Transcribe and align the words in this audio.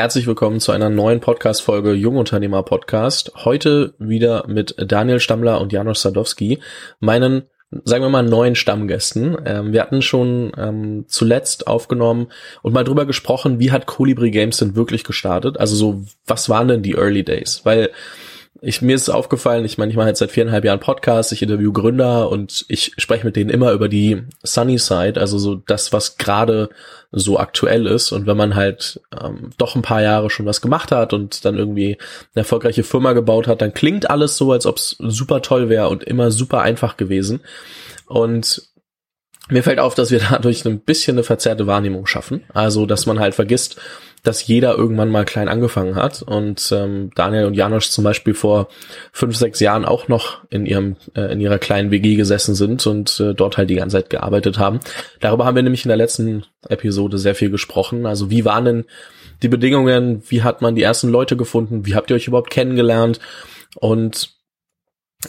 Herzlich 0.00 0.26
willkommen 0.26 0.60
zu 0.60 0.72
einer 0.72 0.88
neuen 0.88 1.20
Podcast-Folge 1.20 1.92
Jungunternehmer 1.92 2.62
Podcast. 2.62 3.32
Heute 3.44 3.92
wieder 3.98 4.46
mit 4.48 4.74
Daniel 4.78 5.20
Stammler 5.20 5.60
und 5.60 5.74
Janusz 5.74 6.00
Sadowski, 6.00 6.58
meinen, 7.00 7.42
sagen 7.84 8.02
wir 8.02 8.08
mal, 8.08 8.22
neuen 8.22 8.54
Stammgästen. 8.54 9.36
Ähm, 9.44 9.74
wir 9.74 9.82
hatten 9.82 10.00
schon 10.00 10.52
ähm, 10.56 11.04
zuletzt 11.06 11.66
aufgenommen 11.66 12.28
und 12.62 12.72
mal 12.72 12.84
drüber 12.84 13.04
gesprochen, 13.04 13.60
wie 13.60 13.72
hat 13.72 13.84
Colibri 13.84 14.30
Games 14.30 14.56
denn 14.56 14.74
wirklich 14.74 15.04
gestartet? 15.04 15.60
Also 15.60 15.76
so, 15.76 16.02
was 16.26 16.48
waren 16.48 16.68
denn 16.68 16.82
die 16.82 16.94
Early 16.94 17.22
Days? 17.22 17.60
Weil 17.64 17.90
ich, 18.62 18.82
mir 18.82 18.94
ist 18.94 19.08
aufgefallen, 19.08 19.64
ich 19.64 19.78
meine, 19.78 19.90
ich 19.90 19.96
mache 19.96 20.08
jetzt 20.08 20.18
seit 20.18 20.30
viereinhalb 20.30 20.64
Jahren 20.64 20.80
Podcast, 20.80 21.32
ich 21.32 21.42
interview 21.42 21.72
Gründer 21.72 22.30
und 22.30 22.66
ich 22.68 22.92
spreche 22.98 23.24
mit 23.24 23.36
denen 23.36 23.48
immer 23.48 23.72
über 23.72 23.88
die 23.88 24.22
Sunny 24.42 24.78
Side, 24.78 25.18
also 25.18 25.38
so 25.38 25.54
das, 25.54 25.92
was 25.92 26.18
gerade 26.18 26.68
so 27.10 27.38
aktuell 27.38 27.86
ist. 27.86 28.12
Und 28.12 28.26
wenn 28.26 28.36
man 28.36 28.54
halt 28.54 29.00
ähm, 29.18 29.50
doch 29.56 29.76
ein 29.76 29.82
paar 29.82 30.02
Jahre 30.02 30.30
schon 30.30 30.46
was 30.46 30.60
gemacht 30.60 30.92
hat 30.92 31.12
und 31.12 31.44
dann 31.44 31.56
irgendwie 31.56 31.96
eine 32.34 32.42
erfolgreiche 32.42 32.84
Firma 32.84 33.14
gebaut 33.14 33.46
hat, 33.46 33.62
dann 33.62 33.74
klingt 33.74 34.10
alles 34.10 34.36
so, 34.36 34.52
als 34.52 34.66
ob 34.66 34.76
es 34.76 34.96
super 34.98 35.40
toll 35.40 35.68
wäre 35.68 35.88
und 35.88 36.04
immer 36.04 36.30
super 36.30 36.60
einfach 36.60 36.96
gewesen. 36.96 37.40
Und 38.06 38.69
mir 39.50 39.62
fällt 39.62 39.78
auf, 39.78 39.94
dass 39.94 40.10
wir 40.10 40.20
dadurch 40.30 40.64
ein 40.64 40.80
bisschen 40.80 41.16
eine 41.16 41.24
verzerrte 41.24 41.66
Wahrnehmung 41.66 42.06
schaffen. 42.06 42.44
Also, 42.52 42.86
dass 42.86 43.06
man 43.06 43.20
halt 43.20 43.34
vergisst, 43.34 43.80
dass 44.22 44.46
jeder 44.46 44.76
irgendwann 44.76 45.10
mal 45.10 45.24
klein 45.24 45.48
angefangen 45.48 45.94
hat 45.94 46.22
und 46.22 46.70
ähm, 46.72 47.10
Daniel 47.14 47.46
und 47.46 47.54
Janosch 47.54 47.88
zum 47.88 48.04
Beispiel 48.04 48.34
vor 48.34 48.68
fünf, 49.12 49.36
sechs 49.36 49.60
Jahren 49.60 49.84
auch 49.84 50.08
noch 50.08 50.44
in 50.50 50.66
ihrem 50.66 50.96
äh, 51.14 51.32
in 51.32 51.40
ihrer 51.40 51.58
kleinen 51.58 51.90
WG 51.90 52.16
gesessen 52.16 52.54
sind 52.54 52.86
und 52.86 53.18
äh, 53.20 53.34
dort 53.34 53.56
halt 53.56 53.70
die 53.70 53.76
ganze 53.76 53.96
Zeit 53.96 54.10
gearbeitet 54.10 54.58
haben. 54.58 54.80
Darüber 55.20 55.46
haben 55.46 55.56
wir 55.56 55.62
nämlich 55.62 55.84
in 55.84 55.88
der 55.88 55.96
letzten 55.96 56.44
Episode 56.68 57.16
sehr 57.18 57.34
viel 57.34 57.50
gesprochen. 57.50 58.04
Also 58.04 58.30
wie 58.30 58.44
waren 58.44 58.64
denn 58.64 58.84
die 59.42 59.48
Bedingungen? 59.48 60.22
Wie 60.28 60.42
hat 60.42 60.60
man 60.60 60.74
die 60.74 60.82
ersten 60.82 61.08
Leute 61.08 61.36
gefunden? 61.36 61.86
Wie 61.86 61.94
habt 61.94 62.10
ihr 62.10 62.16
euch 62.16 62.26
überhaupt 62.26 62.50
kennengelernt? 62.50 63.20
Und 63.76 64.34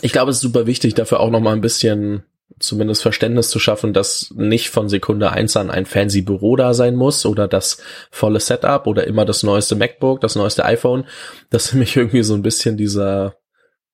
ich 0.01 0.11
glaube, 0.11 0.31
es 0.31 0.37
ist 0.37 0.43
super 0.43 0.67
wichtig, 0.67 0.95
dafür 0.95 1.19
auch 1.21 1.29
noch 1.29 1.39
mal 1.39 1.53
ein 1.53 1.61
bisschen 1.61 2.23
zumindest 2.63 3.01
Verständnis 3.01 3.49
zu 3.49 3.59
schaffen, 3.59 3.93
dass 3.93 4.31
nicht 4.35 4.69
von 4.69 4.89
Sekunde 4.89 5.31
eins 5.31 5.57
an 5.57 5.69
ein 5.69 5.85
fancy 5.85 6.21
Büro 6.21 6.55
da 6.55 6.73
sein 6.73 6.95
muss 6.95 7.25
oder 7.25 7.47
das 7.47 7.81
volle 8.09 8.39
Setup 8.39 8.87
oder 8.87 9.07
immer 9.07 9.25
das 9.25 9.43
neueste 9.43 9.75
MacBook, 9.75 10.21
das 10.21 10.35
neueste 10.35 10.65
iPhone. 10.65 11.05
Das 11.49 11.65
ist 11.65 11.73
nämlich 11.73 11.95
irgendwie 11.95 12.23
so 12.23 12.33
ein 12.33 12.43
bisschen 12.43 12.77
dieser 12.77 13.35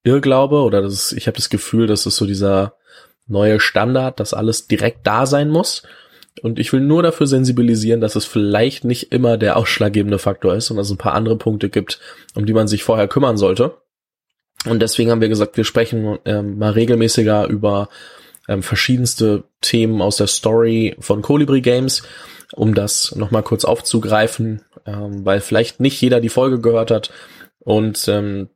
Irrglaube 0.04 0.62
oder 0.62 0.82
das 0.82 0.94
ist, 0.94 1.12
ich 1.14 1.28
habe 1.28 1.38
das 1.38 1.50
Gefühl, 1.50 1.88
das 1.88 2.06
ist 2.06 2.18
so 2.18 2.26
dieser 2.26 2.74
neue 3.28 3.60
Standard, 3.60 4.20
dass 4.20 4.34
alles 4.34 4.68
direkt 4.68 5.06
da 5.06 5.26
sein 5.26 5.50
muss. 5.50 5.84
Und 6.44 6.60
ich 6.60 6.72
will 6.72 6.82
nur 6.82 7.04
dafür 7.04 7.28
sensibilisieren, 7.28 8.00
dass 8.00 8.16
es 8.16 8.26
vielleicht 8.26 8.86
nicht 8.86 9.12
immer 9.12 9.38
der 9.38 9.58
ausschlaggebende 9.58 10.20
Faktor 10.20 10.56
ist 10.56 10.70
und 10.70 10.78
dass 10.78 10.88
es 10.88 10.94
ein 10.94 11.00
paar 11.00 11.14
andere 11.14 11.36
Punkte 11.36 11.70
gibt, 11.70 12.00
um 12.36 12.46
die 12.46 12.54
man 12.54 12.68
sich 12.68 12.84
vorher 12.84 13.08
kümmern 13.08 13.38
sollte. 13.38 13.76
Und 14.66 14.82
deswegen 14.82 15.12
haben 15.12 15.22
wir 15.22 15.30
gesagt, 15.30 15.58
wir 15.58 15.64
sprechen 15.64 16.20
ähm, 16.26 16.58
mal 16.58 16.72
regelmäßiger 16.72 17.48
über 17.48 17.90
ähm, 18.48 18.64
verschiedenste 18.64 19.44
Themen 19.62 20.02
aus 20.02 20.18
der 20.18 20.28
Story 20.28 20.96
von 21.00 21.22
Colibri 21.22 21.62
Games, 21.62 22.04
um 22.54 22.74
das 22.74 23.16
nochmal 23.16 23.44
kurz 23.44 23.66
aufzugreifen, 23.66 24.62
ähm, 24.86 25.26
weil 25.26 25.42
vielleicht 25.42 25.80
nicht 25.80 26.02
jeder 26.02 26.22
die 26.22 26.30
Folge 26.30 26.60
gehört 26.60 26.92
hat 26.92 27.12
und 27.60 28.08
ähm, 28.08 28.50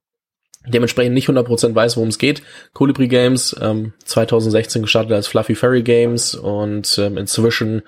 dementsprechend 0.67 1.13
nicht 1.13 1.27
100% 1.27 1.73
weiß, 1.73 1.97
worum 1.97 2.09
es 2.09 2.17
geht. 2.17 2.43
Colibri 2.73 3.07
Games, 3.07 3.55
ähm, 3.59 3.93
2016 4.05 4.83
gestartet 4.83 5.11
als 5.11 5.27
Fluffy 5.27 5.55
Fairy 5.55 5.83
Games 5.83 6.35
und 6.35 6.97
ähm, 6.97 7.17
inzwischen 7.17 7.81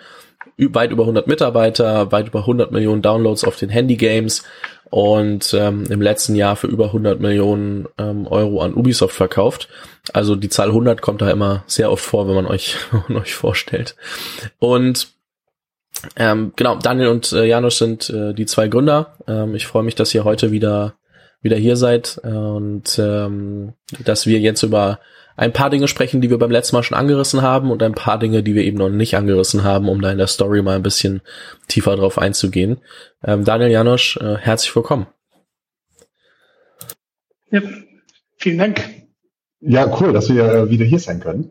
weit 0.57 0.91
über 0.91 1.03
100 1.03 1.27
Mitarbeiter, 1.27 2.11
weit 2.11 2.27
über 2.27 2.39
100 2.39 2.71
Millionen 2.71 3.01
Downloads 3.01 3.43
auf 3.43 3.57
den 3.57 3.69
Handy 3.69 3.95
Games 3.95 4.43
und 4.94 5.55
ähm, 5.55 5.88
im 5.89 6.03
letzten 6.03 6.36
Jahr 6.36 6.55
für 6.55 6.67
über 6.67 6.86
100 6.86 7.19
Millionen 7.19 7.88
ähm, 7.97 8.27
Euro 8.27 8.61
an 8.61 8.75
Ubisoft 8.75 9.16
verkauft. 9.16 9.67
Also 10.13 10.36
die 10.36 10.49
Zahl 10.49 10.67
100 10.67 11.02
kommt 11.02 11.23
da 11.23 11.31
immer 11.31 11.63
sehr 11.66 11.91
oft 11.91 12.05
vor, 12.05 12.27
wenn 12.27 12.36
man 12.36 12.45
euch, 12.45 12.76
wenn 13.08 13.17
euch 13.17 13.33
vorstellt. 13.33 13.95
Und 14.59 15.08
ähm, 16.15 16.54
genau, 16.55 16.76
Daniel 16.76 17.08
und 17.08 17.31
äh, 17.33 17.45
Janusz 17.45 17.80
sind 17.80 18.08
äh, 18.11 18.36
die 18.36 18.45
zwei 18.45 18.67
Gründer. 18.67 19.17
Ähm, 19.27 19.55
ich 19.55 19.65
freue 19.65 19.81
mich, 19.81 19.95
dass 19.95 20.14
ihr 20.14 20.26
heute 20.26 20.52
wieder 20.52 20.93
wieder 21.42 21.58
hier 21.58 21.75
seid 21.75 22.20
und 22.23 22.98
ähm, 22.99 23.73
dass 24.05 24.27
wir 24.27 24.39
jetzt 24.39 24.64
über 24.64 24.99
ein 25.36 25.54
paar 25.54 25.70
Dinge 25.70 25.88
sprechen, 25.88 26.21
die 26.21 26.30
wir 26.30 26.38
beim 26.38 26.52
letzten 26.52 26.76
Mal 26.76 26.83
schon 26.83 26.98
angerissen 26.98 27.42
haben 27.42 27.71
und 27.71 27.82
ein 27.82 27.94
paar 27.94 28.20
Dinge, 28.20 28.44
die 28.44 28.55
wir 28.55 28.64
eben 28.64 28.77
noch 28.77 28.89
nicht 28.89 29.16
angerissen 29.16 29.64
haben, 29.64 29.89
um 29.89 30.02
da 30.02 30.11
in 30.11 30.17
der 30.17 30.27
Story 30.27 30.61
mal 30.61 30.76
ein 30.76 30.83
bisschen 30.83 31.21
tiefer 31.67 31.95
drauf 31.95 32.17
einzugehen. 32.17 32.80
Ähm, 33.23 33.43
Daniel 33.43 33.72
Janosch, 33.72 34.17
äh, 34.17 34.38
herzlich 34.38 34.76
willkommen. 34.76 35.08
Ja, 37.52 37.61
vielen 38.38 38.58
Dank. 38.58 38.82
Ja, 39.61 39.88
cool, 39.99 40.14
dass 40.14 40.30
wir 40.30 40.43
äh, 40.43 40.70
wieder 40.70 40.86
hier 40.86 40.99
sein 40.99 41.20
können. 41.20 41.49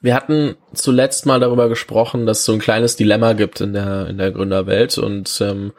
Wir 0.00 0.14
hatten 0.14 0.56
zuletzt 0.74 1.26
mal 1.26 1.40
darüber 1.40 1.68
gesprochen, 1.68 2.26
dass 2.26 2.40
es 2.40 2.44
so 2.44 2.52
ein 2.52 2.58
kleines 2.58 2.96
Dilemma 2.96 3.32
gibt 3.32 3.60
in 3.60 3.72
der, 3.72 4.08
in 4.08 4.18
der 4.18 4.30
Gründerwelt 4.30 4.98
und 4.98 5.40
ähm, 5.40 5.72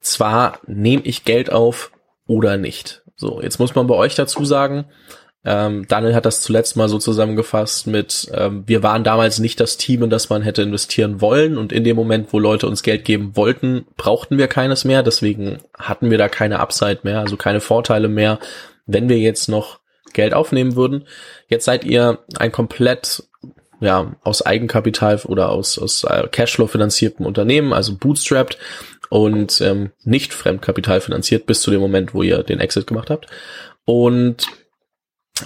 zwar 0.00 0.60
nehme 0.66 1.02
ich 1.04 1.24
Geld 1.24 1.50
auf 1.50 1.90
oder 2.26 2.56
nicht. 2.56 3.02
So, 3.16 3.42
jetzt 3.42 3.58
muss 3.58 3.74
man 3.74 3.86
bei 3.86 3.94
euch 3.94 4.14
dazu 4.14 4.44
sagen, 4.44 4.86
ähm, 5.44 5.86
Daniel 5.88 6.14
hat 6.14 6.24
das 6.24 6.40
zuletzt 6.40 6.76
mal 6.76 6.88
so 6.88 6.98
zusammengefasst 6.98 7.86
mit, 7.86 8.30
ähm, 8.32 8.64
wir 8.66 8.82
waren 8.82 9.04
damals 9.04 9.38
nicht 9.38 9.60
das 9.60 9.76
Team, 9.76 10.02
in 10.02 10.10
das 10.10 10.30
man 10.30 10.42
hätte 10.42 10.62
investieren 10.62 11.20
wollen 11.20 11.58
und 11.58 11.72
in 11.72 11.84
dem 11.84 11.96
Moment, 11.96 12.32
wo 12.32 12.38
Leute 12.38 12.66
uns 12.66 12.82
Geld 12.82 13.04
geben 13.04 13.36
wollten, 13.36 13.86
brauchten 13.96 14.38
wir 14.38 14.48
keines 14.48 14.84
mehr, 14.84 15.02
deswegen 15.02 15.58
hatten 15.78 16.10
wir 16.10 16.16
da 16.16 16.28
keine 16.28 16.60
Upside 16.60 17.00
mehr, 17.02 17.20
also 17.20 17.36
keine 17.36 17.60
Vorteile 17.60 18.08
mehr, 18.08 18.38
wenn 18.86 19.08
wir 19.08 19.18
jetzt 19.18 19.48
noch 19.48 19.80
Geld 20.14 20.32
aufnehmen 20.32 20.76
würden. 20.76 21.06
Jetzt 21.48 21.66
seid 21.66 21.84
ihr 21.84 22.20
ein 22.38 22.52
komplett 22.52 23.24
ja, 23.80 24.14
aus 24.22 24.40
Eigenkapital 24.40 25.20
oder 25.26 25.50
aus, 25.50 25.78
aus 25.78 26.04
äh, 26.04 26.26
Cashflow 26.28 26.68
finanziertem 26.68 27.26
Unternehmen, 27.26 27.74
also 27.74 27.94
bootstrapped 27.96 28.56
und 29.10 29.60
ähm, 29.60 29.90
nicht 30.04 30.32
Fremdkapital 30.32 31.02
finanziert 31.02 31.44
bis 31.44 31.60
zu 31.60 31.70
dem 31.70 31.80
Moment, 31.80 32.14
wo 32.14 32.22
ihr 32.22 32.42
den 32.42 32.60
Exit 32.60 32.86
gemacht 32.86 33.10
habt. 33.10 33.26
Und 33.84 34.46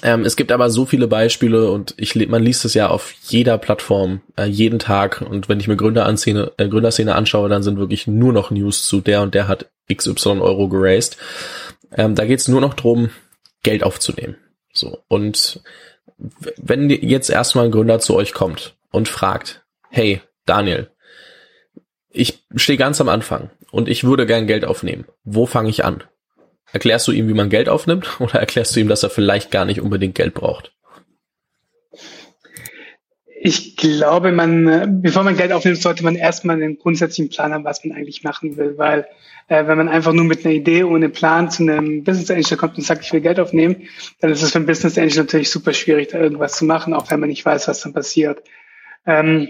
ähm, 0.03 0.25
es 0.25 0.37
gibt 0.37 0.53
aber 0.53 0.69
so 0.69 0.85
viele 0.85 1.09
Beispiele 1.09 1.71
und 1.71 1.95
ich 1.97 2.15
man 2.29 2.43
liest 2.43 2.65
es 2.65 2.75
ja 2.75 2.89
auf 2.89 3.15
jeder 3.23 3.57
Plattform 3.57 4.21
äh, 4.37 4.45
jeden 4.45 4.79
Tag 4.79 5.23
und 5.23 5.49
wenn 5.49 5.61
ich 5.61 5.69
mir 5.69 5.77
Gründeranszene, 5.77 6.53
äh, 6.59 6.69
Gründerszene 6.69 7.15
anschaue, 7.15 7.49
dann 7.49 7.63
sind 7.63 7.79
wirklich 7.79 8.07
nur 8.07 8.33
noch 8.33 8.51
News 8.51 8.87
zu 8.87 9.01
der 9.01 9.23
und 9.23 9.35
der 9.35 9.49
hat 9.49 9.71
XY 9.93 10.41
Euro 10.41 10.69
geraced. 10.69 11.17
Ähm, 11.93 12.15
da 12.15 12.27
geht 12.27 12.41
es 12.41 12.49
nur 12.49 12.61
noch 12.61 12.75
drum, 12.75 13.09
Geld 13.63 13.83
aufzunehmen. 13.83 14.37
So 14.75 15.05
und 15.09 15.63
wenn 16.59 16.91
jetzt 16.91 17.31
erstmal 17.31 17.67
ein 17.67 17.71
Gründer 17.71 17.99
zu 17.99 18.15
euch 18.15 18.35
kommt 18.35 18.77
und 18.91 19.09
fragt, 19.09 19.65
hey 19.89 20.21
Daniel, 20.45 20.91
ich 22.11 22.45
stehe 22.57 22.79
ganz 22.79 23.01
am 23.01 23.09
Anfang 23.09 23.51
und 23.71 23.89
ich 23.89 24.05
würde 24.05 24.27
gern 24.27 24.47
Geld 24.47 24.67
aufnehmen. 24.67 25.07
Wo 25.25 25.47
fange 25.47 25.71
ich 25.71 25.85
an? 25.85 26.03
Erklärst 26.73 27.09
du 27.09 27.13
ihm, 27.13 27.29
wie 27.29 27.35
man 27.35 27.49
Geld 27.49 27.69
aufnimmt 27.69 28.09
oder 28.21 28.35
erklärst 28.35 28.75
du 28.77 28.81
ihm, 28.81 28.89
dass 28.89 29.03
er 29.03 29.11
vielleicht 29.11 29.51
gar 29.51 29.65
nicht 29.65 29.81
unbedingt 29.81 30.15
Geld 30.15 30.35
braucht? 30.35 30.73
Ich 33.41 33.77
glaube, 33.77 34.33
man, 34.33 35.01
bevor 35.01 35.23
man 35.23 35.37
Geld 35.37 35.53
aufnimmt, 35.53 35.81
sollte 35.81 36.03
man 36.03 36.17
erstmal 36.17 36.57
einen 36.57 36.77
grundsätzlichen 36.77 37.31
Plan 37.31 37.53
haben, 37.53 37.65
was 37.65 37.85
man 37.85 37.97
eigentlich 37.97 38.25
machen 38.25 38.57
will, 38.57 38.77
weil 38.79 39.07
äh, 39.47 39.67
wenn 39.67 39.79
man 39.79 39.89
einfach 39.89 40.13
nur 40.13 40.25
mit 40.25 40.45
einer 40.45 40.55
Idee 40.55 40.83
ohne 40.83 41.09
Plan 41.09 41.49
zu 41.49 41.63
einem 41.63 42.03
Business 42.03 42.31
Angel 42.33 42.57
kommt 42.57 42.77
und 42.77 42.83
sagt, 42.85 43.05
ich 43.05 43.13
will 43.13 43.21
Geld 43.21 43.39
aufnehmen, 43.39 43.89
dann 44.21 44.33
ist 44.33 44.43
es 44.43 44.51
für 44.51 44.57
einen 44.59 44.67
Business 44.67 44.99
Angel 44.99 45.19
natürlich 45.19 45.51
super 45.51 45.73
schwierig, 45.73 46.09
da 46.09 46.19
irgendwas 46.19 46.57
zu 46.57 46.65
machen, 46.65 46.93
auch 46.95 47.11
wenn 47.11 47.21
man 47.21 47.29
nicht 47.29 47.45
weiß, 47.45 47.69
was 47.69 47.81
dann 47.81 47.93
passiert. 47.93 48.43
Ähm, 49.07 49.49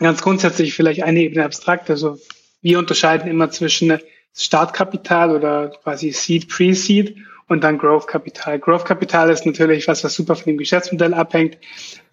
ganz 0.00 0.20
grundsätzlich 0.20 0.74
vielleicht 0.74 1.04
eine 1.04 1.20
Ebene 1.20 1.44
abstrakt, 1.44 1.90
also 1.90 2.18
wir 2.60 2.78
unterscheiden 2.78 3.30
immer 3.30 3.50
zwischen 3.50 3.98
Startkapital 4.34 5.34
oder 5.34 5.72
quasi 5.82 6.10
Seed, 6.12 6.48
Pre-Seed 6.48 7.16
und 7.48 7.62
dann 7.62 7.78
Growth 7.78 8.06
Kapital. 8.06 8.58
Growth 8.58 8.84
Kapital 8.84 9.30
ist 9.30 9.44
natürlich 9.44 9.86
was, 9.88 10.02
was 10.04 10.14
super 10.14 10.36
von 10.36 10.44
dem 10.44 10.58
Geschäftsmodell 10.58 11.14
abhängt. 11.14 11.58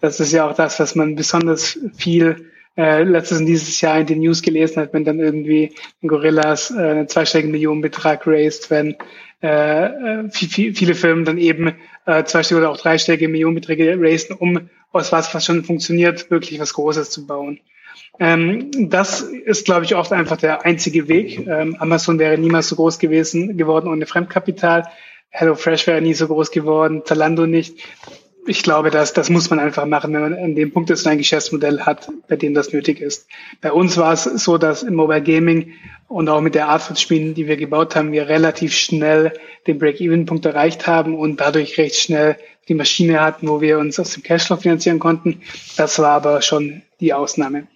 Das 0.00 0.20
ist 0.20 0.32
ja 0.32 0.48
auch 0.48 0.54
das, 0.54 0.78
was 0.78 0.94
man 0.94 1.16
besonders 1.16 1.78
viel 1.96 2.50
äh, 2.76 3.02
letztes 3.02 3.40
und 3.40 3.46
dieses 3.46 3.80
Jahr 3.80 4.00
in 4.00 4.06
den 4.06 4.20
News 4.20 4.42
gelesen 4.42 4.82
hat, 4.82 4.92
wenn 4.92 5.04
dann 5.04 5.18
irgendwie 5.18 5.74
Gorillas 6.06 6.70
äh, 6.70 6.78
einen 6.78 7.08
zweistelligen 7.08 7.50
Millionenbetrag 7.50 8.26
raised, 8.26 8.70
wenn 8.70 8.96
äh, 9.42 9.84
äh 9.86 10.30
viel, 10.30 10.74
viele 10.74 10.94
Firmen 10.94 11.24
dann 11.24 11.38
eben 11.38 11.74
äh, 12.06 12.24
zweistellige 12.24 12.66
oder 12.66 12.72
auch 12.72 12.80
dreistellige 12.80 13.28
Millionenbeträge 13.28 13.96
raisen, 13.98 14.36
um 14.36 14.68
aus 14.92 15.12
was, 15.12 15.34
was 15.34 15.44
schon 15.44 15.64
funktioniert, 15.64 16.30
wirklich 16.30 16.60
was 16.60 16.74
Großes 16.74 17.10
zu 17.10 17.26
bauen. 17.26 17.60
Ähm, 18.20 18.90
das 18.90 19.22
ist, 19.22 19.64
glaube 19.64 19.86
ich, 19.86 19.96
oft 19.96 20.12
einfach 20.12 20.36
der 20.36 20.66
einzige 20.66 21.08
Weg. 21.08 21.46
Ähm, 21.48 21.76
Amazon 21.78 22.18
wäre 22.18 22.36
niemals 22.36 22.68
so 22.68 22.76
groß 22.76 22.98
gewesen 22.98 23.56
geworden 23.56 23.88
ohne 23.88 24.04
Fremdkapital. 24.04 24.84
HelloFresh 25.30 25.86
wäre 25.86 26.02
nie 26.02 26.12
so 26.12 26.26
groß 26.26 26.50
geworden, 26.50 27.02
Zalando 27.04 27.46
nicht. 27.46 27.78
ich 28.46 28.62
glaube, 28.62 28.90
dass 28.90 29.12
das 29.12 29.30
muss 29.30 29.48
man 29.48 29.58
einfach 29.58 29.86
machen, 29.86 30.12
wenn 30.12 30.20
man 30.20 30.34
an 30.34 30.54
dem 30.54 30.72
Punkt 30.72 30.90
ist, 30.90 31.06
ein 31.06 31.18
Geschäftsmodell 31.18 31.80
hat, 31.80 32.08
bei 32.28 32.36
dem 32.36 32.52
das 32.52 32.72
nötig 32.72 33.00
ist. 33.00 33.26
Bei 33.62 33.72
uns 33.72 33.96
war 33.96 34.12
es 34.12 34.24
so, 34.24 34.58
dass 34.58 34.82
im 34.82 34.94
Mobile 34.94 35.22
Gaming 35.22 35.72
und 36.08 36.28
auch 36.28 36.40
mit 36.40 36.54
der 36.54 36.68
Art 36.68 36.82
von 36.82 36.96
Spielen, 36.96 37.34
die 37.34 37.46
wir 37.46 37.56
gebaut 37.56 37.96
haben, 37.96 38.12
wir 38.12 38.28
relativ 38.28 38.74
schnell 38.74 39.32
den 39.66 39.78
Break-Even-Punkt 39.78 40.44
erreicht 40.44 40.86
haben 40.86 41.16
und 41.16 41.40
dadurch 41.40 41.78
recht 41.78 41.96
schnell 41.96 42.36
die 42.68 42.74
Maschine 42.74 43.20
hatten, 43.20 43.48
wo 43.48 43.60
wir 43.60 43.78
uns 43.78 43.98
aus 43.98 44.12
dem 44.12 44.22
Cashflow 44.22 44.56
finanzieren 44.56 44.98
konnten. 44.98 45.40
Das 45.76 45.98
war 45.98 46.10
aber 46.10 46.42
schon 46.42 46.82
die 47.00 47.14
Ausnahme. 47.14 47.66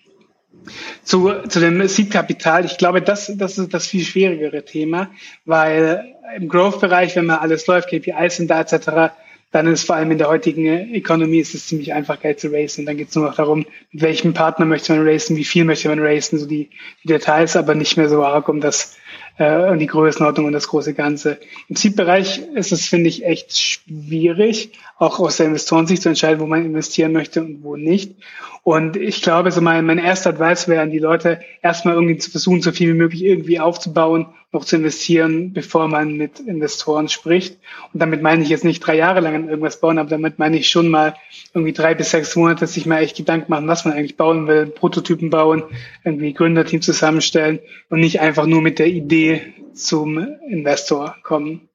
Zu, 1.03 1.33
zu 1.49 1.61
dem 1.61 1.87
Seed-Kapital, 1.87 2.65
ich 2.65 2.79
glaube, 2.79 3.03
das, 3.03 3.33
das 3.37 3.59
ist 3.59 3.75
das 3.75 3.87
viel 3.87 4.05
schwierigere 4.05 4.65
Thema, 4.65 5.11
weil 5.45 6.15
im 6.37 6.49
Growth-Bereich, 6.49 7.17
wenn 7.17 7.27
man 7.27 7.39
alles 7.39 7.67
läuft, 7.67 7.89
KPIs 7.89 8.37
sind 8.37 8.51
da 8.51 8.61
etc., 8.61 9.15
dann 9.55 9.69
ist 9.69 9.87
vor 9.87 9.95
allem 9.95 10.11
in 10.11 10.19
der 10.19 10.27
heutigen 10.27 10.93
Economy 10.93 11.39
ist 11.39 11.55
es 11.55 11.69
ziemlich 11.69 11.93
einfach, 11.93 12.19
Geld 12.21 12.41
zu 12.41 12.49
racen. 12.53 12.87
Dann 12.87 12.97
geht 12.97 13.11
es 13.11 13.15
nur 13.15 13.27
noch 13.27 13.37
darum, 13.37 13.65
mit 13.93 14.03
welchem 14.03 14.35
Partner 14.35 14.67
möchte 14.67 14.93
man 14.93 15.07
racen, 15.07 15.37
wie 15.37 15.45
viel 15.45 15.65
möchte 15.65 15.89
man 15.89 16.01
racen, 16.01 16.41
so 16.41 16.47
die, 16.47 16.71
die 17.05 17.07
Details, 17.07 17.55
aber 17.55 17.77
nicht 17.77 17.97
mehr 17.97 18.09
so 18.09 18.25
arg 18.25 18.49
um 18.49 18.61
das, 18.61 18.97
äh, 19.39 19.71
um 19.71 19.79
die 19.79 19.87
Größenordnung 19.87 20.47
und 20.47 20.55
das 20.55 20.67
große 20.67 20.93
Ganze. 20.93 21.39
Im 21.69 21.77
Seed-Bereich 21.77 22.43
ist 22.57 22.73
es, 22.73 22.89
finde 22.89 23.09
ich, 23.09 23.25
echt 23.25 23.57
schwierig, 23.57 24.73
auch 24.99 25.21
aus 25.21 25.37
der 25.37 25.47
Investorensicht 25.47 26.03
zu 26.03 26.09
entscheiden, 26.09 26.41
wo 26.41 26.47
man 26.47 26.65
investieren 26.65 27.13
möchte 27.13 27.41
und 27.41 27.63
wo 27.63 27.77
nicht. 27.77 28.17
Und 28.65 28.97
ich 28.97 29.21
glaube, 29.21 29.53
so 29.53 29.61
mein, 29.61 29.85
mein 29.85 29.99
erster 29.99 30.31
Advice 30.31 30.69
wäre 30.69 30.81
an 30.81 30.91
die 30.91 30.99
Leute, 30.99 31.41
erstmal 31.61 31.97
irgendwie 31.97 32.17
zu 32.17 32.31
versuchen, 32.31 32.63
so 32.63 32.73
viel 32.73 32.89
wie 32.89 32.97
möglich 32.97 33.23
irgendwie 33.23 33.61
aufzubauen, 33.61 34.29
noch 34.53 34.65
zu 34.65 34.77
investieren, 34.77 35.53
bevor 35.53 35.87
man 35.87 36.17
mit 36.17 36.41
Investoren 36.41 37.11
spricht. 37.11 37.59
Und 37.93 38.01
damit 38.01 38.23
meine 38.23 38.43
ich 38.43 38.49
jetzt 38.49 38.65
nicht 38.65 38.81
drei 38.81 38.97
Jahre 38.97 39.21
lang 39.21 39.35
an 39.35 39.49
irgendwas 39.51 39.81
bauen, 39.81 39.99
aber 39.99 40.09
damit 40.09 40.39
meine 40.39 40.57
ich 40.57 40.71
schon 40.71 40.89
mal 40.89 41.15
irgendwie 41.53 41.75
drei 41.75 41.95
bis 41.95 42.13
sechs 42.13 42.35
Monate 42.37 42.67
sich 42.67 42.87
mal 42.87 43.03
echt 43.03 43.19
Gedanken 43.19 43.51
machen, 43.51 43.69
was 43.69 43.85
man 43.85 43.93
eigentlich 43.93 44.17
bauen 44.17 44.49
will, 44.49 44.65
Prototypen 44.65 45.29
bauen, 45.29 45.65
irgendwie 46.03 46.33
Gründerteam 46.33 46.81
zusammenstellen 46.81 47.59
und 47.91 48.01
nicht 48.01 48.21
einfach 48.21 48.47
nur 48.47 48.63
mit 48.63 48.79
der 48.79 48.87
Idee 48.87 49.43
zum 49.75 50.27
Investor 50.49 51.17
kommen. 51.23 51.69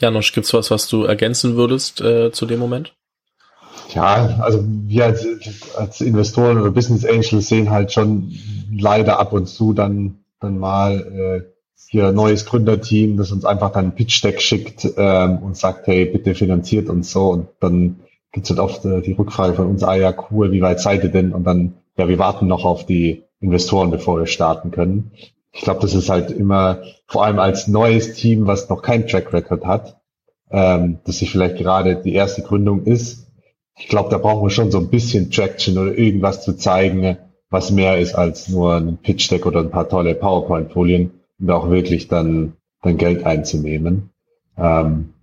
Janosch, 0.00 0.32
gibt's 0.32 0.52
was, 0.52 0.72
was 0.72 0.88
du 0.88 1.04
ergänzen 1.04 1.54
würdest 1.54 2.00
äh, 2.00 2.32
zu 2.32 2.44
dem 2.44 2.58
Moment? 2.58 2.92
Ja, 3.94 4.38
also 4.40 4.64
wir 4.64 5.04
als, 5.04 5.26
als 5.76 6.00
Investoren 6.00 6.60
oder 6.60 6.70
Business 6.70 7.04
Angels 7.04 7.48
sehen 7.48 7.70
halt 7.70 7.92
schon 7.92 8.32
leider 8.72 9.18
ab 9.18 9.32
und 9.32 9.46
zu 9.46 9.72
dann, 9.72 10.20
dann 10.40 10.58
mal 10.58 11.44
äh, 11.46 11.50
hier 11.88 12.12
neues 12.12 12.46
Gründerteam, 12.46 13.16
das 13.16 13.32
uns 13.32 13.44
einfach 13.44 13.72
dann 13.72 13.86
ein 13.86 13.94
Pitch-Deck 13.94 14.40
schickt 14.40 14.88
ähm, 14.96 15.38
und 15.38 15.56
sagt, 15.56 15.86
hey, 15.86 16.04
bitte 16.04 16.34
finanziert 16.34 16.88
uns 16.88 17.10
so. 17.10 17.30
Und 17.30 17.48
dann 17.58 18.00
gibt's 18.32 18.50
halt 18.50 18.60
oft 18.60 18.84
äh, 18.84 19.00
die 19.00 19.12
Rückfrage 19.12 19.54
von 19.54 19.66
uns, 19.66 19.82
ah 19.82 19.96
ja, 19.96 20.14
cool, 20.30 20.52
wie 20.52 20.62
weit 20.62 20.80
seid 20.80 21.02
ihr 21.02 21.10
denn? 21.10 21.32
Und 21.32 21.44
dann, 21.44 21.74
ja, 21.96 22.08
wir 22.08 22.18
warten 22.18 22.46
noch 22.46 22.64
auf 22.64 22.86
die 22.86 23.24
Investoren, 23.40 23.90
bevor 23.90 24.18
wir 24.18 24.26
starten 24.26 24.70
können. 24.70 25.10
Ich 25.52 25.62
glaube, 25.62 25.80
das 25.80 25.94
ist 25.94 26.10
halt 26.10 26.30
immer, 26.30 26.82
vor 27.06 27.24
allem 27.24 27.40
als 27.40 27.66
neues 27.66 28.14
Team, 28.14 28.46
was 28.46 28.68
noch 28.68 28.82
kein 28.82 29.08
Track 29.08 29.32
Record 29.32 29.64
hat, 29.64 30.00
ähm, 30.50 30.98
dass 31.04 31.18
sich 31.18 31.30
vielleicht 31.30 31.56
gerade 31.56 31.96
die 31.96 32.14
erste 32.14 32.42
Gründung 32.42 32.84
ist, 32.84 33.29
ich 33.80 33.88
glaube, 33.88 34.10
da 34.10 34.18
brauchen 34.18 34.44
wir 34.44 34.50
schon 34.50 34.70
so 34.70 34.78
ein 34.78 34.88
bisschen 34.88 35.30
Traction 35.30 35.78
oder 35.78 35.96
irgendwas 35.96 36.44
zu 36.44 36.52
zeigen, 36.52 37.16
was 37.48 37.70
mehr 37.70 37.98
ist 37.98 38.14
als 38.14 38.48
nur 38.48 38.76
ein 38.76 38.98
Pitch 38.98 39.30
Deck 39.30 39.46
oder 39.46 39.60
ein 39.60 39.70
paar 39.70 39.88
tolle 39.88 40.14
PowerPoint-Folien, 40.14 41.10
um 41.40 41.50
auch 41.50 41.70
wirklich 41.70 42.06
dann, 42.06 42.52
dann 42.82 42.98
Geld 42.98 43.24
einzunehmen. 43.24 44.10
Ähm, 44.58 45.14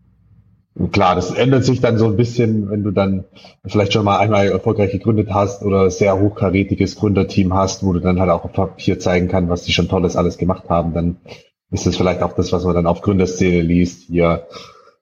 klar, 0.92 1.15
das 1.15 1.31
ändert 1.31 1.65
sich 1.65 1.81
dann 1.81 2.00
so 2.00 2.07
ein 2.07 2.18
bisschen, 2.18 2.69
wenn 2.71 2.83
du 2.83 2.89
dann 2.92 3.25
vielleicht 3.63 3.94
schon 3.94 4.04
mal 4.04 4.18
einmal 4.18 4.48
erfolgreich 4.48 4.92
gegründet 4.92 5.30
hast 5.31 5.62
oder 5.62 5.92
sehr 5.92 6.19
hochkarätiges 6.19 6.95
Gründerteam 6.95 7.54
hast, 7.54 7.86
wo 7.86 7.94
du 7.94 8.00
dann 8.00 8.19
halt 8.19 8.31
auch 8.31 8.44
auf 8.44 8.54
Papier 8.54 9.00
zeigen 9.00 9.27
kannst, 9.27 9.51
was 9.51 9.63
die 9.63 9.71
schon 9.71 9.88
Tolles 9.88 10.15
alles 10.15 10.39
gemacht 10.39 10.68
haben, 10.68 10.94
dann 10.95 11.18
ist 11.69 11.86
das 11.86 11.95
vielleicht 11.95 12.24
auch 12.24 12.33
das, 12.33 12.51
was 12.51 12.65
man 12.65 12.74
dann 12.74 12.88
auf 12.88 13.01
Gründerszene 13.01 13.62
liest, 13.62 14.07
hier 14.07 14.48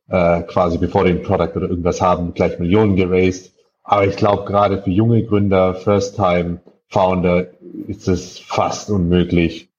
äh, 0.10 0.42
quasi 0.44 0.78
bevor 0.78 1.06
die 1.06 1.12
ein 1.12 1.24
Product 1.24 1.56
oder 1.56 1.70
irgendwas 1.70 2.02
haben, 2.02 2.34
gleich 2.34 2.60
Millionen 2.60 2.96
geraced. 2.96 3.54
Aber 3.84 4.08
ich 4.08 4.16
glaube, 4.16 4.46
gerade 4.46 4.82
für 4.82 4.90
junge 4.90 5.24
Gründer, 5.24 5.76
First-Time-Founder 5.76 7.48
ist 7.88 8.08
es 8.08 8.40
fast 8.40 8.90
unmöglich, 8.90 9.70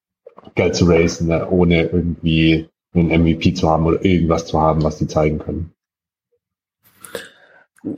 Geld 0.54 0.76
zu 0.76 0.86
raisen, 0.86 1.28
ne, 1.28 1.48
ohne 1.50 1.82
irgendwie 1.82 2.68
einen 2.94 3.08
MVP 3.22 3.54
zu 3.54 3.68
haben 3.68 3.84
oder 3.84 4.04
irgendwas 4.04 4.46
zu 4.46 4.60
haben, 4.60 4.82
was 4.82 4.98
die 4.98 5.08
zeigen 5.08 5.38
können. 5.38 5.72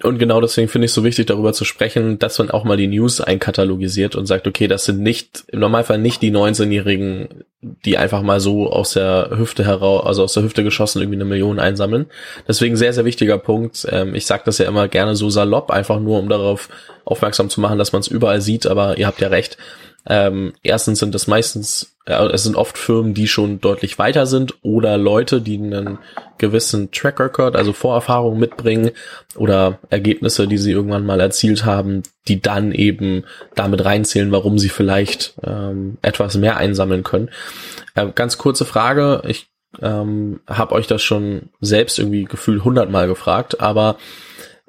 Und 0.02 0.18
genau 0.18 0.40
deswegen 0.40 0.68
finde 0.68 0.84
ich 0.84 0.90
es 0.90 0.94
so 0.94 1.02
wichtig, 1.02 1.26
darüber 1.26 1.52
zu 1.52 1.64
sprechen, 1.64 2.18
dass 2.18 2.38
man 2.38 2.50
auch 2.50 2.64
mal 2.64 2.76
die 2.76 2.86
News 2.86 3.20
einkatalogisiert 3.20 4.16
und 4.16 4.26
sagt, 4.26 4.46
okay, 4.46 4.68
das 4.68 4.84
sind 4.84 5.00
nicht, 5.00 5.44
im 5.48 5.60
Normalfall 5.60 5.98
nicht 5.98 6.20
die 6.20 6.30
19-Jährigen, 6.30 7.44
die 7.62 7.96
einfach 7.96 8.22
mal 8.22 8.38
so 8.38 8.70
aus 8.70 8.92
der 8.92 9.30
Hüfte 9.36 9.64
heraus, 9.64 10.04
also 10.04 10.24
aus 10.24 10.34
der 10.34 10.42
Hüfte 10.42 10.62
geschossen 10.62 11.00
irgendwie 11.00 11.16
eine 11.16 11.24
Million 11.24 11.58
einsammeln. 11.58 12.06
Deswegen 12.46 12.76
sehr, 12.76 12.92
sehr 12.92 13.06
wichtiger 13.06 13.38
Punkt. 13.38 13.86
Ähm, 13.90 14.14
ich 14.14 14.26
sage 14.26 14.42
das 14.44 14.58
ja 14.58 14.66
immer 14.66 14.88
gerne 14.88 15.16
so 15.16 15.30
salopp, 15.30 15.70
einfach 15.70 16.00
nur, 16.00 16.18
um 16.18 16.28
darauf 16.28 16.68
aufmerksam 17.04 17.48
zu 17.48 17.60
machen, 17.60 17.78
dass 17.78 17.92
man 17.92 18.00
es 18.00 18.08
überall 18.08 18.42
sieht, 18.42 18.66
aber 18.66 18.98
ihr 18.98 19.06
habt 19.06 19.20
ja 19.20 19.28
recht. 19.28 19.56
Ähm, 20.06 20.52
erstens 20.62 20.98
sind 20.98 21.14
es 21.14 21.26
meistens, 21.26 21.96
es 22.08 22.42
sind 22.42 22.56
oft 22.56 22.78
Firmen, 22.78 23.12
die 23.12 23.28
schon 23.28 23.60
deutlich 23.60 23.98
weiter 23.98 24.26
sind 24.26 24.54
oder 24.62 24.96
Leute, 24.96 25.42
die 25.42 25.58
einen 25.58 25.98
gewissen 26.38 26.90
Track 26.90 27.20
Record, 27.20 27.54
also 27.54 27.72
Vorerfahrung 27.72 28.38
mitbringen 28.38 28.92
oder 29.36 29.78
Ergebnisse, 29.90 30.48
die 30.48 30.58
sie 30.58 30.72
irgendwann 30.72 31.04
mal 31.04 31.20
erzielt 31.20 31.64
haben, 31.64 32.02
die 32.26 32.40
dann 32.40 32.72
eben 32.72 33.24
damit 33.54 33.84
reinzählen, 33.84 34.32
warum 34.32 34.58
sie 34.58 34.70
vielleicht 34.70 35.34
ähm, 35.44 35.98
etwas 36.00 36.36
mehr 36.36 36.56
einsammeln 36.56 37.02
können. 37.02 37.30
Äh, 37.94 38.06
ganz 38.14 38.38
kurze 38.38 38.64
Frage, 38.64 39.22
ich 39.26 39.48
ähm, 39.82 40.40
habe 40.46 40.74
euch 40.74 40.86
das 40.86 41.02
schon 41.02 41.50
selbst 41.60 41.98
irgendwie 41.98 42.24
gefühlt 42.24 42.64
hundertmal 42.64 43.06
gefragt, 43.06 43.60
aber 43.60 43.96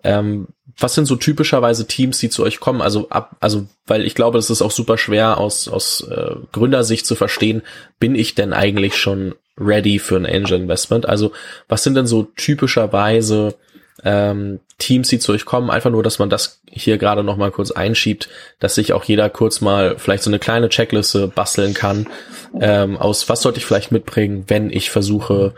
ähm, 0.04 0.48
was 0.78 0.96
sind 0.96 1.06
so 1.06 1.16
typischerweise 1.16 1.88
Teams, 1.88 2.20
die 2.20 2.30
zu 2.30 2.44
euch 2.44 2.60
kommen? 2.60 2.82
Also 2.82 3.10
ab, 3.10 3.36
also 3.40 3.68
weil 3.86 4.06
ich 4.06 4.16
glaube, 4.16 4.38
es 4.38 4.50
ist 4.50 4.62
auch 4.62 4.72
super 4.72 4.98
schwer 4.98 5.38
aus 5.38 5.68
aus 5.68 6.02
äh, 6.10 6.36
Gründersicht 6.52 7.06
zu 7.06 7.16
verstehen, 7.16 7.62
bin 8.00 8.16
ich 8.16 8.36
denn 8.36 8.54
eigentlich 8.54 8.96
schon 8.96 9.36
ready 9.58 10.00
für 10.00 10.16
ein 10.16 10.26
Angel 10.26 10.62
Investment? 10.62 11.08
Also 11.08 11.34
was 11.68 11.84
sind 11.84 11.96
denn 11.96 12.08
so 12.08 12.24
typischerweise 12.24 13.56
ähm, 14.06 14.62
Teams, 14.78 15.10
die 15.10 15.20
zu 15.20 15.34
euch 15.34 15.44
kommen? 15.44 15.70
Einfach 15.70 15.90
nur, 15.90 16.04
dass 16.04 16.20
man 16.20 16.30
das 16.30 16.62
hier 16.70 16.98
gerade 16.98 17.24
noch 17.24 17.36
mal 17.36 17.52
kurz 17.52 17.72
einschiebt, 17.72 18.30
dass 18.60 18.76
sich 18.76 18.94
auch 18.94 19.04
jeder 19.04 19.30
kurz 19.30 19.60
mal 19.60 19.98
vielleicht 19.98 20.24
so 20.24 20.30
eine 20.30 20.40
kleine 20.40 20.70
Checkliste 20.70 21.28
basteln 21.28 21.74
kann 21.74 22.08
ähm, 22.60 22.98
aus 22.98 23.30
was 23.30 23.42
sollte 23.42 23.60
ich 23.60 23.66
vielleicht 23.66 23.92
mitbringen, 23.92 24.46
wenn 24.48 24.70
ich 24.70 24.90
versuche 24.90 25.54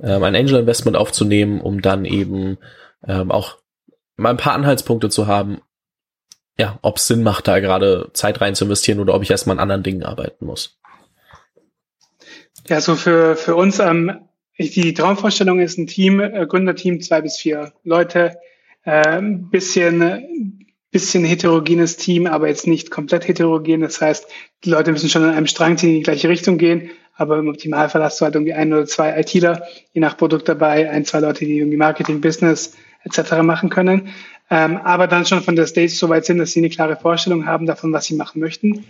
ähm, 0.00 0.22
ein 0.22 0.36
Angel 0.36 0.60
Investment 0.60 0.96
aufzunehmen, 0.96 1.60
um 1.60 1.82
dann 1.82 2.04
eben 2.04 2.58
ähm, 3.06 3.30
auch 3.30 3.56
mal 4.16 4.30
ein 4.30 4.36
paar 4.36 4.54
Anhaltspunkte 4.54 5.08
zu 5.08 5.26
haben, 5.26 5.60
ja, 6.58 6.78
ob 6.82 6.96
es 6.96 7.06
Sinn 7.06 7.22
macht, 7.22 7.48
da 7.48 7.60
gerade 7.60 8.10
Zeit 8.14 8.40
rein 8.40 8.54
zu 8.54 8.64
investieren 8.64 9.00
oder 9.00 9.14
ob 9.14 9.22
ich 9.22 9.30
erstmal 9.30 9.56
an 9.56 9.62
anderen 9.62 9.82
Dingen 9.82 10.02
arbeiten 10.02 10.46
muss. 10.46 10.78
Ja, 12.68 12.80
so 12.80 12.96
für, 12.96 13.36
für 13.36 13.54
uns, 13.54 13.78
ähm, 13.78 14.26
die 14.58 14.94
Traumvorstellung 14.94 15.60
ist 15.60 15.78
ein 15.78 15.86
Team, 15.86 16.20
äh, 16.20 16.46
Gründerteam, 16.46 17.00
zwei 17.00 17.20
bis 17.20 17.36
vier 17.36 17.72
Leute, 17.84 18.38
äh, 18.84 19.20
bisschen, 19.20 20.66
bisschen 20.90 21.24
heterogenes 21.24 21.98
Team, 21.98 22.26
aber 22.26 22.48
jetzt 22.48 22.66
nicht 22.66 22.90
komplett 22.90 23.28
heterogen. 23.28 23.82
Das 23.82 24.00
heißt, 24.00 24.26
die 24.64 24.70
Leute 24.70 24.92
müssen 24.92 25.10
schon 25.10 25.24
an 25.24 25.34
einem 25.34 25.46
Strang 25.46 25.76
ziehen, 25.76 25.90
in 25.90 25.96
die 25.96 26.02
gleiche 26.02 26.30
Richtung 26.30 26.56
gehen, 26.56 26.90
aber 27.14 27.38
im 27.38 27.48
Optimalfall 27.48 28.02
hast 28.02 28.20
du 28.20 28.24
halt 28.24 28.34
irgendwie 28.34 28.54
ein 28.54 28.72
oder 28.72 28.86
zwei 28.86 29.18
ITler, 29.20 29.62
je 29.92 30.00
nach 30.00 30.16
Produkt 30.16 30.48
dabei, 30.48 30.90
ein, 30.90 31.04
zwei 31.04 31.20
Leute, 31.20 31.44
die 31.44 31.58
irgendwie 31.58 31.76
Marketing, 31.76 32.20
Business, 32.20 32.74
etc. 33.06 33.42
machen 33.42 33.70
können, 33.70 34.08
ähm, 34.50 34.76
aber 34.76 35.06
dann 35.06 35.26
schon 35.26 35.42
von 35.42 35.56
der 35.56 35.66
Stage 35.66 35.88
so 35.88 36.08
weit 36.08 36.24
sind, 36.24 36.38
dass 36.38 36.52
sie 36.52 36.60
eine 36.60 36.70
klare 36.70 36.96
Vorstellung 36.96 37.46
haben 37.46 37.66
davon, 37.66 37.92
was 37.92 38.04
sie 38.04 38.14
machen 38.14 38.40
möchten. 38.40 38.84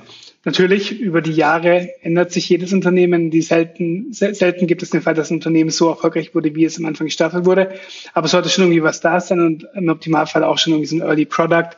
Natürlich, 0.44 1.00
über 1.00 1.22
die 1.22 1.32
Jahre 1.32 1.90
ändert 2.02 2.30
sich 2.30 2.48
jedes 2.48 2.72
Unternehmen. 2.72 3.30
Die 3.30 3.42
selten, 3.42 4.12
selten 4.12 4.66
gibt 4.66 4.82
es 4.82 4.90
den 4.90 5.02
Fall, 5.02 5.14
dass 5.14 5.30
ein 5.30 5.34
Unternehmen 5.34 5.70
so 5.70 5.88
erfolgreich 5.88 6.34
wurde, 6.34 6.54
wie 6.54 6.64
es 6.64 6.78
am 6.78 6.84
Anfang 6.84 7.06
gestartet 7.06 7.46
wurde. 7.46 7.74
Aber 8.14 8.26
es 8.26 8.30
sollte 8.30 8.48
schon 8.48 8.64
irgendwie 8.64 8.82
was 8.82 9.00
da 9.00 9.18
sein 9.20 9.40
und 9.40 9.66
im 9.74 9.88
Optimalfall 9.88 10.44
auch 10.44 10.58
schon 10.58 10.74
irgendwie 10.74 10.88
so 10.88 10.96
ein 10.96 11.02
Early 11.02 11.24
Product 11.24 11.70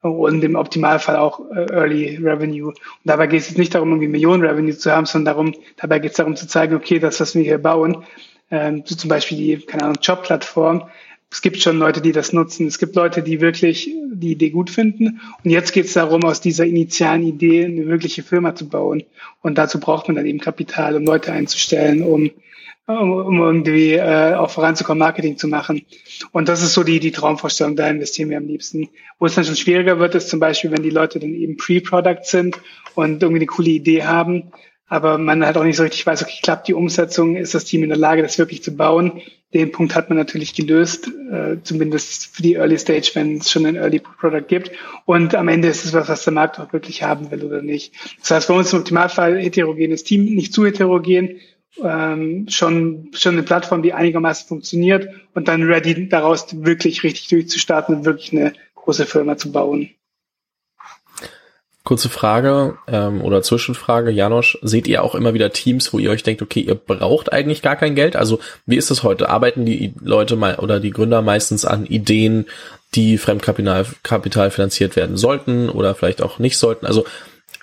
und 0.00 0.42
im 0.42 0.56
Optimalfall 0.56 1.16
auch 1.16 1.40
äh, 1.50 1.66
Early 1.72 2.16
Revenue. 2.22 2.68
Und 2.68 2.76
dabei 3.04 3.26
geht 3.26 3.40
es 3.40 3.48
jetzt 3.48 3.58
nicht 3.58 3.74
darum, 3.74 3.90
irgendwie 3.90 4.08
Millionen 4.08 4.44
Revenue 4.44 4.76
zu 4.76 4.90
haben, 4.90 5.06
sondern 5.06 5.34
darum, 5.34 5.54
dabei 5.76 5.98
geht 5.98 6.12
es 6.12 6.16
darum 6.16 6.36
zu 6.36 6.46
zeigen, 6.48 6.74
okay, 6.74 6.98
das, 6.98 7.20
was 7.20 7.34
wir 7.34 7.42
hier 7.42 7.58
bauen, 7.58 8.04
ähm, 8.50 8.82
so 8.84 8.94
zum 8.94 9.08
Beispiel 9.08 9.38
die, 9.38 9.56
keine 9.58 9.84
Ahnung, 9.84 9.98
Jobplattform, 10.00 10.84
Es 11.36 11.42
gibt 11.42 11.60
schon 11.60 11.78
Leute, 11.78 12.00
die 12.00 12.12
das 12.12 12.32
nutzen. 12.32 12.66
Es 12.66 12.78
gibt 12.78 12.96
Leute, 12.96 13.22
die 13.22 13.42
wirklich 13.42 13.94
die 14.10 14.32
Idee 14.32 14.48
gut 14.48 14.70
finden. 14.70 15.20
Und 15.44 15.50
jetzt 15.50 15.72
geht 15.72 15.84
es 15.84 15.92
darum, 15.92 16.24
aus 16.24 16.40
dieser 16.40 16.64
initialen 16.64 17.24
Idee 17.24 17.66
eine 17.66 17.86
wirkliche 17.88 18.22
Firma 18.22 18.54
zu 18.54 18.70
bauen. 18.70 19.02
Und 19.42 19.58
dazu 19.58 19.78
braucht 19.78 20.08
man 20.08 20.16
dann 20.16 20.24
eben 20.24 20.38
Kapital, 20.40 20.96
um 20.96 21.04
Leute 21.04 21.32
einzustellen, 21.32 22.02
um, 22.02 22.30
um 22.86 23.38
irgendwie 23.38 23.92
äh, 23.92 24.32
auch 24.32 24.48
voranzukommen, 24.48 24.98
Marketing 24.98 25.36
zu 25.36 25.46
machen. 25.46 25.84
Und 26.32 26.48
das 26.48 26.62
ist 26.62 26.72
so 26.72 26.84
die, 26.84 27.00
die 27.00 27.12
Traumvorstellung, 27.12 27.76
da 27.76 27.86
investieren 27.86 28.30
wir 28.30 28.38
am 28.38 28.46
liebsten. 28.46 28.88
Wo 29.18 29.26
es 29.26 29.34
dann 29.34 29.44
schon 29.44 29.56
schwieriger 29.56 29.98
wird, 29.98 30.14
ist 30.14 30.30
zum 30.30 30.40
Beispiel, 30.40 30.70
wenn 30.70 30.82
die 30.82 30.88
Leute 30.88 31.18
dann 31.18 31.34
eben 31.34 31.58
Pre-Product 31.58 32.22
sind 32.22 32.58
und 32.94 33.22
irgendwie 33.22 33.40
eine 33.40 33.46
coole 33.46 33.72
Idee 33.72 34.04
haben, 34.04 34.52
aber 34.88 35.18
man 35.18 35.44
halt 35.44 35.58
auch 35.58 35.64
nicht 35.64 35.76
so 35.76 35.82
richtig 35.82 36.06
weiß, 36.06 36.22
okay, 36.22 36.38
klappt 36.42 36.68
die 36.68 36.74
Umsetzung, 36.74 37.36
ist 37.36 37.54
das 37.54 37.66
Team 37.66 37.82
in 37.82 37.90
der 37.90 37.98
Lage, 37.98 38.22
das 38.22 38.38
wirklich 38.38 38.62
zu 38.62 38.74
bauen? 38.74 39.20
Den 39.54 39.70
Punkt 39.72 39.94
hat 39.94 40.08
man 40.08 40.18
natürlich 40.18 40.54
gelöst, 40.54 41.08
äh, 41.30 41.56
zumindest 41.62 42.34
für 42.34 42.42
die 42.42 42.54
Early 42.54 42.78
Stage, 42.78 43.10
wenn 43.14 43.36
es 43.36 43.50
schon 43.50 43.64
ein 43.64 43.76
Early 43.76 44.00
Product 44.00 44.46
gibt. 44.48 44.72
Und 45.04 45.34
am 45.34 45.48
Ende 45.48 45.68
ist 45.68 45.84
es 45.84 45.92
was, 45.92 46.08
was 46.08 46.24
der 46.24 46.32
Markt 46.32 46.58
auch 46.58 46.72
wirklich 46.72 47.02
haben 47.02 47.30
will 47.30 47.44
oder 47.44 47.62
nicht. 47.62 47.94
Das 48.20 48.32
heißt, 48.32 48.48
bei 48.48 48.54
uns 48.54 48.72
im 48.72 48.80
Optimalfall 48.80 49.38
heterogenes 49.38 50.02
Team, 50.04 50.24
nicht 50.24 50.52
zu 50.52 50.66
heterogen, 50.66 51.40
ähm, 51.82 52.46
schon, 52.48 53.10
schon 53.12 53.34
eine 53.34 53.42
Plattform, 53.42 53.82
die 53.82 53.92
einigermaßen 53.92 54.48
funktioniert 54.48 55.08
und 55.34 55.48
dann 55.48 55.62
ready 55.62 56.08
daraus 56.08 56.64
wirklich 56.64 57.02
richtig 57.02 57.28
durchzustarten 57.28 57.96
und 57.96 58.04
wirklich 58.04 58.32
eine 58.32 58.52
große 58.74 59.06
Firma 59.06 59.36
zu 59.36 59.52
bauen. 59.52 59.90
Kurze 61.86 62.08
Frage 62.08 62.78
ähm, 62.88 63.22
oder 63.22 63.42
Zwischenfrage, 63.42 64.10
Janosch, 64.10 64.58
seht 64.60 64.88
ihr 64.88 65.04
auch 65.04 65.14
immer 65.14 65.34
wieder 65.34 65.52
Teams, 65.52 65.92
wo 65.92 66.00
ihr 66.00 66.10
euch 66.10 66.24
denkt, 66.24 66.42
okay, 66.42 66.58
ihr 66.58 66.74
braucht 66.74 67.32
eigentlich 67.32 67.62
gar 67.62 67.76
kein 67.76 67.94
Geld? 67.94 68.16
Also 68.16 68.40
wie 68.66 68.74
ist 68.74 68.90
es 68.90 69.04
heute? 69.04 69.28
Arbeiten 69.28 69.64
die 69.64 69.94
Leute 70.02 70.34
mal 70.34 70.56
oder 70.56 70.80
die 70.80 70.90
Gründer 70.90 71.22
meistens 71.22 71.64
an 71.64 71.86
Ideen, 71.86 72.46
die 72.96 73.18
Fremdkapital 73.18 73.86
Kapital 74.02 74.50
finanziert 74.50 74.96
werden 74.96 75.16
sollten 75.16 75.68
oder 75.68 75.94
vielleicht 75.94 76.22
auch 76.22 76.40
nicht 76.40 76.58
sollten? 76.58 76.86
Also 76.86 77.04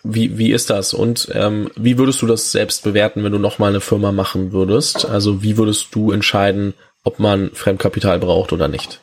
wie, 0.06 0.38
wie 0.38 0.54
ist 0.54 0.70
das? 0.70 0.94
Und 0.94 1.28
ähm, 1.34 1.70
wie 1.76 1.98
würdest 1.98 2.22
du 2.22 2.26
das 2.26 2.54
selbst 2.54 2.86
bewerten, 2.86 3.26
wenn 3.26 3.34
du 3.34 3.40
nochmal 3.40 3.72
eine 3.72 3.82
Firma 3.82 4.14
machen 4.14 4.54
würdest? 4.54 5.06
Also 5.06 5.44
wie 5.44 5.58
würdest 5.58 5.94
du 5.96 6.14
entscheiden, 6.14 6.76
ob 7.04 7.20
man 7.20 7.52
Fremdkapital 7.54 8.20
braucht 8.20 8.54
oder 8.54 8.70
nicht? 8.70 9.02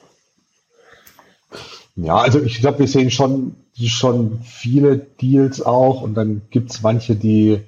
Ja, 1.96 2.16
also 2.16 2.40
ich 2.40 2.60
glaube, 2.60 2.78
wir 2.78 2.88
sehen 2.88 3.10
schon, 3.10 3.56
schon 3.88 4.40
viele 4.42 4.98
Deals 4.98 5.62
auch 5.62 6.02
und 6.02 6.14
dann 6.14 6.42
gibt's 6.50 6.82
manche, 6.82 7.16
die, 7.16 7.60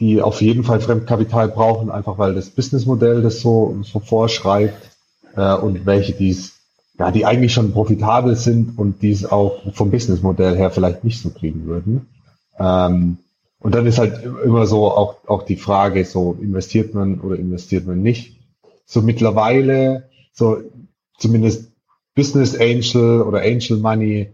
die 0.00 0.22
auf 0.22 0.40
jeden 0.40 0.64
Fall 0.64 0.80
Fremdkapital 0.80 1.48
brauchen, 1.48 1.90
einfach 1.90 2.18
weil 2.18 2.34
das 2.34 2.50
Businessmodell 2.50 3.22
das 3.22 3.40
so, 3.40 3.76
so 3.82 4.00
vorschreibt 4.00 4.90
äh, 5.36 5.54
und 5.54 5.86
welche, 5.86 6.12
die's, 6.12 6.54
ja, 6.98 7.10
die 7.10 7.26
eigentlich 7.26 7.52
schon 7.52 7.72
profitabel 7.72 8.36
sind 8.36 8.78
und 8.78 9.02
die 9.02 9.10
es 9.10 9.24
auch 9.24 9.72
vom 9.74 9.90
Businessmodell 9.90 10.56
her 10.56 10.70
vielleicht 10.70 11.04
nicht 11.04 11.20
so 11.20 11.30
kriegen 11.30 11.66
würden. 11.66 12.06
Ähm, 12.58 13.18
und 13.60 13.74
dann 13.74 13.86
ist 13.86 13.98
halt 13.98 14.24
immer 14.24 14.66
so 14.66 14.90
auch, 14.90 15.16
auch 15.26 15.42
die 15.42 15.56
Frage, 15.56 16.04
so 16.04 16.36
investiert 16.40 16.94
man 16.94 17.20
oder 17.20 17.36
investiert 17.36 17.86
man 17.86 18.02
nicht. 18.02 18.36
So 18.86 19.02
mittlerweile, 19.02 20.08
so 20.32 20.58
zumindest 21.18 21.72
Business 22.14 22.56
Angel 22.56 23.22
oder 23.22 23.42
Angel 23.42 23.78
Money 23.78 24.30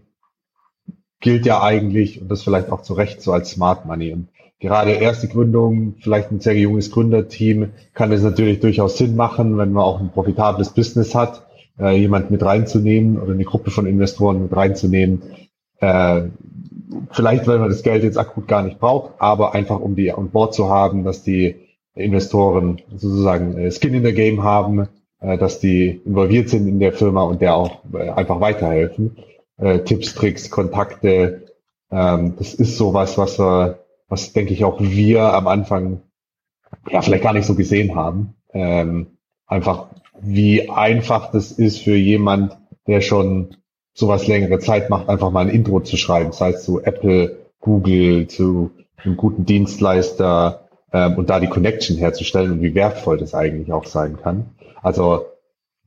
gilt 1.25 1.47
ja 1.47 1.62
eigentlich, 1.62 2.21
und 2.21 2.31
das 2.31 2.43
vielleicht 2.43 2.71
auch 2.71 2.83
zu 2.83 2.93
Recht, 2.93 3.23
so 3.23 3.33
als 3.33 3.50
Smart 3.50 3.87
Money. 3.87 4.12
Und 4.12 4.28
gerade 4.61 4.90
erste 4.90 5.26
Gründung, 5.26 5.95
vielleicht 6.00 6.31
ein 6.31 6.40
sehr 6.40 6.54
junges 6.54 6.90
Gründerteam, 6.90 7.71
kann 7.95 8.12
es 8.12 8.23
natürlich 8.23 8.61
durchaus 8.61 8.99
Sinn 8.99 9.16
machen, 9.16 9.57
wenn 9.57 9.73
man 9.73 9.83
auch 9.83 10.00
ein 10.00 10.11
profitables 10.11 10.75
Business 10.75 11.14
hat, 11.14 11.47
äh, 11.81 11.97
jemand 11.97 12.31
mit 12.31 12.43
reinzunehmen 12.43 13.19
oder 13.19 13.33
eine 13.33 13.45
Gruppe 13.45 13.71
von 13.71 13.87
Investoren 13.87 14.43
mit 14.43 14.54
reinzunehmen. 14.54 15.23
Äh, 15.81 16.25
vielleicht, 17.11 17.47
weil 17.47 17.59
man 17.59 17.71
das 17.71 17.83
Geld 17.83 18.04
jetzt 18.04 18.19
akut 18.19 18.47
gar 18.47 18.62
nicht 18.62 18.78
braucht, 18.78 19.12
aber 19.19 19.54
einfach 19.54 19.81
um 19.81 19.97
die 19.97 20.12
an 20.12 20.28
Bord 20.28 20.52
zu 20.52 20.69
haben, 20.69 21.04
dass 21.04 21.23
die 21.23 21.54
Investoren 21.95 22.83
sozusagen 22.95 23.57
äh, 23.57 23.71
Skin 23.71 23.95
in 23.95 24.04
the 24.04 24.12
Game 24.12 24.43
haben, 24.43 24.88
äh, 25.21 25.38
dass 25.38 25.59
die 25.59 26.02
involviert 26.04 26.50
sind 26.50 26.69
in 26.69 26.81
der 26.81 26.93
Firma 26.93 27.23
und 27.23 27.40
der 27.40 27.57
auch 27.57 27.78
äh, 27.95 28.11
einfach 28.11 28.43
weiterhelfen. 28.43 29.16
Äh, 29.56 29.80
Tipps, 29.80 30.14
Tricks, 30.14 30.50
Kontakte, 30.50 31.44
ähm, 31.90 32.34
das 32.38 32.54
ist 32.54 32.76
sowas, 32.76 33.18
was 33.18 33.38
wir, 33.38 33.78
was 34.08 34.32
denke 34.32 34.52
ich 34.52 34.64
auch 34.64 34.80
wir 34.80 35.32
am 35.32 35.46
Anfang 35.46 36.02
ja 36.90 37.02
vielleicht 37.02 37.23
gar 37.23 37.32
nicht 37.32 37.46
so 37.46 37.54
gesehen 37.54 37.94
haben. 37.94 38.34
Ähm, 38.52 39.18
einfach 39.46 39.87
wie 40.20 40.68
einfach 40.70 41.30
das 41.30 41.52
ist 41.52 41.78
für 41.80 41.96
jemand, 41.96 42.56
der 42.87 43.00
schon 43.00 43.56
sowas 43.92 44.26
längere 44.26 44.58
Zeit 44.58 44.90
macht, 44.90 45.08
einfach 45.08 45.30
mal 45.30 45.46
ein 45.46 45.54
Intro 45.54 45.80
zu 45.80 45.96
schreiben, 45.96 46.32
sei 46.32 46.50
es 46.50 46.64
zu 46.64 46.82
Apple, 46.82 47.37
Google, 47.61 48.26
zu 48.26 48.70
einem 48.96 49.16
guten 49.16 49.44
Dienstleister 49.44 50.68
ähm, 50.92 51.14
und 51.14 51.30
da 51.30 51.40
die 51.40 51.49
Connection 51.49 51.96
herzustellen 51.96 52.52
und 52.52 52.62
wie 52.62 52.75
wertvoll 52.75 53.18
das 53.18 53.34
eigentlich 53.34 53.73
auch 53.73 53.87
sein 53.87 54.16
kann. 54.20 54.50
Also 54.82 55.26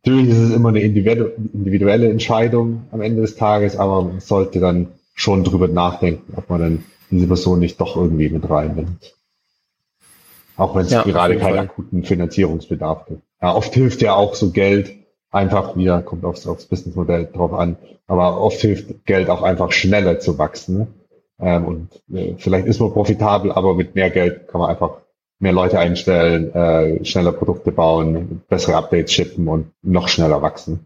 natürlich 0.07 0.29
ist 0.29 0.39
es 0.39 0.55
immer 0.55 0.69
eine 0.69 0.79
individuelle 0.81 2.09
Entscheidung 2.09 2.83
am 2.91 3.01
Ende 3.01 3.21
des 3.21 3.35
Tages, 3.35 3.75
aber 3.75 4.03
man 4.03 4.19
sollte 4.19 4.59
dann 4.59 4.87
schon 5.13 5.43
drüber 5.43 5.67
nachdenken, 5.67 6.33
ob 6.35 6.49
man 6.49 6.61
dann 6.61 6.83
diese 7.09 7.27
Person 7.27 7.59
nicht 7.59 7.79
doch 7.81 7.95
irgendwie 7.95 8.29
mit 8.29 8.49
reinnimmt. 8.49 9.15
Auch 10.55 10.75
wenn 10.75 10.85
es 10.85 10.91
ja, 10.91 11.03
gerade 11.03 11.37
keinen 11.37 11.59
akuten 11.59 12.03
Finanzierungsbedarf 12.03 13.05
gibt. 13.05 13.21
Ja, 13.41 13.53
oft 13.55 13.73
hilft 13.73 14.01
ja 14.01 14.15
auch 14.15 14.35
so 14.35 14.51
Geld 14.51 14.93
einfach 15.29 15.75
wieder, 15.75 16.01
kommt 16.01 16.25
aufs, 16.25 16.47
aufs 16.47 16.65
Businessmodell 16.65 17.29
drauf 17.31 17.53
an, 17.53 17.77
aber 18.07 18.41
oft 18.41 18.59
hilft 18.59 19.05
Geld 19.05 19.29
auch 19.29 19.43
einfach 19.43 19.71
schneller 19.71 20.19
zu 20.19 20.37
wachsen. 20.37 20.87
Ähm, 21.39 21.65
und 21.65 21.89
äh, 22.17 22.33
vielleicht 22.37 22.65
ist 22.65 22.79
man 22.79 22.91
profitabel, 22.93 23.51
aber 23.51 23.75
mit 23.75 23.93
mehr 23.93 24.09
Geld 24.09 24.47
kann 24.47 24.61
man 24.61 24.69
einfach 24.69 24.97
mehr 25.39 25.51
Leute 25.51 25.79
einstellen, 25.79 26.53
äh, 26.53 27.05
schneller 27.05 27.31
Produkte 27.31 27.71
bauen, 27.71 28.41
bessere 28.49 28.75
Updates 28.75 29.13
shippen 29.13 29.47
und 29.47 29.71
noch 29.83 30.07
schneller 30.07 30.41
wachsen. 30.41 30.85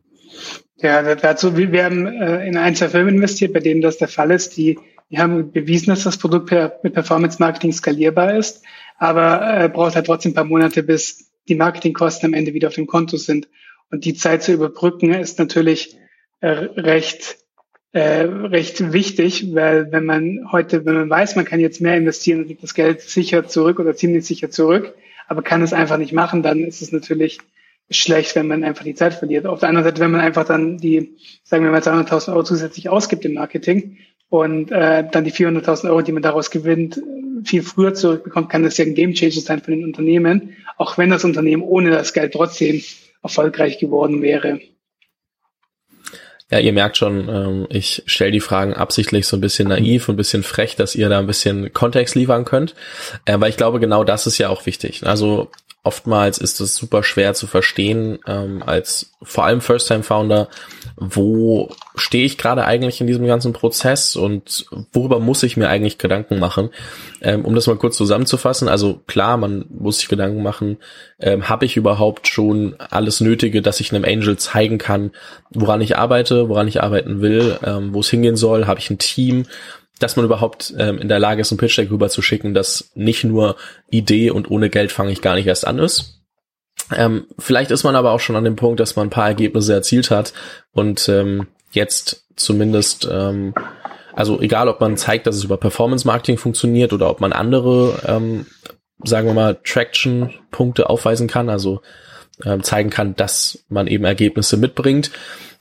Ja, 0.78 1.16
dazu, 1.16 1.56
wir 1.56 1.84
haben 1.84 2.08
äh, 2.08 2.48
in 2.48 2.58
ein, 2.58 2.76
zwei 2.76 2.90
Firmen 2.90 3.16
investiert, 3.16 3.54
bei 3.54 3.60
denen 3.60 3.82
das 3.82 3.98
der 3.98 4.08
Fall 4.08 4.32
ist. 4.32 4.58
Die, 4.58 4.80
die 5.10 5.20
haben 5.20 5.52
bewiesen, 5.52 5.88
dass 5.88 6.04
das 6.04 6.18
Produkt 6.18 6.48
per, 6.48 6.80
mit 6.84 6.94
Performance 6.94 7.38
Marketing 7.40 7.72
skalierbar 7.72 8.36
ist, 8.36 8.64
aber 8.98 9.64
äh, 9.64 9.70
braucht 9.70 9.96
halt 9.96 10.08
trotzdem 10.08 10.32
ein 10.32 10.36
paar 10.36 10.44
Monate, 10.44 10.84
bis 10.84 11.32
die 11.48 11.56
Marketingkosten 11.56 12.28
am 12.28 12.34
Ende 12.34 12.54
wieder 12.54 12.70
auf 12.70 12.76
dem 12.76 12.88
Konto 12.88 13.18
sind. 13.18 13.48
Und 13.92 14.06
die 14.06 14.16
Zeit 14.16 14.42
zu 14.42 14.54
überbrücken 14.54 15.14
ist 15.14 15.38
natürlich 15.38 15.98
äh, 16.40 16.50
recht 16.50 17.38
äh, 17.94 18.22
recht 18.22 18.94
wichtig, 18.94 19.54
weil 19.54 19.92
wenn 19.92 20.06
man 20.06 20.52
heute, 20.52 20.86
wenn 20.86 20.96
man 20.96 21.10
weiß, 21.10 21.36
man 21.36 21.46
kann 21.46 21.60
jetzt 21.60 21.82
mehr 21.82 21.98
investieren 21.98 22.40
und 22.40 22.48
kriegt 22.48 22.64
das 22.64 22.74
Geld 22.74 23.02
sicher 23.02 23.48
zurück 23.48 23.80
oder 23.80 23.96
ziemlich 23.96 24.26
sicher 24.26 24.50
zurück, 24.50 24.94
aber 25.28 25.42
kann 25.42 25.62
es 25.62 25.74
einfach 25.74 25.98
nicht 25.98 26.14
machen, 26.14 26.44
dann 26.44 26.60
ist 26.60 26.82
es 26.82 26.92
natürlich 26.92 27.40
schlecht, 27.90 28.36
wenn 28.36 28.48
man 28.48 28.64
einfach 28.64 28.86
die 28.86 28.96
Zeit 28.96 29.14
verliert. 29.14 29.46
Auf 29.46 29.60
der 29.60 29.70
anderen 29.70 29.86
Seite, 29.86 30.02
wenn 30.02 30.12
man 30.12 30.22
einfach 30.22 30.46
dann 30.46 30.78
die, 30.78 31.18
sagen 31.44 31.66
wir 31.66 31.72
mal 31.72 31.82
200.000 31.82 32.30
Euro 32.30 32.44
zusätzlich 32.44 32.88
ausgibt 32.90 33.26
im 33.26 33.34
Marketing 33.34 33.98
und 34.30 34.72
äh, 34.72 35.06
dann 35.10 35.26
die 35.26 35.34
400.000 35.34 35.90
Euro, 35.90 36.02
die 36.02 36.14
man 36.14 36.24
daraus 36.24 36.52
gewinnt, 36.52 37.02
viel 37.44 37.64
früher 37.64 37.94
zurückbekommt, 37.94 38.50
kann 38.50 38.64
das 38.64 38.78
ja 38.78 38.86
ein 38.86 38.96
Game 38.96 39.14
Changer 39.14 39.42
sein 39.42 39.62
für 39.62 39.72
den 39.72 39.84
Unternehmen, 39.84 40.56
auch 40.78 40.98
wenn 40.98 41.10
das 41.10 41.26
Unternehmen 41.26 41.64
ohne 41.64 41.92
das 41.92 42.14
Geld 42.14 42.34
trotzdem 42.34 42.82
erfolgreich 43.22 43.80
geworden 43.80 44.22
wäre. 44.22 44.62
Ja, 46.52 46.60
ihr 46.60 46.74
merkt 46.74 46.98
schon, 46.98 47.30
ähm, 47.30 47.68
ich 47.70 48.04
stelle 48.06 48.32
die 48.32 48.42
Fragen 48.42 48.74
absichtlich 48.74 49.26
so 49.26 49.38
ein 49.38 49.42
bisschen 49.42 49.70
naiv 49.70 50.10
und 50.10 50.16
ein 50.16 50.18
bisschen 50.18 50.44
frech, 50.44 50.76
dass 50.76 50.96
ihr 50.96 51.08
da 51.08 51.20
ein 51.20 51.28
bisschen 51.28 51.72
Kontext 51.72 52.14
liefern 52.16 52.44
könnt. 52.44 52.76
Äh, 53.26 53.40
weil 53.40 53.50
ich 53.50 53.58
glaube, 53.58 53.80
genau 53.80 54.04
das 54.04 54.28
ist 54.28 54.38
ja 54.38 54.50
auch 54.50 54.66
wichtig. 54.66 55.08
Also 55.08 55.50
oftmals 55.84 56.38
ist 56.38 56.62
es 56.62 56.76
super 56.76 57.02
schwer 57.02 57.34
zu 57.34 57.48
verstehen, 57.48 58.20
ähm, 58.28 58.62
als 58.64 59.14
vor 59.24 59.46
allem 59.46 59.62
First-Time-Founder, 59.62 60.48
wo 60.96 61.70
stehe 61.96 62.26
ich 62.26 62.38
gerade 62.38 62.66
eigentlich 62.66 63.02
in 63.02 63.08
diesem 63.08 63.26
ganzen 63.26 63.52
Prozess 63.52 64.16
und 64.16 64.66
worüber 64.94 65.20
muss 65.20 65.42
ich 65.42 65.58
mir 65.58 65.70
eigentlich 65.70 65.98
Gedanken 65.98 66.38
machen? 66.38 66.70
Ähm, 67.22 67.46
um 67.46 67.56
das 67.56 67.66
mal 67.66 67.78
kurz 67.78 67.98
zusammenzufassen, 67.98 68.68
also 68.68 69.02
klar, 69.08 69.38
man 69.38 69.66
muss 69.70 70.00
sich 70.00 70.08
Gedanken 70.08 70.44
machen, 70.44 70.78
ähm, 71.20 71.50
habe 71.50 71.66
ich 71.66 71.78
überhaupt 71.78 72.28
schon 72.28 72.76
alles 72.78 73.20
Nötige, 73.20 73.64
dass 73.64 73.80
ich 73.80 73.92
einem 73.92 74.06
Angel 74.06 74.38
zeigen 74.38 74.78
kann, 74.78 75.12
woran 75.50 75.82
ich 75.82 75.98
arbeite, 75.98 76.48
woran 76.48 76.68
ich 76.68 76.84
arbeiten 76.84 77.22
will, 77.22 77.58
ähm, 77.64 77.94
wo 77.94 78.02
es 78.02 78.10
hingehen 78.10 78.38
soll, 78.38 78.68
habe 78.68 78.80
ich 78.80 78.90
ein 78.92 79.00
Team, 79.00 79.46
dass 80.02 80.16
man 80.16 80.26
überhaupt 80.26 80.74
ähm, 80.78 80.98
in 80.98 81.08
der 81.08 81.20
Lage 81.20 81.42
ist, 81.42 81.52
ein 81.52 81.58
Pitch 81.58 81.78
Deck 81.78 81.92
rüberzuschicken, 81.92 82.54
das 82.54 82.92
nicht 82.96 83.24
nur 83.24 83.56
Idee 83.90 84.32
und 84.32 84.50
ohne 84.50 84.70
Geld 84.70 84.92
fange 84.92 85.12
ich 85.12 85.22
gar 85.22 85.36
nicht 85.36 85.48
erst 85.48 85.66
an 85.68 85.80
ist. 85.80 86.22
Ähm, 86.96 87.28
vielleicht 87.38 87.72
ist 87.72 87.84
man 87.84 87.96
aber 87.96 88.12
auch 88.12 88.20
schon 88.20 88.36
an 88.36 88.44
dem 88.44 88.56
Punkt, 88.56 88.80
dass 88.80 88.96
man 88.96 89.08
ein 89.08 89.12
paar 89.12 89.28
Ergebnisse 89.28 89.74
erzielt 89.74 90.12
hat 90.12 90.34
und 90.72 91.08
ähm, 91.10 91.48
jetzt 91.72 92.26
zumindest, 92.36 93.08
ähm, 93.10 93.54
also 94.14 94.42
egal, 94.42 94.68
ob 94.68 94.82
man 94.82 94.98
zeigt, 94.98 95.28
dass 95.28 95.36
es 95.36 95.44
über 95.44 95.58
Performance 95.58 96.06
Marketing 96.06 96.38
funktioniert 96.38 96.92
oder 96.92 97.10
ob 97.10 97.22
man 97.22 97.34
andere, 97.34 98.02
ähm, 98.06 98.46
sagen 99.04 99.28
wir 99.28 99.34
mal, 99.34 99.60
Traction-Punkte 99.64 100.90
aufweisen 100.90 101.28
kann, 101.28 101.50
also 101.50 101.82
äh, 102.44 102.60
zeigen 102.60 102.90
kann, 102.90 103.16
dass 103.16 103.64
man 103.70 103.88
eben 103.88 104.04
Ergebnisse 104.04 104.58
mitbringt. 104.58 105.12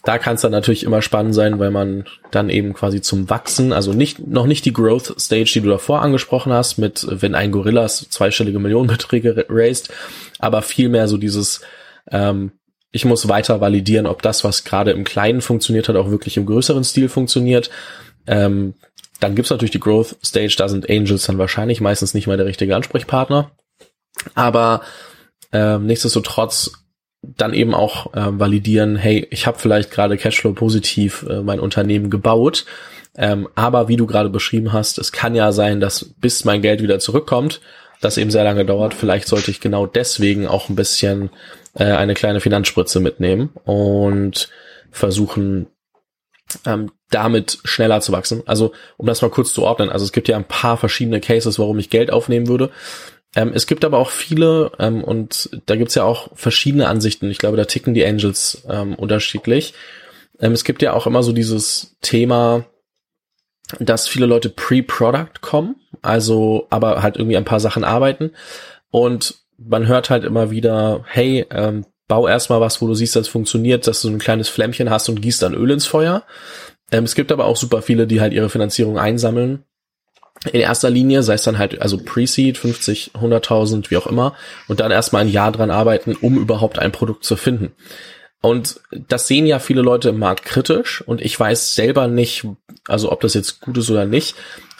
Da 0.02 0.18
kann 0.18 0.36
es 0.36 0.40
dann 0.40 0.52
natürlich 0.52 0.84
immer 0.84 1.02
spannend 1.02 1.34
sein, 1.34 1.58
weil 1.58 1.70
man 1.70 2.04
dann 2.30 2.48
eben 2.48 2.72
quasi 2.72 3.02
zum 3.02 3.28
Wachsen, 3.28 3.72
also 3.72 3.92
nicht 3.92 4.26
noch 4.26 4.46
nicht 4.46 4.64
die 4.64 4.72
Growth 4.72 5.14
Stage, 5.20 5.50
die 5.52 5.60
du 5.60 5.68
davor 5.68 6.00
angesprochen 6.02 6.52
hast, 6.52 6.78
mit 6.78 7.06
wenn 7.08 7.34
ein 7.34 7.52
Gorillas 7.52 8.08
zweistellige 8.08 8.58
Millionenbeträge 8.58 9.46
raised, 9.48 9.90
aber 10.38 10.62
vielmehr 10.62 11.06
so 11.06 11.18
dieses 11.18 11.60
ähm, 12.10 12.52
ich 12.92 13.04
muss 13.04 13.28
weiter 13.28 13.60
validieren, 13.60 14.06
ob 14.06 14.22
das, 14.22 14.42
was 14.42 14.64
gerade 14.64 14.90
im 14.90 15.04
Kleinen 15.04 15.42
funktioniert 15.42 15.88
hat, 15.88 15.96
auch 15.96 16.10
wirklich 16.10 16.36
im 16.36 16.46
größeren 16.46 16.84
Stil 16.84 17.08
funktioniert. 17.08 17.70
Ähm, 18.26 18.74
dann 19.20 19.34
gibt's 19.34 19.50
natürlich 19.50 19.70
die 19.70 19.80
Growth 19.80 20.16
Stage, 20.24 20.54
da 20.58 20.68
sind 20.68 20.90
Angels 20.90 21.26
dann 21.26 21.38
wahrscheinlich 21.38 21.80
meistens 21.80 22.14
nicht 22.14 22.26
mal 22.26 22.36
der 22.36 22.46
richtige 22.46 22.74
Ansprechpartner. 22.74 23.52
Aber 24.34 24.82
ähm, 25.52 25.86
nichtsdestotrotz 25.86 26.72
dann 27.22 27.52
eben 27.52 27.74
auch 27.74 28.14
äh, 28.14 28.38
validieren, 28.38 28.96
hey, 28.96 29.26
ich 29.30 29.46
habe 29.46 29.58
vielleicht 29.58 29.90
gerade 29.90 30.16
Cashflow 30.16 30.52
positiv 30.52 31.24
äh, 31.28 31.42
mein 31.42 31.60
Unternehmen 31.60 32.10
gebaut, 32.10 32.64
ähm, 33.16 33.48
aber 33.54 33.88
wie 33.88 33.96
du 33.96 34.06
gerade 34.06 34.30
beschrieben 34.30 34.72
hast, 34.72 34.98
es 34.98 35.12
kann 35.12 35.34
ja 35.34 35.52
sein, 35.52 35.80
dass 35.80 36.14
bis 36.20 36.44
mein 36.44 36.62
Geld 36.62 36.82
wieder 36.82 36.98
zurückkommt, 36.98 37.60
das 38.00 38.16
eben 38.16 38.30
sehr 38.30 38.44
lange 38.44 38.64
dauert. 38.64 38.94
Vielleicht 38.94 39.28
sollte 39.28 39.50
ich 39.50 39.60
genau 39.60 39.86
deswegen 39.86 40.46
auch 40.46 40.68
ein 40.68 40.76
bisschen 40.76 41.30
äh, 41.74 41.84
eine 41.84 42.14
kleine 42.14 42.40
Finanzspritze 42.40 43.00
mitnehmen 43.00 43.50
und 43.64 44.48
versuchen, 44.90 45.66
ähm, 46.64 46.90
damit 47.10 47.58
schneller 47.64 48.00
zu 48.00 48.12
wachsen. 48.12 48.42
Also 48.46 48.72
um 48.96 49.06
das 49.06 49.22
mal 49.22 49.30
kurz 49.30 49.52
zu 49.52 49.62
ordnen, 49.62 49.90
also 49.90 50.04
es 50.04 50.12
gibt 50.12 50.28
ja 50.28 50.36
ein 50.36 50.48
paar 50.48 50.76
verschiedene 50.76 51.20
Cases, 51.20 51.58
warum 51.58 51.78
ich 51.78 51.90
Geld 51.90 52.10
aufnehmen 52.10 52.48
würde. 52.48 52.70
Ähm, 53.36 53.52
es 53.54 53.66
gibt 53.66 53.84
aber 53.84 53.98
auch 53.98 54.10
viele 54.10 54.72
ähm, 54.78 55.04
und 55.04 55.50
da 55.66 55.76
gibt's 55.76 55.94
ja 55.94 56.04
auch 56.04 56.30
verschiedene 56.34 56.88
Ansichten. 56.88 57.30
Ich 57.30 57.38
glaube, 57.38 57.56
da 57.56 57.64
ticken 57.64 57.94
die 57.94 58.04
Angels 58.04 58.64
ähm, 58.68 58.94
unterschiedlich. 58.94 59.74
Ähm, 60.40 60.52
es 60.52 60.64
gibt 60.64 60.82
ja 60.82 60.92
auch 60.92 61.06
immer 61.06 61.22
so 61.22 61.32
dieses 61.32 61.96
Thema, 62.00 62.64
dass 63.78 64.08
viele 64.08 64.26
Leute 64.26 64.48
pre-Product 64.48 65.40
kommen, 65.40 65.76
also 66.02 66.66
aber 66.70 67.02
halt 67.02 67.16
irgendwie 67.16 67.36
ein 67.36 67.44
paar 67.44 67.60
Sachen 67.60 67.84
arbeiten 67.84 68.32
und 68.90 69.36
man 69.58 69.86
hört 69.86 70.10
halt 70.10 70.24
immer 70.24 70.50
wieder, 70.50 71.04
hey, 71.06 71.46
ähm, 71.50 71.84
bau 72.08 72.26
erstmal 72.26 72.60
was, 72.60 72.82
wo 72.82 72.86
du 72.86 72.94
siehst, 72.94 73.14
dass 73.14 73.26
es 73.26 73.32
funktioniert, 73.32 73.86
dass 73.86 74.02
du 74.02 74.08
ein 74.08 74.18
kleines 74.18 74.48
Flämmchen 74.48 74.90
hast 74.90 75.08
und 75.08 75.22
gießt 75.22 75.42
dann 75.42 75.54
Öl 75.54 75.70
ins 75.70 75.86
Feuer. 75.86 76.24
Ähm, 76.90 77.04
es 77.04 77.14
gibt 77.14 77.30
aber 77.30 77.44
auch 77.44 77.56
super 77.56 77.82
viele, 77.82 78.06
die 78.06 78.20
halt 78.20 78.32
ihre 78.32 78.50
Finanzierung 78.50 78.98
einsammeln. 78.98 79.64
In 80.52 80.60
erster 80.60 80.88
Linie, 80.88 81.22
sei 81.22 81.34
es 81.34 81.42
dann 81.42 81.58
halt, 81.58 81.82
also 81.82 81.98
Pre-Seed, 81.98 82.56
50, 82.56 83.12
100.000, 83.14 83.90
wie 83.90 83.98
auch 83.98 84.06
immer, 84.06 84.34
und 84.68 84.80
dann 84.80 84.90
erstmal 84.90 85.22
ein 85.22 85.28
Jahr 85.28 85.52
dran 85.52 85.70
arbeiten, 85.70 86.16
um 86.18 86.38
überhaupt 86.38 86.78
ein 86.78 86.92
Produkt 86.92 87.24
zu 87.24 87.36
finden. 87.36 87.72
Und 88.40 88.80
das 88.90 89.28
sehen 89.28 89.46
ja 89.46 89.58
viele 89.58 89.82
Leute 89.82 90.08
im 90.08 90.18
Markt 90.18 90.46
kritisch 90.46 91.02
und 91.02 91.20
ich 91.20 91.38
weiß 91.38 91.74
selber 91.74 92.08
nicht, 92.08 92.46
also 92.88 93.12
ob 93.12 93.20
das 93.20 93.34
jetzt 93.34 93.60
gut 93.60 93.76
ist 93.76 93.90
oder 93.90 94.06
nicht, 94.06 94.34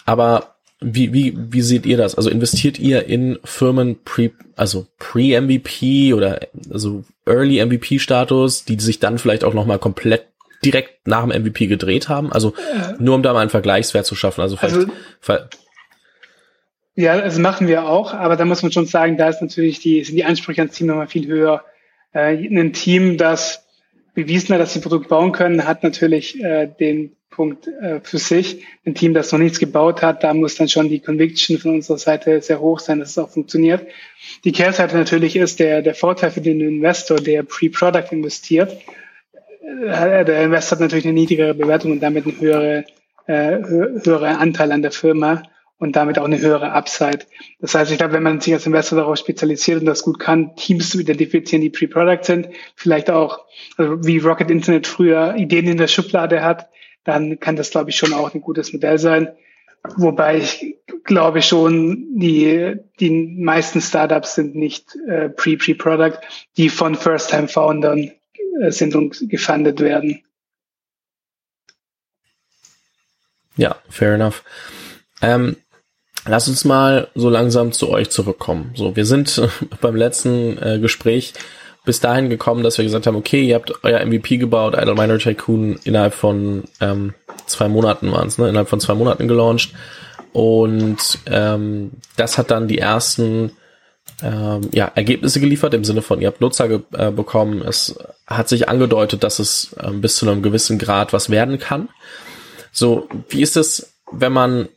aber 0.05 0.55
wie, 0.79 1.13
wie, 1.13 1.37
wie 1.37 1.61
seht 1.61 1.85
ihr 1.85 1.95
das? 1.95 2.15
Also 2.15 2.31
investiert 2.31 2.79
ihr 2.79 3.05
in 3.05 3.37
Firmen 3.43 3.99
pre, 4.03 4.31
also 4.55 4.87
pre-MVP 4.97 6.15
oder 6.15 6.39
also 6.71 7.03
Early 7.27 7.63
MVP-Status, 7.63 8.65
die 8.65 8.79
sich 8.79 8.99
dann 8.99 9.19
vielleicht 9.19 9.43
auch 9.43 9.53
nochmal 9.53 9.77
komplett 9.77 10.25
direkt 10.63 11.07
nach 11.07 11.25
dem 11.25 11.43
MVP 11.43 11.67
gedreht 11.67 12.09
haben? 12.09 12.31
Also 12.31 12.53
nur 12.99 13.15
um 13.15 13.23
da 13.23 13.33
mal 13.33 13.41
einen 13.41 13.49
Vergleichswert 13.49 14.05
zu 14.05 14.15
schaffen. 14.15 14.41
Also, 14.41 14.57
also 14.57 14.85
ja, 16.95 17.19
das 17.19 17.37
machen 17.37 17.67
wir 17.67 17.87
auch, 17.87 18.13
aber 18.13 18.35
da 18.35 18.45
muss 18.45 18.63
man 18.63 18.71
schon 18.71 18.85
sagen, 18.85 19.17
da 19.17 19.29
ist 19.29 19.41
natürlich 19.41 19.79
die, 19.79 20.03
sind 20.03 20.15
die 20.15 20.25
Ansprüche 20.25 20.61
ans 20.61 20.75
Team 20.75 20.87
nochmal 20.87 21.07
viel 21.07 21.27
höher. 21.27 21.63
Äh, 22.13 22.35
ein 22.35 22.73
Team, 22.73 23.17
das 23.17 23.65
bewiesen 24.13 24.53
hat, 24.53 24.61
dass 24.61 24.73
sie 24.73 24.81
Produkt 24.81 25.07
bauen 25.07 25.31
können, 25.31 25.65
hat 25.65 25.83
natürlich 25.83 26.41
äh, 26.43 26.67
den 26.67 27.15
Punkt 27.29 27.67
äh, 27.67 28.01
für 28.03 28.17
sich. 28.17 28.65
Ein 28.85 28.93
Team, 28.93 29.13
das 29.13 29.31
noch 29.31 29.39
nichts 29.39 29.57
gebaut 29.57 30.01
hat, 30.01 30.23
da 30.23 30.33
muss 30.33 30.55
dann 30.55 30.67
schon 30.67 30.89
die 30.89 30.99
Conviction 30.99 31.57
von 31.57 31.75
unserer 31.75 31.97
Seite 31.97 32.41
sehr 32.41 32.59
hoch 32.59 32.79
sein, 32.79 32.99
dass 32.99 33.11
es 33.11 33.17
auch 33.17 33.29
funktioniert. 33.29 33.87
Die 34.43 34.51
Kehrseite 34.51 34.97
natürlich 34.97 35.37
ist 35.37 35.59
der, 35.59 35.81
der 35.81 35.95
Vorteil 35.95 36.31
für 36.31 36.41
den 36.41 36.59
Investor, 36.59 37.17
der 37.17 37.43
Pre-Product 37.43 38.11
investiert. 38.11 38.77
Äh, 39.79 40.25
der 40.25 40.43
Investor 40.43 40.77
hat 40.77 40.81
natürlich 40.81 41.05
eine 41.05 41.13
niedrigere 41.13 41.53
Bewertung 41.53 41.91
und 41.91 42.01
damit 42.01 42.25
einen 42.25 42.39
höhere, 42.39 42.85
äh, 43.27 43.57
höhere 43.57 44.37
Anteil 44.37 44.71
an 44.71 44.81
der 44.81 44.91
Firma 44.91 45.43
und 45.77 45.95
damit 45.95 46.19
auch 46.19 46.25
eine 46.25 46.39
höhere 46.39 46.73
Upside. 46.73 47.25
Das 47.59 47.73
heißt, 47.73 47.91
ich 47.91 47.97
glaube, 47.97 48.13
wenn 48.13 48.23
man 48.23 48.39
sich 48.39 48.53
als 48.53 48.67
Investor 48.67 48.99
darauf 48.99 49.17
spezialisiert 49.17 49.79
und 49.79 49.87
das 49.87 50.03
gut 50.03 50.19
kann, 50.19 50.55
Teams 50.55 50.91
zu 50.91 50.99
identifizieren, 50.99 51.61
die 51.61 51.71
Pre-Product 51.71 52.23
sind, 52.23 52.49
vielleicht 52.75 53.09
auch, 53.09 53.45
also 53.77 54.05
wie 54.05 54.19
Rocket 54.19 54.51
Internet 54.51 54.85
früher 54.85 55.35
Ideen 55.35 55.67
in 55.67 55.77
der 55.77 55.87
Schublade 55.87 56.43
hat, 56.43 56.69
dann 57.03 57.39
kann 57.39 57.55
das, 57.55 57.71
glaube 57.71 57.89
ich, 57.89 57.95
schon 57.95 58.13
auch 58.13 58.33
ein 58.33 58.41
gutes 58.41 58.73
Modell 58.73 58.99
sein. 58.99 59.29
Wobei 59.97 60.37
ich 60.37 60.75
glaube 61.03 61.41
schon, 61.41 62.15
die, 62.15 62.75
die 62.99 63.09
meisten 63.09 63.81
Startups 63.81 64.35
sind 64.35 64.55
nicht 64.55 64.95
äh, 65.07 65.29
Pre-Pre-Product, 65.29 66.19
die 66.57 66.69
von 66.69 66.93
First-Time-Foundern 66.93 68.11
äh, 68.59 68.71
sind 68.71 68.95
und 68.95 69.29
gefundet 69.29 69.79
werden. 69.79 70.23
Ja, 73.57 73.75
fair 73.89 74.15
enough. 74.15 74.43
Ähm, 75.21 75.57
Lass 76.27 76.47
uns 76.47 76.65
mal 76.65 77.07
so 77.15 77.29
langsam 77.29 77.71
zu 77.71 77.89
euch 77.89 78.11
zurückkommen. 78.11 78.71
So, 78.75 78.95
wir 78.95 79.05
sind 79.05 79.41
beim 79.81 79.95
letzten 79.95 80.57
äh, 80.61 80.79
Gespräch 80.79 81.33
bis 81.83 81.99
dahin 81.99 82.29
gekommen, 82.29 82.63
dass 82.63 82.77
wir 82.77 82.85
gesagt 82.85 83.07
haben, 83.07 83.15
okay, 83.15 83.41
ihr 83.41 83.55
habt 83.55 83.83
euer 83.83 84.05
MVP 84.05 84.37
gebaut, 84.37 84.75
Idle 84.77 84.93
Miner 84.93 85.17
Tycoon 85.17 85.79
innerhalb 85.83 86.13
von 86.13 86.65
ähm, 86.79 87.15
zwei 87.47 87.67
Monaten 87.69 88.11
waren 88.11 88.27
es, 88.27 88.37
ne? 88.37 88.47
Innerhalb 88.47 88.69
von 88.69 88.79
zwei 88.79 88.93
Monaten 88.93 89.27
gelauncht. 89.27 89.73
Und 90.31 91.19
ähm, 91.25 91.91
das 92.17 92.37
hat 92.37 92.51
dann 92.51 92.67
die 92.67 92.77
ersten 92.77 93.51
ähm, 94.21 94.61
ja, 94.71 94.91
Ergebnisse 94.93 95.39
geliefert, 95.39 95.73
im 95.73 95.83
Sinne 95.83 96.01
von, 96.01 96.21
ihr 96.21 96.27
habt 96.27 96.41
Nutzer 96.41 96.81
äh, 96.93 97.11
bekommen. 97.11 97.61
Es 97.61 97.95
hat 98.27 98.49
sich 98.49 98.69
angedeutet, 98.69 99.23
dass 99.23 99.39
es 99.39 99.75
ähm, 99.81 100.01
bis 100.01 100.15
zu 100.15 100.29
einem 100.29 100.41
gewissen 100.41 100.77
Grad 100.77 101.13
was 101.13 101.29
werden 101.29 101.59
kann. 101.59 101.89
So, 102.71 103.07
wie 103.29 103.41
ist 103.41 103.57
es, 103.57 103.93
wenn 104.11 104.31
man 104.31 104.69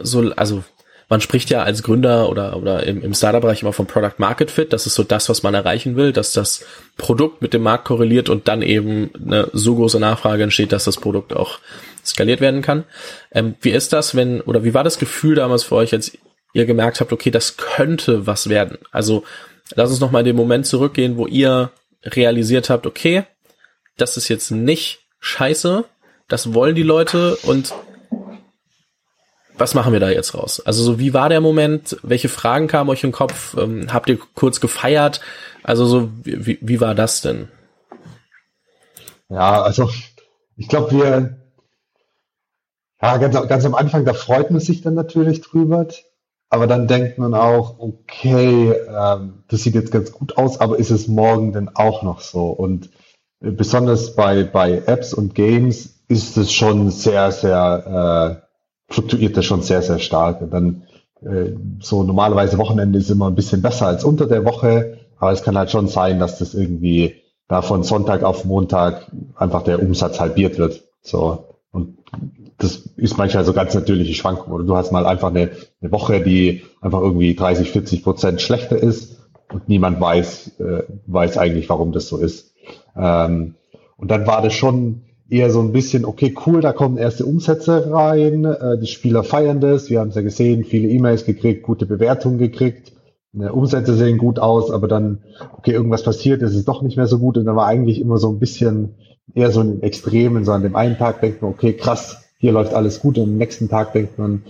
so, 0.00 0.32
also 0.36 0.64
man 1.08 1.20
spricht 1.20 1.50
ja 1.50 1.62
als 1.62 1.82
Gründer 1.82 2.28
oder, 2.28 2.56
oder 2.56 2.84
im, 2.84 3.00
im 3.02 3.14
Startup-Bereich 3.14 3.62
immer 3.62 3.72
vom 3.72 3.86
Product 3.86 4.14
Market 4.18 4.50
Fit. 4.50 4.72
Das 4.72 4.86
ist 4.86 4.96
so 4.96 5.04
das, 5.04 5.28
was 5.28 5.42
man 5.42 5.54
erreichen 5.54 5.94
will, 5.94 6.12
dass 6.12 6.32
das 6.32 6.64
Produkt 6.96 7.42
mit 7.42 7.54
dem 7.54 7.62
Markt 7.62 7.84
korreliert 7.84 8.28
und 8.28 8.48
dann 8.48 8.62
eben 8.62 9.10
eine 9.14 9.48
so 9.52 9.76
große 9.76 10.00
Nachfrage 10.00 10.42
entsteht, 10.42 10.72
dass 10.72 10.84
das 10.84 10.96
Produkt 10.96 11.34
auch 11.34 11.58
skaliert 12.04 12.40
werden 12.40 12.62
kann. 12.62 12.84
Ähm, 13.32 13.54
wie 13.60 13.70
ist 13.70 13.92
das, 13.92 14.16
wenn, 14.16 14.40
oder 14.40 14.64
wie 14.64 14.74
war 14.74 14.84
das 14.84 14.98
Gefühl 14.98 15.36
damals 15.36 15.62
für 15.62 15.76
euch, 15.76 15.92
als 15.92 16.12
ihr 16.56 16.66
gemerkt 16.66 17.00
habt, 17.00 17.12
okay, 17.12 17.30
das 17.30 17.56
könnte 17.56 18.26
was 18.26 18.48
werden? 18.48 18.78
Also, 18.90 19.24
lass 19.74 19.90
uns 19.90 20.00
nochmal 20.00 20.22
in 20.22 20.26
den 20.26 20.36
Moment 20.36 20.66
zurückgehen, 20.66 21.16
wo 21.16 21.26
ihr 21.26 21.70
realisiert 22.02 22.70
habt, 22.70 22.86
okay, 22.86 23.24
das 23.96 24.16
ist 24.16 24.28
jetzt 24.28 24.50
nicht 24.50 25.00
scheiße, 25.20 25.84
das 26.28 26.54
wollen 26.54 26.74
die 26.74 26.82
Leute 26.82 27.36
und 27.36 27.72
was 29.58 29.74
machen 29.74 29.92
wir 29.92 30.00
da 30.00 30.10
jetzt 30.10 30.34
raus? 30.34 30.60
Also 30.60 30.82
so, 30.82 30.98
wie 30.98 31.14
war 31.14 31.30
der 31.30 31.40
Moment? 31.40 31.96
Welche 32.02 32.28
Fragen 32.28 32.68
kamen 32.68 32.90
euch 32.90 33.04
im 33.04 33.12
Kopf? 33.12 33.56
Ähm, 33.56 33.90
habt 33.90 34.08
ihr 34.08 34.18
kurz 34.34 34.60
gefeiert? 34.60 35.20
Also 35.62 35.86
so, 35.86 36.10
wie, 36.24 36.58
wie 36.60 36.80
war 36.80 36.94
das 36.94 37.22
denn? 37.22 37.48
Ja, 39.30 39.62
also 39.62 39.90
ich 40.56 40.68
glaube, 40.68 40.92
wir, 40.92 41.36
ja, 43.00 43.16
ganz, 43.16 43.48
ganz 43.48 43.64
am 43.64 43.74
Anfang, 43.74 44.04
da 44.04 44.12
freut 44.12 44.50
man 44.50 44.60
sich 44.60 44.82
dann 44.82 44.94
natürlich 44.94 45.40
drüber. 45.40 45.86
Aber 46.48 46.66
dann 46.66 46.86
denkt 46.86 47.18
man 47.18 47.34
auch, 47.34 47.78
okay, 47.78 48.72
ähm, 48.72 49.42
das 49.48 49.62
sieht 49.62 49.74
jetzt 49.74 49.90
ganz 49.90 50.12
gut 50.12 50.36
aus, 50.36 50.60
aber 50.60 50.78
ist 50.78 50.90
es 50.90 51.08
morgen 51.08 51.52
denn 51.52 51.68
auch 51.74 52.02
noch 52.02 52.20
so? 52.20 52.46
Und 52.46 52.90
äh, 53.40 53.50
besonders 53.50 54.14
bei, 54.14 54.44
bei 54.44 54.82
Apps 54.86 55.12
und 55.12 55.34
Games 55.34 56.00
ist 56.08 56.36
es 56.36 56.52
schon 56.52 56.90
sehr, 56.90 57.32
sehr 57.32 58.40
äh, 58.40 58.92
fluktuiert 58.92 59.36
das 59.36 59.44
schon 59.44 59.62
sehr, 59.62 59.82
sehr 59.82 59.98
stark. 59.98 60.40
Und 60.40 60.50
dann 60.52 60.82
äh, 61.22 61.52
so 61.80 62.02
normalerweise 62.02 62.58
Wochenende 62.58 62.98
ist 62.98 63.10
immer 63.10 63.28
ein 63.28 63.34
bisschen 63.34 63.62
besser 63.62 63.86
als 63.86 64.04
unter 64.04 64.26
der 64.26 64.44
Woche, 64.44 64.98
aber 65.18 65.32
es 65.32 65.42
kann 65.42 65.58
halt 65.58 65.70
schon 65.70 65.88
sein, 65.88 66.20
dass 66.20 66.38
das 66.38 66.54
irgendwie 66.54 67.22
da 67.48 67.62
von 67.62 67.82
Sonntag 67.82 68.22
auf 68.22 68.44
Montag 68.44 69.10
einfach 69.36 69.62
der 69.62 69.82
Umsatz 69.82 70.20
halbiert 70.20 70.58
wird. 70.58 70.82
So. 71.02 71.44
Und 71.72 71.98
das 72.58 72.88
ist 72.96 73.18
manchmal 73.18 73.44
so 73.44 73.52
ganz 73.52 73.74
natürliche 73.74 74.14
Schwankung. 74.14 74.52
Oder 74.52 74.64
du 74.64 74.76
hast 74.76 74.92
mal 74.92 75.06
einfach 75.06 75.28
eine, 75.28 75.50
eine 75.80 75.92
Woche, 75.92 76.22
die 76.22 76.62
einfach 76.80 77.00
irgendwie 77.00 77.34
30, 77.34 77.70
40 77.70 78.02
Prozent 78.02 78.40
schlechter 78.40 78.76
ist 78.76 79.18
und 79.52 79.68
niemand 79.68 80.00
weiß, 80.00 80.60
äh, 80.60 80.82
weiß 81.06 81.38
eigentlich, 81.38 81.68
warum 81.68 81.92
das 81.92 82.08
so 82.08 82.18
ist. 82.18 82.54
Ähm, 82.96 83.54
und 83.96 84.10
dann 84.10 84.26
war 84.26 84.42
das 84.42 84.54
schon 84.54 85.02
eher 85.28 85.50
so 85.50 85.60
ein 85.60 85.72
bisschen, 85.72 86.04
okay, 86.04 86.34
cool, 86.46 86.60
da 86.60 86.72
kommen 86.72 86.98
erste 86.98 87.26
Umsätze 87.26 87.90
rein, 87.90 88.44
äh, 88.44 88.78
die 88.78 88.86
Spieler 88.86 89.24
feiern 89.24 89.60
das, 89.60 89.90
wir 89.90 90.00
haben 90.00 90.10
es 90.10 90.14
ja 90.14 90.22
gesehen, 90.22 90.64
viele 90.64 90.88
E-Mails 90.88 91.24
gekriegt, 91.24 91.62
gute 91.62 91.86
Bewertungen 91.86 92.38
gekriegt. 92.38 92.92
ne, 93.32 93.52
Umsätze 93.52 93.94
sehen 93.94 94.18
gut 94.18 94.38
aus, 94.38 94.70
aber 94.70 94.88
dann, 94.88 95.24
okay, 95.56 95.72
irgendwas 95.72 96.04
passiert, 96.04 96.42
ist 96.42 96.54
es 96.54 96.64
doch 96.64 96.82
nicht 96.82 96.96
mehr 96.96 97.08
so 97.08 97.18
gut 97.18 97.36
und 97.38 97.44
dann 97.44 97.56
war 97.56 97.66
eigentlich 97.66 98.00
immer 98.00 98.18
so 98.18 98.30
ein 98.30 98.38
bisschen 98.38 98.94
eher 99.34 99.50
so 99.50 99.60
ein 99.60 99.82
Extrem, 99.82 100.42
so 100.44 100.52
an 100.52 100.62
dem 100.62 100.76
einen 100.76 100.96
Tag 100.96 101.20
denkt 101.20 101.42
man, 101.42 101.50
okay, 101.50 101.72
krass, 101.72 102.25
hier 102.38 102.52
läuft 102.52 102.74
alles 102.74 103.00
gut 103.00 103.18
und 103.18 103.24
am 103.24 103.36
nächsten 103.36 103.68
Tag 103.68 103.92
denkt 103.92 104.18
man, 104.18 104.42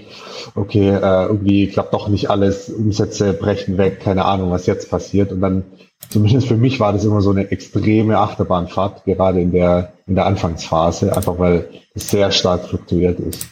okay, 0.55 0.90
äh, 0.90 1.27
irgendwie 1.27 1.68
klappt 1.68 1.94
doch 1.94 2.09
nicht 2.09 2.31
alles, 2.31 2.68
Umsätze 2.68 3.33
brechen 3.33 3.79
weg, 3.79 4.01
keine 4.01 4.25
Ahnung, 4.25 4.51
was 4.51 4.66
jetzt 4.66 4.90
passiert 4.90 5.33
und 5.33 5.40
dann 5.40 5.64
zumindest 6.11 6.49
für 6.49 6.57
mich 6.57 6.81
war 6.81 6.92
das 6.92 7.05
immer 7.05 7.20
so 7.20 7.31
eine 7.31 7.51
extreme 7.51 8.18
Achterbahnfahrt, 8.18 9.05
gerade 9.05 9.40
in 9.40 9.53
der, 9.53 9.92
in 10.07 10.14
der 10.14 10.27
Anfangsphase, 10.27 11.16
einfach 11.16 11.38
weil 11.38 11.68
es 11.94 12.11
sehr 12.11 12.31
stark 12.31 12.68
fluktuiert 12.68 13.20
ist. 13.20 13.49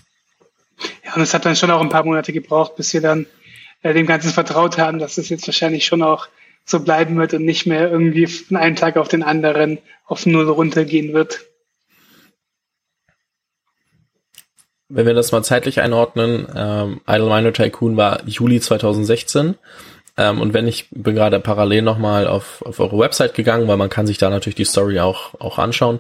Ja, 1.05 1.15
und 1.15 1.23
es 1.23 1.33
hat 1.33 1.45
dann 1.45 1.57
schon 1.57 1.71
auch 1.71 1.81
ein 1.81 1.89
paar 1.89 2.05
Monate 2.05 2.33
gebraucht, 2.33 2.77
bis 2.77 2.93
wir 2.93 3.01
dann 3.01 3.27
äh, 3.83 3.95
dem 3.95 4.07
Ganzen 4.07 4.31
vertraut 4.31 4.79
haben, 4.79 4.99
dass 4.99 5.19
es 5.19 5.29
jetzt 5.29 5.47
wahrscheinlich 5.47 5.85
schon 5.85 6.03
auch 6.03 6.29
so 6.65 6.81
bleiben 6.81 7.17
wird 7.17 7.35
und 7.35 7.45
nicht 7.45 7.67
mehr 7.67 7.91
irgendwie 7.91 8.27
von 8.27 8.57
einem 8.57 8.77
Tag 8.77 8.97
auf 8.97 9.09
den 9.09 9.23
anderen 9.23 9.79
auf 10.07 10.27
Null 10.27 10.49
runtergehen 10.49 11.13
wird. 11.13 11.41
Wenn 14.89 15.07
wir 15.07 15.15
das 15.15 15.33
mal 15.33 15.43
zeitlich 15.43 15.81
einordnen, 15.81 16.47
ähm, 16.55 17.01
Idle 17.09 17.29
Minor 17.29 17.53
Tycoon 17.53 17.97
war 17.97 18.23
Juli 18.27 18.61
2016 18.61 19.57
ähm, 20.17 20.41
und 20.41 20.55
wenn 20.55 20.69
ich 20.69 20.89
bin 20.91 21.17
gerade 21.17 21.41
parallel 21.41 21.83
nochmal 21.83 22.27
auf, 22.27 22.63
auf 22.63 22.79
eure 22.79 22.99
Website 22.99 23.35
gegangen, 23.35 23.67
weil 23.67 23.77
man 23.77 23.91
kann 23.91 24.07
sich 24.07 24.19
da 24.19 24.31
natürlich 24.31 24.55
die 24.55 24.65
Story 24.65 25.01
auch, 25.01 25.35
auch 25.41 25.59
anschauen. 25.59 25.99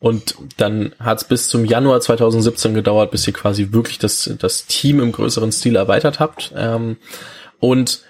Und 0.00 0.34
dann 0.56 0.94
hat 0.98 1.18
es 1.18 1.24
bis 1.24 1.48
zum 1.48 1.64
Januar 1.64 2.00
2017 2.00 2.74
gedauert, 2.74 3.12
bis 3.12 3.26
ihr 3.26 3.32
quasi 3.32 3.72
wirklich 3.72 3.98
das, 3.98 4.34
das 4.38 4.66
Team 4.66 4.98
im 4.98 5.12
größeren 5.12 5.52
Stil 5.52 5.76
erweitert 5.76 6.18
habt. 6.18 6.52
Ähm, 6.56 6.96
und 7.60 8.02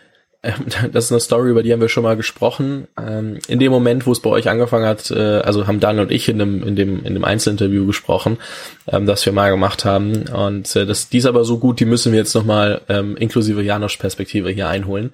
das 0.93 1.05
ist 1.05 1.13
eine 1.13 1.21
Story, 1.21 1.51
über 1.51 1.63
die 1.63 1.73
haben 1.73 1.81
wir 1.81 1.89
schon 1.89 2.03
mal 2.03 2.17
gesprochen. 2.17 2.89
Ähm, 3.01 3.39
in 3.47 3.61
dem 3.61 3.71
Moment, 3.71 4.07
wo 4.07 4.13
es 4.13 4.21
bei 4.21 4.31
euch 4.31 4.49
angefangen 4.49 4.87
hat, 4.87 5.11
äh, 5.11 5.39
also 5.39 5.67
haben 5.69 5.79
Daniel 5.79 6.05
und 6.05 6.11
ich 6.11 6.29
in 6.29 6.39
dem, 6.39 6.67
in 6.67 6.75
dem, 6.75 7.05
in 7.05 7.15
dem 7.15 7.25
Einzelinterview 7.25 7.87
gesprochen, 7.87 8.39
ähm, 8.89 9.07
das 9.07 9.25
wir 9.25 9.33
mal 9.33 9.51
gemacht 9.51 9.85
haben. 9.85 10.25
Und 10.29 10.75
äh, 10.75 10.85
das, 10.85 11.09
die 11.09 11.19
ist 11.19 11.27
aber 11.27 11.45
so 11.45 11.59
gut, 11.59 11.79
die 11.79 11.85
müssen 11.85 12.13
wir 12.13 12.19
jetzt 12.19 12.35
nochmal 12.35 12.81
inklusive 13.19 13.63
Janosch 13.63 13.97
Perspektive 13.97 14.51
hier 14.51 14.69
einholen. 14.69 15.13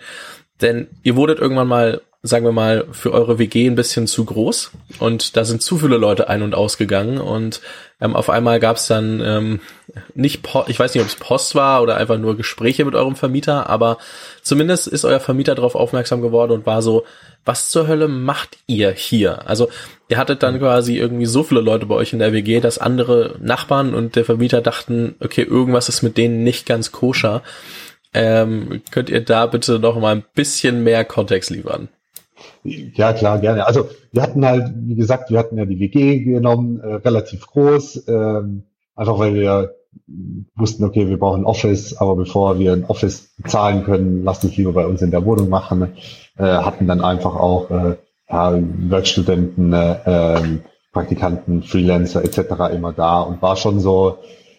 Denn 0.60 0.88
ihr 1.02 1.16
wurdet 1.16 1.38
irgendwann 1.38 1.68
mal 1.68 2.00
sagen 2.22 2.44
wir 2.44 2.52
mal, 2.52 2.86
für 2.90 3.12
eure 3.12 3.38
WG 3.38 3.68
ein 3.68 3.76
bisschen 3.76 4.08
zu 4.08 4.24
groß 4.24 4.72
und 4.98 5.36
da 5.36 5.44
sind 5.44 5.62
zu 5.62 5.78
viele 5.78 5.98
Leute 5.98 6.28
ein- 6.28 6.42
und 6.42 6.54
ausgegangen 6.54 7.18
und 7.18 7.60
ähm, 8.00 8.16
auf 8.16 8.28
einmal 8.28 8.58
gab 8.58 8.76
es 8.76 8.88
dann 8.88 9.20
ähm, 9.20 9.60
nicht, 10.14 10.42
po 10.42 10.64
ich 10.66 10.80
weiß 10.80 10.94
nicht, 10.94 11.02
ob 11.02 11.08
es 11.08 11.14
Post 11.14 11.54
war 11.54 11.80
oder 11.80 11.96
einfach 11.96 12.18
nur 12.18 12.36
Gespräche 12.36 12.84
mit 12.84 12.96
eurem 12.96 13.14
Vermieter, 13.14 13.68
aber 13.70 13.98
zumindest 14.42 14.88
ist 14.88 15.04
euer 15.04 15.20
Vermieter 15.20 15.54
darauf 15.54 15.76
aufmerksam 15.76 16.20
geworden 16.20 16.50
und 16.50 16.66
war 16.66 16.82
so, 16.82 17.04
was 17.44 17.70
zur 17.70 17.86
Hölle 17.86 18.08
macht 18.08 18.58
ihr 18.66 18.90
hier? 18.90 19.48
Also 19.48 19.68
ihr 20.08 20.18
hattet 20.18 20.42
dann 20.42 20.58
quasi 20.58 20.96
irgendwie 20.96 21.26
so 21.26 21.44
viele 21.44 21.60
Leute 21.60 21.86
bei 21.86 21.94
euch 21.94 22.12
in 22.12 22.18
der 22.18 22.32
WG, 22.32 22.58
dass 22.58 22.78
andere 22.78 23.36
Nachbarn 23.40 23.94
und 23.94 24.16
der 24.16 24.24
Vermieter 24.24 24.60
dachten, 24.60 25.14
okay, 25.20 25.42
irgendwas 25.42 25.88
ist 25.88 26.02
mit 26.02 26.16
denen 26.16 26.42
nicht 26.42 26.66
ganz 26.66 26.90
koscher. 26.90 27.42
Ähm, 28.12 28.82
könnt 28.90 29.08
ihr 29.08 29.20
da 29.20 29.46
bitte 29.46 29.78
noch 29.78 29.98
mal 30.00 30.16
ein 30.16 30.24
bisschen 30.34 30.82
mehr 30.82 31.04
Kontext 31.04 31.50
liefern? 31.50 31.88
Ja, 32.64 33.12
klar, 33.12 33.38
gerne. 33.38 33.66
Also 33.66 33.88
wir 34.12 34.22
hatten 34.22 34.44
halt, 34.44 34.72
wie 34.74 34.94
gesagt, 34.94 35.30
wir 35.30 35.38
hatten 35.38 35.58
ja 35.58 35.64
die 35.64 35.78
WG 35.80 36.20
genommen, 36.20 36.80
äh, 36.80 36.94
relativ 36.94 37.46
groß, 37.46 38.08
ähm, 38.08 38.64
einfach 38.94 39.18
weil 39.18 39.34
wir 39.34 39.74
wussten, 40.54 40.84
okay, 40.84 41.08
wir 41.08 41.18
brauchen 41.18 41.42
ein 41.42 41.46
Office, 41.46 41.96
aber 41.96 42.16
bevor 42.16 42.58
wir 42.58 42.72
ein 42.72 42.84
Office 42.84 43.30
bezahlen 43.36 43.84
können, 43.84 44.24
lasst 44.24 44.44
uns 44.44 44.56
lieber 44.56 44.72
bei 44.72 44.86
uns 44.86 45.02
in 45.02 45.10
der 45.10 45.24
Wohnung 45.24 45.48
machen. 45.48 45.94
Äh, 46.36 46.44
hatten 46.44 46.86
dann 46.86 47.02
einfach 47.02 47.34
auch 47.34 47.70
äh, 47.70 47.96
ja, 48.28 48.58
Werkstudenten, 48.60 49.72
äh, 49.72 49.96
ähm, 50.06 50.60
Praktikanten, 50.92 51.62
Freelancer 51.62 52.24
etc. 52.24 52.72
immer 52.74 52.92
da 52.92 53.20
und 53.20 53.42
war 53.42 53.56
schon 53.56 53.80
so, 53.80 54.18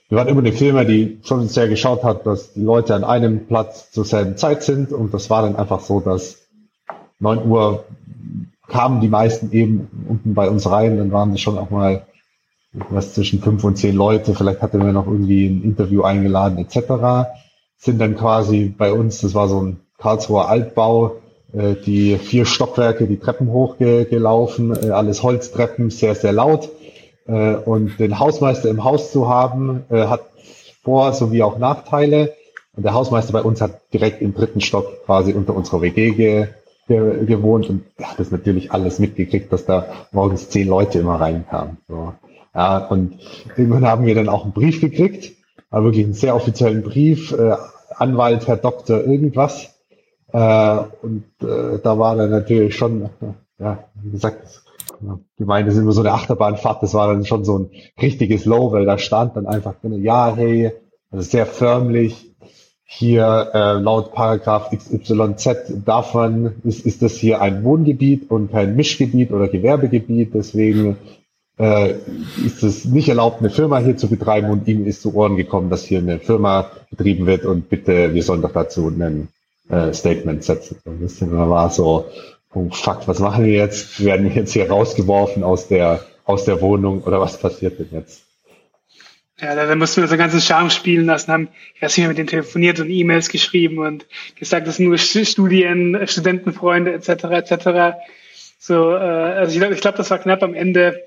wir 0.10 0.18
waren 0.18 0.28
immer 0.28 0.40
eine 0.40 0.54
Firma, 0.54 0.84
die 0.84 1.20
schon 1.24 1.48
sehr 1.48 1.68
geschaut 1.68 2.04
hat, 2.04 2.26
dass 2.26 2.54
die 2.54 2.62
Leute 2.62 2.96
an 2.96 3.04
einem 3.04 3.48
Platz 3.48 3.92
zur 3.92 4.06
selben 4.06 4.38
Zeit 4.38 4.64
sind 4.64 4.92
und 4.92 5.14
das 5.14 5.30
war 5.30 5.42
dann 5.42 5.56
einfach 5.56 5.82
so, 5.82 6.00
dass 6.00 6.49
9 7.20 7.46
Uhr 7.46 7.86
kamen 8.68 9.02
die 9.02 9.10
meisten 9.10 9.52
eben 9.52 10.06
unten 10.08 10.34
bei 10.34 10.50
uns 10.50 10.70
rein, 10.70 10.98
dann 10.98 11.12
waren 11.12 11.34
es 11.34 11.42
schon 11.42 11.58
auch 11.58 11.70
mal 11.70 12.06
was 12.90 13.14
zwischen 13.14 13.42
fünf 13.42 13.64
und 13.64 13.78
zehn 13.78 13.96
Leute, 13.96 14.36
vielleicht 14.36 14.62
hatten 14.62 14.84
wir 14.86 14.94
noch 14.94 15.08
irgendwie 15.08 15.48
ein 15.48 15.64
Interview 15.64 16.04
eingeladen 16.04 16.60
etc. 16.60 17.30
Sind 17.78 18.00
dann 18.00 18.16
quasi 18.16 18.74
bei 18.78 18.94
uns, 18.94 19.22
das 19.22 19.34
war 19.34 19.48
so 19.48 19.62
ein 19.62 19.80
Karlsruher 19.98 20.48
Altbau, 20.48 21.18
äh, 21.54 21.76
die 21.86 22.18
vier 22.18 22.46
Stockwerke, 22.46 23.08
die 23.08 23.18
Treppen 23.18 23.50
hochgelaufen, 23.52 24.76
äh, 24.76 24.90
alles 24.92 25.24
Holztreppen, 25.24 25.90
sehr, 25.90 26.16
sehr 26.16 26.32
laut. 26.32 26.70
Äh, 27.28 27.56
und 27.56 28.00
den 28.00 28.20
Hausmeister 28.20 28.70
im 28.70 28.84
Haus 28.84 29.12
zu 29.12 29.28
haben, 29.28 29.84
hat 29.90 30.22
Vor- 30.84 31.14
sowie 31.14 31.44
auch 31.44 31.58
Nachteile. 31.58 32.34
Und 32.76 32.84
der 32.84 32.94
Hausmeister 32.94 33.34
bei 33.34 33.42
uns 33.42 33.62
hat 33.62 33.82
direkt 33.94 34.22
im 34.22 34.34
dritten 34.34 34.62
Stock 34.62 35.06
quasi 35.06 35.34
unter 35.34 35.56
unserer 35.56 35.82
WG 35.82 36.48
ge 36.90 37.26
gewohnt 37.26 37.70
und 37.70 37.84
ja, 37.98 38.08
das 38.18 38.32
natürlich 38.32 38.74
alles 38.74 39.00
mitgekriegt, 39.00 39.54
dass 39.54 39.66
da 39.66 39.86
morgens 40.12 40.50
zehn 40.50 40.68
Leute 40.68 41.00
immer 41.00 41.22
reinkamen. 41.22 41.78
So. 41.88 42.14
Ja, 42.54 42.80
und 42.80 43.20
irgendwann 43.56 43.86
haben 43.86 44.06
wir 44.06 44.16
dann 44.16 44.28
auch 44.28 44.44
einen 44.44 44.54
Brief 44.54 44.82
gekriegt, 44.82 45.32
aber 45.70 45.86
wirklich 45.86 46.04
einen 46.04 46.14
sehr 46.14 46.36
offiziellen 46.36 46.82
Brief, 46.82 47.32
äh, 47.32 47.56
Anwalt, 47.96 48.48
Herr 48.48 48.58
Doktor, 48.58 49.06
irgendwas. 49.06 49.76
Äh, 50.34 50.80
und 51.02 51.26
äh, 51.42 51.80
da 51.82 51.98
war 51.98 52.16
dann 52.16 52.32
natürlich 52.32 52.76
schon, 52.76 53.10
ja, 53.60 53.86
wie 54.04 54.12
gesagt, 54.12 54.64
die 55.38 55.46
meinen, 55.46 55.66
das 55.66 55.76
ist 55.76 55.82
immer 55.82 55.92
so 55.92 56.02
eine 56.02 56.12
Achterbahnfahrt, 56.12 56.84
das 56.84 56.94
war 56.94 57.08
dann 57.08 57.26
schon 57.26 57.46
so 57.46 57.58
ein 57.58 57.70
richtiges 58.02 58.46
Low, 58.46 58.72
weil 58.72 58.86
da 58.86 58.98
stand 58.98 59.36
dann 59.36 59.48
einfach 59.48 59.76
ja, 59.84 60.34
hey, 60.36 60.72
also 61.12 61.24
sehr 61.24 61.46
förmlich, 61.46 62.29
hier 62.92 63.52
äh, 63.54 63.74
laut 63.74 64.14
Paragraph 64.14 64.72
XYZ 64.72 65.84
davon 65.86 66.54
ist, 66.64 66.88
ist 66.88 67.04
das 67.04 67.18
hier 67.18 67.40
ein 67.40 67.64
Wohngebiet 67.64 68.32
und 68.32 68.52
kein 68.52 68.76
Mischgebiet 68.76 69.32
oder 69.32 69.48
Gewerbegebiet. 69.48 70.34
Deswegen 70.34 70.98
äh, 71.60 71.94
ist 72.44 72.64
es 72.64 72.86
nicht 72.86 73.08
erlaubt, 73.08 73.42
eine 73.42 73.52
Firma 73.52 73.78
hier 73.78 73.96
zu 73.96 74.08
betreiben 74.08 74.50
und 74.50 74.68
ihm 74.68 74.88
ist 74.88 75.04
zu 75.04 75.14
Ohren 75.14 75.36
gekommen, 75.36 75.70
dass 75.70 75.86
hier 75.86 76.00
eine 76.00 76.18
Firma 76.18 76.72
betrieben 76.90 77.28
wird 77.28 77.46
und 77.46 77.70
bitte, 77.70 78.16
wir 78.16 78.24
sollen 78.24 78.42
doch 78.42 78.54
dazu 78.54 78.88
ein 78.88 79.28
äh, 79.70 79.94
Statement 79.94 80.44
setzen. 80.44 80.78
Und 80.84 81.04
das 81.04 81.22
war 81.22 81.70
so, 81.70 82.06
oh 82.56 82.70
fuck, 82.72 83.08
was 83.08 83.20
machen 83.20 83.46
wir 83.46 83.54
jetzt? 83.54 84.04
Werden 84.04 84.28
wir 84.28 84.34
jetzt 84.34 84.54
hier 84.54 84.68
rausgeworfen 84.68 85.44
aus 85.44 85.68
der, 85.68 86.00
aus 86.26 86.46
der 86.46 86.60
Wohnung 86.60 87.04
oder 87.04 87.22
was 87.22 87.38
passiert 87.38 87.78
denn 87.78 87.90
jetzt? 87.92 88.29
Ja, 89.42 89.56
da, 89.56 89.66
da 89.66 89.76
mussten 89.76 90.02
wir 90.02 90.08
so 90.08 90.18
ganzen 90.18 90.42
Charme 90.42 90.70
spielen 90.70 91.06
lassen, 91.06 91.32
haben, 91.32 91.48
ich 91.76 91.82
weiß 91.82 91.96
nicht 91.96 92.00
mehr, 92.00 92.10
mit 92.10 92.18
denen 92.18 92.28
telefoniert 92.28 92.80
und 92.80 92.90
E-Mails 92.90 93.30
geschrieben 93.30 93.78
und 93.80 94.06
gesagt, 94.36 94.68
das 94.68 94.78
sind 94.78 94.88
nur 94.88 94.98
Studien, 94.98 95.98
Studentenfreunde 96.06 96.92
etc. 96.94 97.10
etc. 97.26 97.98
So, 98.60 98.92
äh, 98.92 98.98
also 98.98 99.54
ich 99.54 99.60
glaube, 99.60 99.74
ich 99.74 99.82
glaub, 99.82 99.96
das 99.96 100.12
war 100.12 100.20
knapp 100.20 100.44
am 100.44 100.54
Ende. 100.54 101.04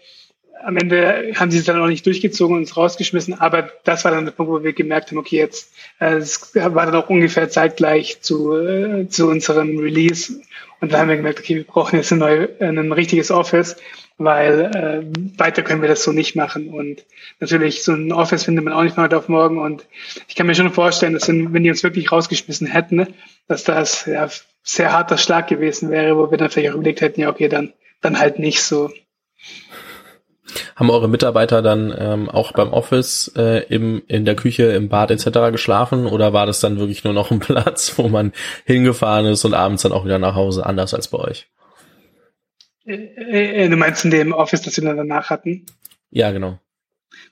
Am 0.65 0.77
Ende 0.77 1.33
haben 1.35 1.51
sie 1.51 1.59
es 1.59 1.65
dann 1.65 1.81
auch 1.81 1.89
nicht 1.89 2.07
durchgezogen 2.07 2.55
und 2.55 2.63
uns 2.63 2.77
rausgeschmissen, 2.77 3.35
aber 3.35 3.69
das 3.83 4.05
war 4.05 4.13
dann 4.13 4.25
der 4.25 4.33
Punkt, 4.33 4.53
wo 4.53 4.63
wir 4.63 4.73
gemerkt 4.73 5.11
haben, 5.11 5.19
okay, 5.19 5.37
jetzt 5.39 5.75
äh, 5.99 6.15
es 6.15 6.55
war 6.55 6.87
dann 6.87 6.95
auch 6.95 7.11
ungefähr 7.11 7.51
zeitgleich 7.51 8.21
zu, 8.21 8.57
äh, 8.57 9.09
zu 9.09 9.29
unserem 9.29 9.77
Release 9.79 10.41
und 10.81 10.93
da 10.93 11.01
haben 11.01 11.09
wir 11.09 11.17
gemerkt, 11.17 11.41
okay, 11.41 11.57
wir 11.57 11.65
brauchen 11.65 11.97
jetzt 11.97 12.13
ein, 12.13 12.19
neu, 12.19 12.47
ein 12.61 12.93
richtiges 12.93 13.33
Office 13.33 13.77
weil 14.19 14.61
äh, 14.61 15.39
weiter 15.39 15.63
können 15.63 15.83
wir 15.83 15.89
das 15.89 16.05
so 16.05 16.13
nicht 16.13 16.37
machen. 16.37 16.69
Und 16.69 17.05
natürlich, 17.41 17.85
so 17.85 17.93
ein 17.93 18.13
Office 18.13 18.45
findet 18.45 18.65
man 18.65 18.75
auch 18.75 18.83
nicht 18.83 18.95
von 18.95 19.05
heute 19.05 19.17
auf 19.17 19.29
morgen. 19.29 19.59
Und 19.59 19.87
ich 20.29 20.35
kann 20.35 20.47
mir 20.47 20.55
schon 20.55 20.73
vorstellen, 20.73 21.15
dass 21.15 21.29
wenn, 21.29 21.53
wenn 21.53 21.63
die 21.63 21.71
uns 21.71 21.83
wirklich 21.83 22.13
rausgeschmissen 22.13 22.67
hätten, 22.67 23.07
dass 23.49 23.65
das 23.65 24.07
ja 24.07 24.29
sehr 24.63 24.93
harter 24.93 25.19
Schlag 25.19 25.49
gewesen 25.49 25.91
wäre, 25.91 26.17
wo 26.17 26.31
wir 26.31 26.39
dann 26.39 26.51
vielleicht 26.51 26.73
auch 26.73 26.77
überlegt 26.77 27.01
hätten, 27.01 27.21
ja, 27.21 27.29
okay, 27.29 27.49
dann, 27.49 27.73
dann 28.01 28.19
halt 28.19 28.39
nicht 28.39 28.63
so. 28.63 28.91
Haben 30.77 30.91
eure 30.91 31.09
Mitarbeiter 31.09 31.63
dann 31.63 31.95
ähm, 31.97 32.29
auch 32.29 32.53
beim 32.53 32.73
Office 32.73 33.33
äh, 33.37 33.65
im, 33.69 34.03
in 34.07 34.25
der 34.25 34.37
Küche, 34.37 34.65
im 34.65 34.89
Bad 34.89 35.11
etc. 35.11 35.51
geschlafen 35.51 36.07
oder 36.07 36.33
war 36.33 36.47
das 36.47 36.61
dann 36.61 36.79
wirklich 36.79 37.05
nur 37.05 37.15
noch 37.15 37.31
ein 37.31 37.39
Platz, 37.41 37.95
wo 37.97 38.09
man 38.09 38.33
hingefahren 38.65 39.27
ist 39.27 39.45
und 39.45 39.55
abends 39.55 39.83
dann 39.83 39.93
auch 39.93 40.05
wieder 40.05 40.19
nach 40.19 40.35
Hause, 40.35 40.67
anders 40.67 40.95
als 40.95 41.09
bei 41.09 41.19
euch? 41.19 41.49
Äh, 42.87 43.65
äh, 43.65 43.69
du 43.69 43.77
meinst 43.77 44.05
in 44.05 44.11
dem 44.11 44.33
Office, 44.33 44.63
das 44.63 44.77
wir 44.77 44.85
dann 44.85 44.97
danach 44.97 45.31
hatten? 45.31 45.67
Ja, 46.11 46.31
genau. 46.31 46.59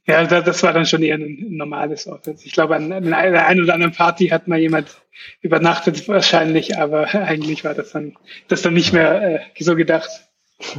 Ja, 0.06 0.24
das 0.24 0.62
war 0.62 0.72
dann 0.72 0.86
schon 0.86 1.02
eher 1.02 1.16
ein 1.16 1.46
normales 1.50 2.06
Office. 2.06 2.44
Ich 2.44 2.52
glaube, 2.52 2.76
an, 2.76 2.92
an 2.92 3.04
der 3.04 3.46
einen 3.46 3.62
oder 3.62 3.74
anderen 3.74 3.92
Party 3.92 4.28
hat 4.28 4.48
mal 4.48 4.58
jemand 4.58 4.88
übernachtet 5.40 6.08
wahrscheinlich, 6.08 6.78
aber 6.78 7.14
eigentlich 7.14 7.64
war 7.64 7.74
das 7.74 7.92
dann, 7.92 8.16
das 8.48 8.62
dann 8.62 8.74
nicht 8.74 8.92
mehr 8.92 9.36
äh, 9.36 9.40
so 9.58 9.76
gedacht. 9.76 10.08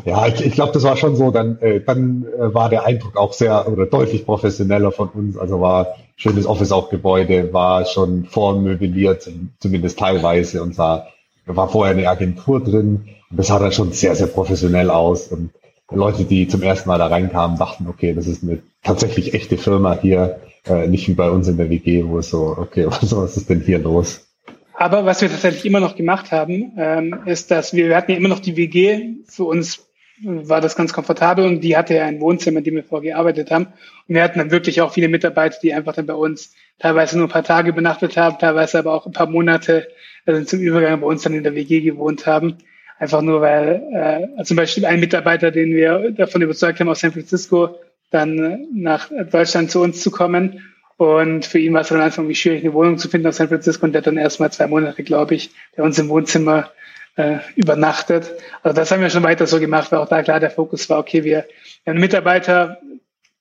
Ja, 0.05 0.27
ich, 0.27 0.45
ich 0.45 0.53
glaube, 0.53 0.73
das 0.73 0.83
war 0.83 0.97
schon 0.97 1.15
so. 1.15 1.31
Dann, 1.31 1.59
äh, 1.59 1.81
dann 1.81 2.25
äh, 2.37 2.53
war 2.53 2.69
der 2.69 2.85
Eindruck 2.85 3.17
auch 3.17 3.33
sehr 3.33 3.67
oder 3.67 3.85
deutlich 3.85 4.25
professioneller 4.25 4.91
von 4.91 5.09
uns. 5.09 5.37
Also 5.37 5.59
war 5.59 5.95
schönes 6.17 6.45
Office 6.45 6.71
auch 6.71 6.89
Gebäude, 6.89 7.51
war 7.51 7.85
schon 7.85 8.25
vormöbliert, 8.25 9.27
zumindest 9.59 9.97
teilweise 9.97 10.61
und 10.61 10.75
sah 10.75 11.07
da 11.47 11.55
war 11.55 11.69
vorher 11.69 11.95
eine 11.95 12.07
Agentur 12.07 12.63
drin. 12.63 13.09
Das 13.31 13.47
sah 13.47 13.59
dann 13.59 13.71
schon 13.71 13.91
sehr, 13.91 14.15
sehr 14.15 14.27
professionell 14.27 14.89
aus. 14.89 15.27
Und 15.27 15.51
Leute, 15.91 16.23
die 16.23 16.47
zum 16.47 16.61
ersten 16.61 16.89
Mal 16.89 16.97
da 16.97 17.07
reinkamen, 17.07 17.57
dachten, 17.57 17.87
okay, 17.87 18.13
das 18.13 18.27
ist 18.27 18.43
eine 18.43 18.59
tatsächlich 18.83 19.33
echte 19.33 19.57
Firma 19.57 19.97
hier, 20.01 20.39
äh, 20.67 20.87
nicht 20.87 21.07
wie 21.07 21.13
bei 21.13 21.29
uns 21.29 21.47
in 21.47 21.57
der 21.57 21.69
WG, 21.69 22.05
wo 22.05 22.19
es 22.19 22.29
so, 22.29 22.55
okay, 22.57 22.85
was, 22.87 23.15
was 23.15 23.37
ist 23.37 23.49
denn 23.49 23.61
hier 23.61 23.79
los? 23.79 24.27
Aber 24.73 25.05
was 25.05 25.21
wir 25.21 25.29
tatsächlich 25.29 25.65
immer 25.65 25.79
noch 25.79 25.95
gemacht 25.95 26.31
haben, 26.31 26.73
ähm, 26.77 27.19
ist, 27.25 27.51
dass 27.51 27.73
wir, 27.73 27.87
wir 27.87 27.95
hatten 27.95 28.11
ja 28.11 28.17
immer 28.17 28.29
noch 28.29 28.39
die 28.39 28.57
WG. 28.57 29.15
Für 29.27 29.43
uns 29.43 29.85
war 30.23 30.61
das 30.61 30.75
ganz 30.75 30.93
komfortabel 30.93 31.45
und 31.45 31.61
die 31.61 31.75
hatte 31.75 31.95
ja 31.95 32.05
ein 32.05 32.19
Wohnzimmer, 32.19 32.59
in 32.59 32.63
dem 32.63 32.75
wir 32.75 32.83
vorgearbeitet 32.83 33.51
haben. 33.51 33.67
Und 34.07 34.15
wir 34.15 34.23
hatten 34.23 34.39
dann 34.39 34.51
wirklich 34.51 34.81
auch 34.81 34.93
viele 34.93 35.07
Mitarbeiter, 35.07 35.57
die 35.61 35.73
einfach 35.73 35.93
dann 35.93 36.05
bei 36.05 36.13
uns 36.13 36.53
teilweise 36.79 37.17
nur 37.17 37.27
ein 37.27 37.31
paar 37.31 37.43
Tage 37.43 37.69
übernachtet 37.69 38.17
haben, 38.17 38.39
teilweise 38.39 38.79
aber 38.79 38.93
auch 38.93 39.05
ein 39.05 39.13
paar 39.13 39.29
Monate 39.29 39.87
also 40.25 40.43
zum 40.43 40.59
Übergang 40.59 41.01
bei 41.01 41.07
uns 41.07 41.23
dann 41.23 41.33
in 41.33 41.43
der 41.43 41.55
WG 41.55 41.81
gewohnt 41.81 42.25
haben. 42.25 42.57
Einfach 43.01 43.23
nur, 43.23 43.41
weil 43.41 44.29
äh, 44.37 44.43
zum 44.43 44.57
Beispiel 44.57 44.85
ein 44.85 44.99
Mitarbeiter, 44.99 45.49
den 45.49 45.73
wir 45.73 46.11
davon 46.11 46.43
überzeugt 46.43 46.79
haben, 46.79 46.87
aus 46.87 46.99
San 46.99 47.11
Francisco 47.11 47.79
dann 48.11 48.67
nach 48.75 49.09
Deutschland 49.31 49.71
zu 49.71 49.81
uns 49.81 50.01
zu 50.01 50.11
kommen. 50.11 50.71
Und 50.97 51.43
für 51.43 51.57
ihn 51.57 51.73
war 51.73 51.81
es 51.81 51.91
am 51.91 51.99
Anfang 51.99 52.31
schwierig, 52.31 52.61
eine 52.61 52.75
Wohnung 52.75 52.99
zu 52.99 53.09
finden 53.09 53.25
aus 53.25 53.37
San 53.37 53.47
Francisco. 53.47 53.87
Und 53.87 53.93
der 53.93 54.01
hat 54.01 54.05
dann 54.05 54.17
erstmal 54.17 54.51
zwei 54.51 54.67
Monate, 54.67 55.01
glaube 55.01 55.33
ich, 55.33 55.49
bei 55.75 55.81
uns 55.81 55.97
im 55.97 56.09
Wohnzimmer 56.09 56.69
äh, 57.15 57.37
übernachtet. 57.55 58.35
Also 58.61 58.75
das 58.75 58.91
haben 58.91 59.01
wir 59.01 59.09
schon 59.09 59.23
weiter 59.23 59.47
so 59.47 59.59
gemacht, 59.59 59.91
weil 59.91 59.97
auch 59.97 60.07
da 60.07 60.21
klar 60.21 60.39
der 60.39 60.51
Fokus 60.51 60.87
war, 60.91 60.99
okay, 60.99 61.23
wir, 61.23 61.37
haben 61.39 61.47
einen 61.85 62.01
Mitarbeiter, 62.01 62.77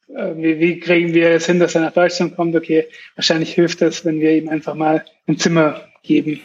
äh, 0.08 0.36
wie, 0.36 0.58
wie 0.58 0.80
kriegen 0.80 1.12
wir 1.12 1.32
es 1.32 1.44
hin, 1.44 1.58
dass 1.58 1.74
er 1.74 1.82
nach 1.82 1.92
Deutschland 1.92 2.34
kommt? 2.34 2.56
Okay, 2.56 2.86
wahrscheinlich 3.14 3.52
hilft 3.52 3.82
es, 3.82 4.06
wenn 4.06 4.20
wir 4.20 4.32
ihm 4.32 4.48
einfach 4.48 4.74
mal 4.74 5.04
ein 5.26 5.36
Zimmer 5.36 5.82
geben. 6.02 6.40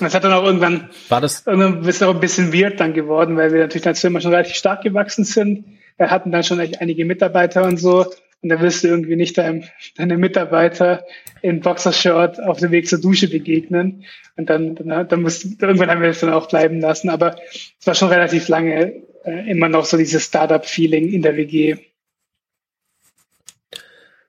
Und 0.00 0.04
das 0.04 0.14
hat 0.14 0.24
dann 0.24 0.32
auch 0.32 0.44
irgendwann, 0.44 0.90
war 1.08 1.20
das? 1.20 1.46
irgendwann 1.46 1.84
ist 1.84 2.02
auch 2.02 2.14
ein 2.14 2.20
bisschen 2.20 2.52
weird 2.52 2.78
dann 2.78 2.94
geworden, 2.94 3.36
weil 3.36 3.52
wir 3.52 3.60
natürlich 3.60 3.86
als 3.86 4.00
Firma 4.00 4.20
schon 4.20 4.32
relativ 4.32 4.54
stark 4.54 4.82
gewachsen 4.82 5.24
sind. 5.24 5.64
Wir 5.96 6.10
hatten 6.10 6.30
dann 6.30 6.44
schon 6.44 6.60
einige 6.60 7.04
Mitarbeiter 7.04 7.64
und 7.64 7.78
so. 7.78 8.06
Und 8.40 8.50
da 8.50 8.60
wirst 8.60 8.84
du 8.84 8.88
irgendwie 8.88 9.16
nicht 9.16 9.36
deinem, 9.36 9.64
deinem 9.96 10.20
Mitarbeiter 10.20 11.04
in 11.42 11.60
Boxershort 11.60 12.40
auf 12.40 12.60
dem 12.60 12.70
Weg 12.70 12.88
zur 12.88 13.00
Dusche 13.00 13.28
begegnen. 13.28 14.04
Und 14.36 14.48
dann, 14.48 14.76
dann, 14.76 15.08
dann 15.08 15.22
musst, 15.22 15.60
irgendwann 15.60 15.90
haben 15.90 16.02
wir 16.02 16.10
es 16.10 16.20
dann 16.20 16.32
auch 16.32 16.48
bleiben 16.48 16.80
lassen. 16.80 17.08
Aber 17.08 17.36
es 17.80 17.86
war 17.86 17.96
schon 17.96 18.10
relativ 18.10 18.46
lange 18.46 19.02
äh, 19.24 19.50
immer 19.50 19.68
noch 19.68 19.84
so 19.84 19.96
dieses 19.96 20.24
Startup-Feeling 20.24 21.12
in 21.12 21.22
der 21.22 21.36
WG. 21.36 21.76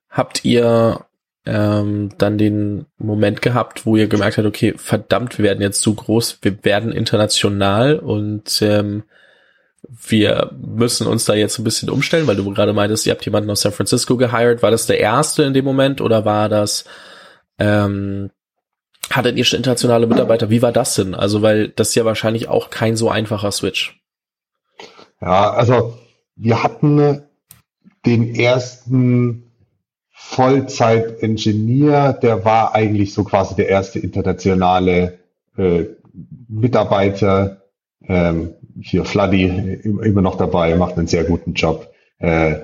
Habt 0.09 0.43
ihr 0.43 1.05
ähm, 1.49 2.11
dann 2.17 2.37
den 2.37 2.85
Moment 2.99 3.41
gehabt, 3.41 3.85
wo 3.85 3.95
ihr 3.95 4.07
gemerkt 4.07 4.37
habt, 4.37 4.47
okay, 4.47 4.75
verdammt, 4.77 5.37
wir 5.39 5.45
werden 5.45 5.61
jetzt 5.61 5.81
zu 5.81 5.95
groß, 5.95 6.39
wir 6.43 6.63
werden 6.63 6.91
international 6.91 7.97
und 7.97 8.61
ähm, 8.61 9.03
wir 9.87 10.51
müssen 10.61 11.07
uns 11.07 11.25
da 11.25 11.33
jetzt 11.33 11.57
ein 11.57 11.63
bisschen 11.63 11.89
umstellen, 11.89 12.27
weil 12.27 12.35
du 12.35 12.53
gerade 12.53 12.73
meintest, 12.73 13.07
ihr 13.07 13.13
habt 13.13 13.25
jemanden 13.25 13.49
aus 13.49 13.61
San 13.61 13.71
Francisco 13.71 14.17
gehired. 14.17 14.61
War 14.61 14.69
das 14.69 14.85
der 14.85 14.99
erste 14.99 15.43
in 15.43 15.53
dem 15.53 15.65
Moment 15.65 16.01
oder 16.01 16.23
war 16.23 16.49
das, 16.49 16.85
ähm, 17.57 18.29
hattet 19.09 19.37
ihr 19.37 19.45
schon 19.45 19.57
internationale 19.57 20.05
Mitarbeiter? 20.05 20.51
Wie 20.51 20.61
war 20.61 20.71
das 20.71 20.93
denn? 20.95 21.15
Also, 21.15 21.41
weil 21.41 21.69
das 21.69 21.89
ist 21.89 21.95
ja 21.95 22.05
wahrscheinlich 22.05 22.47
auch 22.47 22.69
kein 22.69 22.95
so 22.95 23.09
einfacher 23.09 23.51
Switch. 23.51 23.99
Ja, 25.19 25.51
also 25.51 25.97
wir 26.35 26.61
hatten 26.61 27.23
den 28.05 28.35
ersten 28.35 29.48
Vollzeit-Ingenieur, 30.29 32.13
der 32.13 32.45
war 32.45 32.75
eigentlich 32.75 33.13
so 33.13 33.23
quasi 33.23 33.55
der 33.55 33.67
erste 33.67 33.97
internationale 33.97 35.17
äh, 35.57 35.85
Mitarbeiter. 36.47 37.63
Ähm, 38.07 38.53
hier 38.79 39.05
Fladdy 39.05 39.45
immer 39.83 40.21
noch 40.21 40.37
dabei, 40.37 40.75
macht 40.75 40.97
einen 40.97 41.07
sehr 41.07 41.23
guten 41.23 41.53
Job. 41.53 41.91
Äh, 42.19 42.57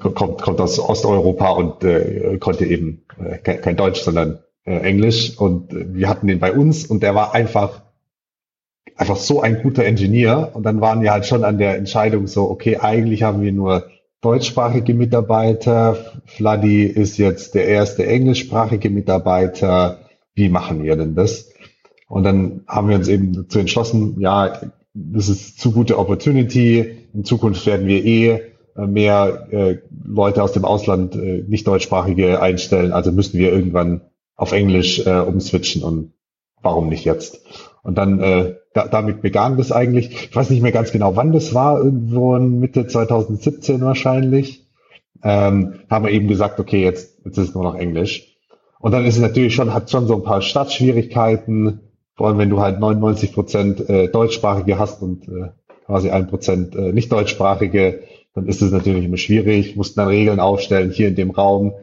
kommt, 0.00 0.42
kommt 0.42 0.60
aus 0.60 0.80
Osteuropa 0.80 1.50
und 1.50 1.84
äh, 1.84 2.38
konnte 2.38 2.66
eben 2.66 3.04
äh, 3.24 3.38
kein, 3.38 3.76
Deutsch, 3.76 4.02
sondern 4.02 4.40
äh, 4.64 4.78
Englisch. 4.78 5.38
Und 5.38 5.68
wir 5.70 6.08
hatten 6.08 6.26
den 6.26 6.40
bei 6.40 6.52
uns 6.52 6.86
und 6.86 7.04
der 7.04 7.14
war 7.14 7.34
einfach 7.34 7.82
einfach 8.96 9.16
so 9.16 9.40
ein 9.40 9.62
guter 9.62 9.84
Ingenieur. 9.84 10.50
Und 10.54 10.64
dann 10.64 10.80
waren 10.80 11.02
wir 11.02 11.12
halt 11.12 11.24
schon 11.24 11.44
an 11.44 11.58
der 11.58 11.76
Entscheidung 11.76 12.26
so, 12.26 12.50
okay, 12.50 12.78
eigentlich 12.78 13.22
haben 13.22 13.42
wir 13.42 13.52
nur 13.52 13.88
deutschsprachige 14.22 14.94
Mitarbeiter. 14.94 15.96
Fladdy 16.24 16.84
ist 16.84 17.18
jetzt 17.18 17.54
der 17.54 17.66
erste 17.66 18.06
englischsprachige 18.06 18.88
Mitarbeiter. 18.88 19.98
Wie 20.34 20.48
machen 20.48 20.82
wir 20.82 20.96
denn 20.96 21.14
das? 21.14 21.52
Und 22.08 22.24
dann 22.24 22.62
haben 22.66 22.88
wir 22.88 22.96
uns 22.96 23.08
eben 23.08 23.32
dazu 23.32 23.58
entschlossen, 23.58 24.20
ja, 24.20 24.60
das 24.94 25.28
ist 25.28 25.58
zu 25.58 25.72
gute 25.72 25.98
Opportunity. 25.98 26.98
In 27.12 27.24
Zukunft 27.24 27.66
werden 27.66 27.86
wir 27.86 28.04
eh 28.04 28.40
äh, 28.76 28.86
mehr 28.86 29.48
äh, 29.50 29.78
Leute 30.04 30.42
aus 30.42 30.52
dem 30.52 30.64
Ausland, 30.64 31.14
äh, 31.16 31.44
nicht 31.46 31.66
deutschsprachige 31.66 32.40
einstellen. 32.40 32.92
Also 32.92 33.12
müssen 33.12 33.38
wir 33.38 33.52
irgendwann 33.52 34.02
auf 34.36 34.52
Englisch 34.52 35.04
äh, 35.04 35.20
umswitchen 35.20 35.82
und 35.82 36.12
warum 36.62 36.88
nicht 36.88 37.04
jetzt? 37.04 37.42
Und 37.82 37.98
dann 37.98 38.20
äh, 38.20 38.54
da, 38.74 38.86
damit 38.88 39.22
begann 39.22 39.56
das 39.56 39.72
eigentlich. 39.72 40.28
Ich 40.30 40.36
weiß 40.36 40.50
nicht 40.50 40.62
mehr 40.62 40.72
ganz 40.72 40.92
genau, 40.92 41.16
wann 41.16 41.32
das 41.32 41.54
war, 41.54 41.78
irgendwo 41.78 42.34
in 42.36 42.60
Mitte 42.60 42.86
2017 42.86 43.80
wahrscheinlich. 43.80 44.66
Ähm, 45.22 45.74
haben 45.88 46.04
wir 46.04 46.12
eben 46.12 46.28
gesagt, 46.28 46.58
okay, 46.58 46.82
jetzt, 46.82 47.18
jetzt 47.24 47.38
ist 47.38 47.48
es 47.50 47.54
nur 47.54 47.64
noch 47.64 47.74
Englisch. 47.74 48.36
Und 48.80 48.92
dann 48.92 49.04
ist 49.04 49.14
es 49.14 49.22
natürlich 49.22 49.54
schon, 49.54 49.72
hat 49.72 49.90
schon 49.90 50.08
so 50.08 50.16
ein 50.16 50.24
paar 50.24 50.42
Startschwierigkeiten, 50.42 51.80
vor 52.16 52.26
allem 52.26 52.38
wenn 52.38 52.50
du 52.50 52.60
halt 52.60 52.80
99 52.80 53.32
Prozent 53.32 53.88
äh, 53.88 54.08
Deutschsprachige 54.08 54.78
hast 54.78 55.02
und 55.02 55.28
äh, 55.28 55.50
quasi 55.86 56.10
ein 56.10 56.26
Prozent 56.26 56.74
äh, 56.74 56.92
nicht 56.92 57.12
Deutschsprachige, 57.12 58.00
dann 58.34 58.46
ist 58.46 58.62
es 58.62 58.72
natürlich 58.72 59.04
immer 59.04 59.18
schwierig, 59.18 59.76
mussten 59.76 60.00
dann 60.00 60.08
Regeln 60.08 60.40
aufstellen, 60.40 60.90
hier 60.90 61.08
in 61.08 61.14
dem 61.14 61.30
Raum, 61.30 61.74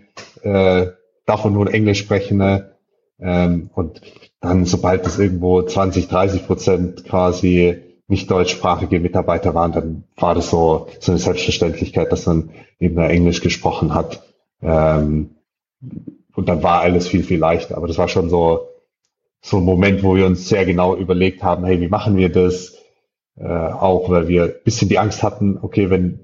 äh, 0.42 0.88
davon 1.26 1.54
nur 1.54 1.72
Englisch 1.74 2.00
sprechen. 2.00 2.40
Ne? 2.40 2.72
Ähm, 3.20 3.70
und 3.76 4.02
dann, 4.42 4.66
sobald 4.66 5.06
es 5.06 5.20
irgendwo 5.20 5.62
20, 5.62 6.08
30 6.08 6.48
Prozent 6.48 7.06
quasi 7.06 7.78
nicht 8.08 8.32
deutschsprachige 8.32 9.00
Mitarbeiter 9.00 9.54
waren, 9.54 9.72
dann 9.72 10.04
war 10.16 10.34
das 10.34 10.50
so, 10.50 10.88
so 11.00 11.12
eine 11.12 11.20
Selbstverständlichkeit, 11.20 12.12
dass 12.12 12.26
man 12.26 12.50
eben 12.80 12.96
da 12.96 13.08
Englisch 13.08 13.42
gesprochen 13.42 13.94
hat. 13.94 14.24
Ähm, 14.62 15.36
und 16.34 16.50
dann 16.50 16.64
war 16.64 16.82
alles 16.82 17.08
viel, 17.08 17.24
viel 17.24 17.40
leichter. 17.40 17.78
Aber 17.78 17.88
das 17.88 17.98
war 17.98 18.08
schon 18.08 18.30
so, 18.30 18.68
so 19.42 19.58
ein 19.58 19.64
Moment, 19.64 20.04
wo 20.04 20.16
wir 20.16 20.26
uns 20.26 20.50
sehr 20.50 20.66
genau 20.66 20.96
überlegt 20.96 21.44
haben, 21.44 21.66
hey, 21.66 21.80
wie 21.82 21.88
machen 21.88 22.18
wir 22.18 22.30
das? 22.30 22.78
Äh, 23.38 23.46
auch 23.46 24.10
weil 24.10 24.28
wir 24.28 24.44
ein 24.44 24.54
bisschen 24.64 24.90
die 24.90 25.00
Angst 25.00 25.22
hatten, 25.22 25.60
okay, 25.62 25.90
wenn 25.90 26.20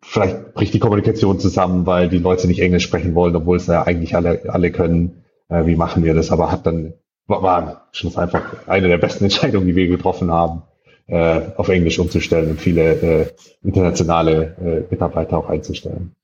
vielleicht 0.00 0.54
bricht 0.54 0.74
die 0.74 0.78
Kommunikation 0.78 1.38
zusammen, 1.40 1.86
weil 1.86 2.08
die 2.08 2.18
Leute 2.18 2.46
nicht 2.46 2.60
Englisch 2.60 2.84
sprechen 2.84 3.14
wollen, 3.14 3.36
obwohl 3.36 3.56
es 3.56 3.66
ja 3.66 3.82
eigentlich 3.82 4.16
alle, 4.16 4.42
alle 4.48 4.70
können 4.70 5.23
äh, 5.48 5.66
wie 5.66 5.76
machen 5.76 6.04
wir 6.04 6.14
das, 6.14 6.30
aber 6.30 6.50
hat 6.50 6.66
dann, 6.66 6.94
war, 7.26 7.88
schon 7.92 8.14
einfach 8.16 8.66
eine 8.66 8.88
der 8.88 8.98
besten 8.98 9.24
Entscheidungen, 9.24 9.66
die 9.66 9.76
wir 9.76 9.88
getroffen 9.88 10.30
haben, 10.30 10.62
äh, 11.06 11.40
auf 11.56 11.68
Englisch 11.68 11.98
umzustellen 11.98 12.50
und 12.50 12.60
viele 12.60 12.82
äh, 12.82 13.26
internationale 13.62 14.56
äh, 14.60 14.92
Mitarbeiter 14.92 15.38
auch 15.38 15.48
einzustellen. 15.48 16.14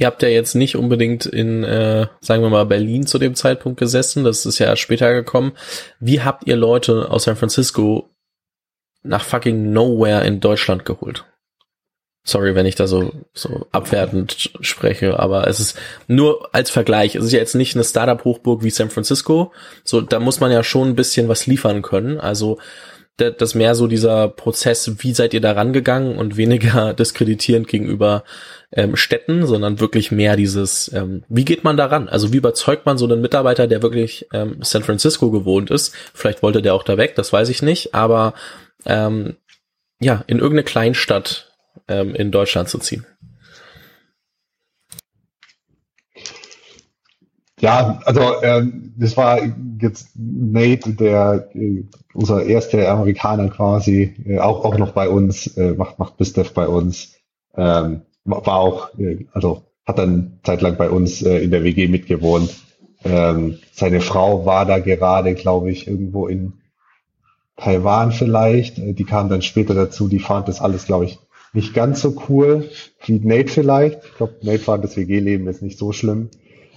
Ihr 0.00 0.06
habt 0.06 0.22
ja 0.22 0.28
jetzt 0.28 0.54
nicht 0.54 0.76
unbedingt 0.76 1.26
in, 1.26 1.62
äh, 1.62 2.06
sagen 2.20 2.42
wir 2.42 2.48
mal, 2.48 2.64
Berlin 2.64 3.06
zu 3.06 3.18
dem 3.18 3.34
Zeitpunkt 3.34 3.78
gesessen, 3.78 4.24
das 4.24 4.46
ist 4.46 4.58
ja 4.58 4.66
erst 4.66 4.82
später 4.82 5.12
gekommen. 5.12 5.52
Wie 5.98 6.22
habt 6.22 6.46
ihr 6.46 6.56
Leute 6.56 7.10
aus 7.10 7.24
San 7.24 7.36
Francisco 7.36 8.08
nach 9.02 9.24
fucking 9.24 9.72
Nowhere 9.72 10.24
in 10.26 10.40
Deutschland 10.40 10.84
geholt? 10.84 11.26
Sorry, 12.22 12.54
wenn 12.54 12.66
ich 12.66 12.74
da 12.74 12.86
so, 12.86 13.12
so 13.32 13.66
abwertend 13.72 14.50
spreche, 14.60 15.18
aber 15.18 15.46
es 15.46 15.58
ist 15.58 15.78
nur 16.06 16.54
als 16.54 16.70
Vergleich. 16.70 17.14
Es 17.14 17.24
ist 17.24 17.32
ja 17.32 17.38
jetzt 17.38 17.54
nicht 17.54 17.74
eine 17.74 17.84
Startup-Hochburg 17.84 18.62
wie 18.62 18.70
San 18.70 18.90
Francisco. 18.90 19.52
So, 19.84 20.02
da 20.02 20.20
muss 20.20 20.38
man 20.38 20.52
ja 20.52 20.62
schon 20.62 20.88
ein 20.88 20.96
bisschen 20.96 21.28
was 21.28 21.46
liefern 21.46 21.80
können. 21.80 22.20
Also, 22.20 22.58
das 23.20 23.54
mehr 23.54 23.74
so 23.74 23.86
dieser 23.86 24.28
Prozess, 24.28 24.90
wie 24.98 25.12
seid 25.12 25.34
ihr 25.34 25.40
da 25.40 25.52
rangegangen 25.52 26.16
und 26.16 26.36
weniger 26.36 26.94
diskreditierend 26.98 27.68
gegenüber 27.68 28.24
ähm, 28.72 28.96
Städten, 28.96 29.46
sondern 29.46 29.80
wirklich 29.80 30.10
mehr 30.10 30.36
dieses, 30.36 30.90
ähm, 30.92 31.24
wie 31.28 31.44
geht 31.44 31.64
man 31.64 31.76
daran? 31.76 32.08
Also 32.08 32.32
wie 32.32 32.38
überzeugt 32.38 32.86
man 32.86 32.98
so 32.98 33.04
einen 33.04 33.20
Mitarbeiter, 33.20 33.66
der 33.66 33.82
wirklich 33.82 34.26
ähm, 34.32 34.58
San 34.60 34.82
Francisco 34.82 35.30
gewohnt 35.30 35.70
ist? 35.70 35.94
Vielleicht 36.14 36.42
wollte 36.42 36.62
der 36.62 36.74
auch 36.74 36.84
da 36.84 36.96
weg, 36.96 37.14
das 37.14 37.32
weiß 37.32 37.48
ich 37.48 37.62
nicht, 37.62 37.94
aber 37.94 38.34
ähm, 38.86 39.36
ja, 40.00 40.24
in 40.26 40.38
irgendeine 40.38 40.64
Kleinstadt 40.64 41.49
ähm, 41.90 42.14
in 42.14 42.30
Deutschland 42.30 42.68
zu 42.68 42.78
ziehen? 42.78 43.04
Ja, 47.60 48.00
also 48.06 48.42
ähm, 48.42 48.94
das 48.96 49.18
war 49.18 49.38
jetzt 49.80 50.08
Nate, 50.16 50.94
der 50.94 51.50
äh, 51.54 51.84
unser 52.14 52.44
erster 52.44 52.88
Amerikaner 52.88 53.50
quasi, 53.50 54.14
äh, 54.24 54.38
auch 54.38 54.64
auch 54.64 54.78
noch 54.78 54.92
bei 54.92 55.10
uns, 55.10 55.46
äh, 55.58 55.74
macht 55.74 55.98
macht 55.98 56.16
BizDev 56.16 56.54
bei 56.54 56.66
uns, 56.66 57.16
ähm, 57.54 58.02
war 58.24 58.56
auch, 58.56 58.98
äh, 58.98 59.26
also 59.32 59.64
hat 59.86 59.98
dann 59.98 60.40
zeitlang 60.42 60.76
bei 60.76 60.88
uns 60.88 61.22
äh, 61.22 61.38
in 61.38 61.50
der 61.50 61.62
WG 61.62 61.88
mitgewohnt. 61.88 62.50
Ähm, 63.04 63.58
seine 63.72 64.00
Frau 64.00 64.46
war 64.46 64.64
da 64.64 64.78
gerade, 64.78 65.34
glaube 65.34 65.70
ich, 65.70 65.86
irgendwo 65.86 66.28
in 66.28 66.54
Taiwan 67.56 68.12
vielleicht. 68.12 68.78
Äh, 68.78 68.94
die 68.94 69.04
kam 69.04 69.28
dann 69.28 69.42
später 69.42 69.74
dazu, 69.74 70.08
die 70.08 70.18
fand 70.18 70.48
das 70.48 70.62
alles, 70.62 70.86
glaube 70.86 71.04
ich, 71.04 71.18
nicht 71.52 71.74
ganz 71.74 72.00
so 72.00 72.16
cool 72.28 72.68
wie 73.04 73.18
Nate 73.18 73.48
vielleicht. 73.48 74.04
Ich 74.04 74.16
glaube, 74.16 74.36
Nate 74.42 74.60
fand 74.60 74.84
das 74.84 74.96
WG-Leben 74.96 75.46
jetzt 75.46 75.62
nicht 75.62 75.78
so 75.78 75.92
schlimm. 75.92 76.28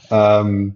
Ähm, 0.09 0.75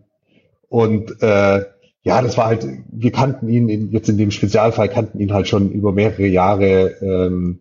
und 0.70 1.22
äh, 1.22 1.66
ja, 2.04 2.22
das 2.22 2.38
war 2.38 2.46
halt, 2.46 2.66
wir 2.90 3.12
kannten 3.12 3.50
ihn 3.50 3.70
in, 3.70 3.92
jetzt 3.92 4.10
in 4.10 4.18
dem 4.18 4.32
Spezialfall, 4.32 4.90
kannten 4.90 5.20
ihn 5.20 5.34
halt 5.34 5.48
schon 5.48 5.72
über 5.72 5.92
mehrere 5.92 6.28
Jahre. 6.28 6.96
Ähm, 7.02 7.60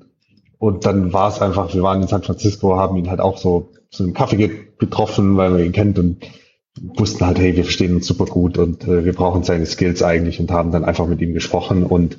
und 0.59 0.87
dann 0.87 1.13
war 1.13 1.29
es 1.29 1.41
einfach, 1.41 1.75
wir 1.75 1.83
waren 1.83 2.03
in 2.03 2.09
San 2.09 2.23
Francisco, 2.23 2.77
haben 2.77 2.97
ihn 2.97 3.11
halt 3.11 3.21
auch 3.21 3.39
so 3.39 3.71
zu 3.91 4.03
einem 4.03 4.15
Kaffee 4.15 4.51
getroffen, 4.79 5.37
weil 5.37 5.51
man 5.51 5.65
ihn 5.65 5.73
kennt 5.73 5.99
und 5.99 6.19
wussten 6.81 7.25
halt, 7.27 7.39
hey, 7.39 7.57
wir 7.57 7.65
verstehen 7.65 7.95
uns 7.95 8.07
super 8.07 8.27
gut 8.27 8.59
und 8.59 8.87
äh, 8.87 9.05
wir 9.05 9.15
brauchen 9.15 9.43
seine 9.43 9.67
Skills 9.67 10.03
eigentlich 10.03 10.41
und 10.41 10.51
haben 10.51 10.73
dann 10.73 10.85
einfach 10.85 11.07
mit 11.07 11.21
ihm 11.21 11.33
gesprochen 11.33 11.85
und 11.85 12.19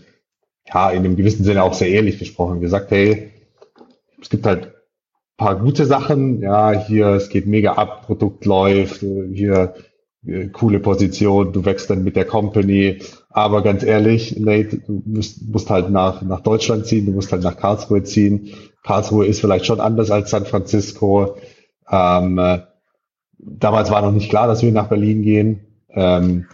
ja, 0.67 0.89
in 0.89 0.99
einem 0.99 1.15
gewissen 1.15 1.43
Sinne 1.43 1.63
auch 1.63 1.73
sehr 1.73 1.89
ehrlich 1.89 2.19
gesprochen, 2.19 2.59
gesagt, 2.59 2.91
hey, 2.91 3.31
es 4.21 4.29
gibt 4.29 4.45
halt 4.45 4.73
paar 5.37 5.59
gute 5.59 5.85
Sachen, 5.85 6.41
ja, 6.41 6.71
hier, 6.71 7.07
es 7.09 7.29
geht 7.29 7.45
mega 7.45 7.73
ab, 7.73 8.05
Produkt 8.05 8.45
läuft, 8.45 9.01
hier, 9.01 9.75
äh, 10.25 10.47
coole 10.47 10.79
Position, 10.79 11.53
du 11.53 11.63
wächst 11.63 11.89
dann 11.89 12.03
mit 12.03 12.15
der 12.15 12.25
Company, 12.25 12.99
aber 13.29 13.61
ganz 13.61 13.83
ehrlich, 13.83 14.39
Nate, 14.39 14.79
du 14.79 15.03
musst, 15.05 15.47
musst 15.47 15.69
halt 15.69 15.91
nach, 15.91 16.23
nach 16.23 16.41
Deutschland 16.41 16.87
ziehen, 16.87 17.05
du 17.05 17.11
musst 17.11 17.31
halt 17.31 17.43
nach 17.43 17.55
Karlsruhe 17.55 18.03
ziehen. 18.03 18.49
Karlsruhe 18.83 19.27
ist 19.27 19.41
vielleicht 19.41 19.67
schon 19.67 19.79
anders 19.79 20.09
als 20.09 20.31
San 20.31 20.45
Francisco. 20.45 21.35
Ähm, 21.89 22.39
äh, 22.39 22.61
damals 23.37 23.91
war 23.91 24.01
noch 24.01 24.11
nicht 24.11 24.29
klar, 24.29 24.47
dass 24.47 24.63
wir 24.63 24.71
nach 24.71 24.89
Berlin 24.89 25.21
gehen. 25.21 25.59
Ähm, 25.91 26.47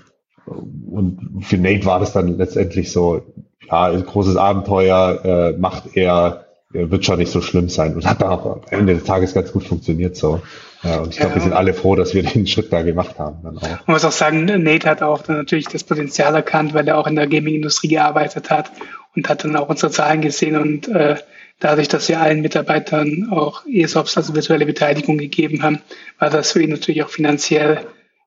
und 0.45 1.41
für 1.41 1.57
Nate 1.57 1.85
war 1.85 2.01
das 2.01 2.11
dann 2.11 2.37
letztendlich 2.37 2.91
so, 2.91 3.21
ja, 3.69 3.89
großes 3.97 4.35
Abenteuer, 4.35 5.21
äh, 5.23 5.57
macht 5.57 5.95
er, 5.95 6.47
wird 6.73 7.05
schon 7.05 7.19
nicht 7.19 7.31
so 7.31 7.41
schlimm 7.41 7.69
sein. 7.69 7.95
Und 7.95 8.05
hat 8.05 8.21
dann 8.21 8.29
auch 8.29 8.45
am 8.45 8.61
Ende 8.69 8.95
des 8.95 9.03
Tages 9.03 9.33
ganz 9.33 9.51
gut 9.51 9.63
funktioniert 9.63 10.15
so. 10.15 10.41
Ja, 10.83 10.99
und 10.99 11.13
ich 11.13 11.19
glaube, 11.19 11.35
wir 11.35 11.41
sind 11.41 11.53
alle 11.53 11.73
froh, 11.73 11.95
dass 11.95 12.13
wir 12.13 12.23
den 12.23 12.45
Schritt 12.45 12.73
da 12.73 12.81
gemacht 12.81 13.17
haben. 13.17 13.37
Dann 13.43 13.57
auch. 13.57 13.87
Man 13.87 13.95
muss 13.95 14.03
auch 14.03 14.11
sagen, 14.11 14.45
Nate 14.45 14.89
hat 14.89 15.01
auch 15.01 15.21
dann 15.21 15.37
natürlich 15.37 15.67
das 15.67 15.83
Potenzial 15.83 16.35
erkannt, 16.35 16.73
weil 16.73 16.87
er 16.87 16.97
auch 16.97 17.07
in 17.07 17.15
der 17.15 17.27
Gaming-Industrie 17.27 17.87
gearbeitet 17.87 18.49
hat 18.49 18.71
und 19.15 19.29
hat 19.29 19.43
dann 19.45 19.55
auch 19.55 19.69
unsere 19.69 19.91
Zahlen 19.91 20.21
gesehen 20.21 20.57
und 20.57 20.89
äh, 20.89 21.15
dadurch, 21.59 21.87
dass 21.87 22.09
wir 22.09 22.19
allen 22.19 22.41
Mitarbeitern 22.41 23.29
auch 23.31 23.65
ESOPs, 23.65 24.17
also 24.17 24.35
virtuelle 24.35 24.65
Beteiligung 24.65 25.17
gegeben 25.17 25.63
haben, 25.63 25.79
war 26.19 26.29
das 26.29 26.51
für 26.51 26.61
ihn 26.61 26.71
natürlich 26.71 27.03
auch 27.03 27.09
finanziell 27.09 27.79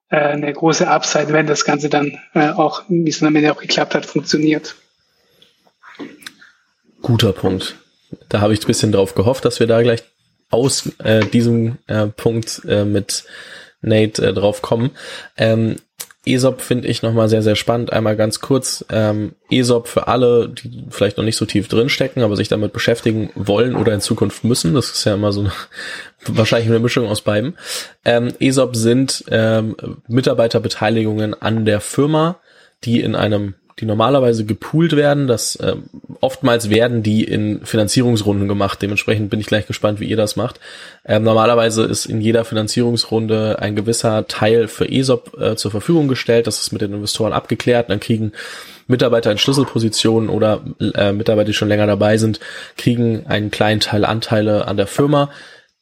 äh, 0.09 0.17
eine 0.17 0.53
große 0.53 0.89
Upside, 0.89 1.33
wenn 1.33 1.47
das 1.47 1.65
Ganze 1.65 1.89
dann 1.89 2.19
äh, 2.35 2.51
auch, 2.51 2.85
wie 2.89 3.11
es 3.11 3.19
dann 3.19 3.29
am 3.29 3.37
Ende 3.37 3.53
auch 3.53 3.61
geklappt 3.61 3.95
hat, 3.95 4.07
funktioniert. 4.07 4.77
Guter 7.03 7.33
Punkt. 7.33 7.77
Da 8.29 8.41
habe 8.41 8.53
ich 8.53 8.61
ein 8.61 8.67
bisschen 8.67 8.93
drauf 8.93 9.15
gehofft, 9.15 9.45
dass 9.45 9.61
wir 9.61 9.67
da 9.67 9.83
gleich 9.83 10.03
aus 10.51 10.91
äh, 10.99 11.25
diesem 11.27 11.79
äh, 11.87 12.07
Punkt 12.07 12.63
äh, 12.69 12.85
mit 12.85 13.25
Nate 13.83 14.27
äh, 14.27 14.33
drauf 14.33 14.63
kommen. 14.63 14.91
Ähm, 15.37 15.77
ESOP 16.27 16.61
finde 16.61 16.89
ich 16.89 17.03
nochmal 17.03 17.29
sehr, 17.29 17.43
sehr 17.43 17.55
spannend. 17.55 17.93
Einmal 17.93 18.17
ganz 18.17 18.41
kurz, 18.41 18.85
ähm, 18.91 19.37
ESOP 19.49 19.87
für 19.87 20.09
alle, 20.09 20.49
die 20.49 20.85
vielleicht 20.91 21.17
noch 21.19 21.25
nicht 21.25 21.37
so 21.37 21.45
tief 21.45 21.69
drinstecken, 21.69 22.23
aber 22.23 22.35
sich 22.35 22.49
damit 22.49 22.73
beschäftigen 22.73 23.31
wollen 23.37 23.77
oder 23.77 23.95
in 23.95 24.01
Zukunft 24.01 24.43
müssen. 24.43 24.75
Das 24.75 24.91
ist 24.91 25.05
ja 25.05 25.15
immer 25.15 25.33
so 25.33 25.41
eine, 25.41 25.53
wahrscheinlich 26.27 26.69
eine 26.69 26.81
Mischung 26.81 27.07
aus 27.07 27.21
beiden. 27.21 27.57
Ähm, 28.05 28.33
ESOP 28.41 28.75
sind 28.75 29.25
ähm, 29.31 29.77
Mitarbeiterbeteiligungen 30.09 31.41
an 31.41 31.65
der 31.65 31.81
Firma, 31.81 32.41
die 32.83 33.01
in 33.01 33.15
einem 33.15 33.55
die 33.79 33.85
normalerweise 33.85 34.47
gepoolt 34.47 34.97
werden. 34.97 35.27
Das 35.27 35.57
äh, 35.57 35.77
oftmals 36.21 36.71
werden 36.71 37.03
die 37.03 37.25
in 37.25 37.65
Finanzierungsrunden 37.65 38.49
gemacht. 38.49 38.81
Dementsprechend 38.81 39.29
bin 39.29 39.41
ich 39.41 39.47
gleich 39.47 39.67
gespannt, 39.67 40.01
wie 40.01 40.07
ihr 40.07 40.17
das 40.17 40.37
macht. 40.37 40.61
Ähm, 41.05 41.25
normalerweise 41.25 41.85
ist 41.85 42.07
in 42.07 42.23
jeder 42.23 42.45
Finanzierungsrunde 42.47 43.59
ein 43.61 43.77
gewisser 43.77 44.27
Teil 44.29 44.69
für 44.69 44.91
ESOP 44.91 45.39
äh, 45.39 45.57
zur 45.57 45.71
Verfügung 45.71 46.09
gestellt. 46.09 46.47
Das 46.47 46.61
ist 46.61 46.73
mit 46.73 46.81
den 46.81 46.95
Investoren 46.95 47.35
abgeklärt. 47.35 47.91
Dann 47.91 48.01
kriegen 48.01 48.33
Mitarbeiter 48.87 49.31
in 49.31 49.39
Schlüsselpositionen 49.39 50.31
oder 50.31 50.63
äh, 50.95 51.13
Mitarbeiter, 51.13 51.49
die 51.49 51.55
schon 51.55 51.69
länger 51.69 51.87
dabei 51.87 52.17
sind, 52.17 52.41
kriegen 52.79 53.27
einen 53.27 53.51
kleinen 53.51 53.81
Teil 53.81 54.05
Anteile 54.05 54.69
an 54.69 54.79
der 54.79 54.87
Firma, 54.87 55.31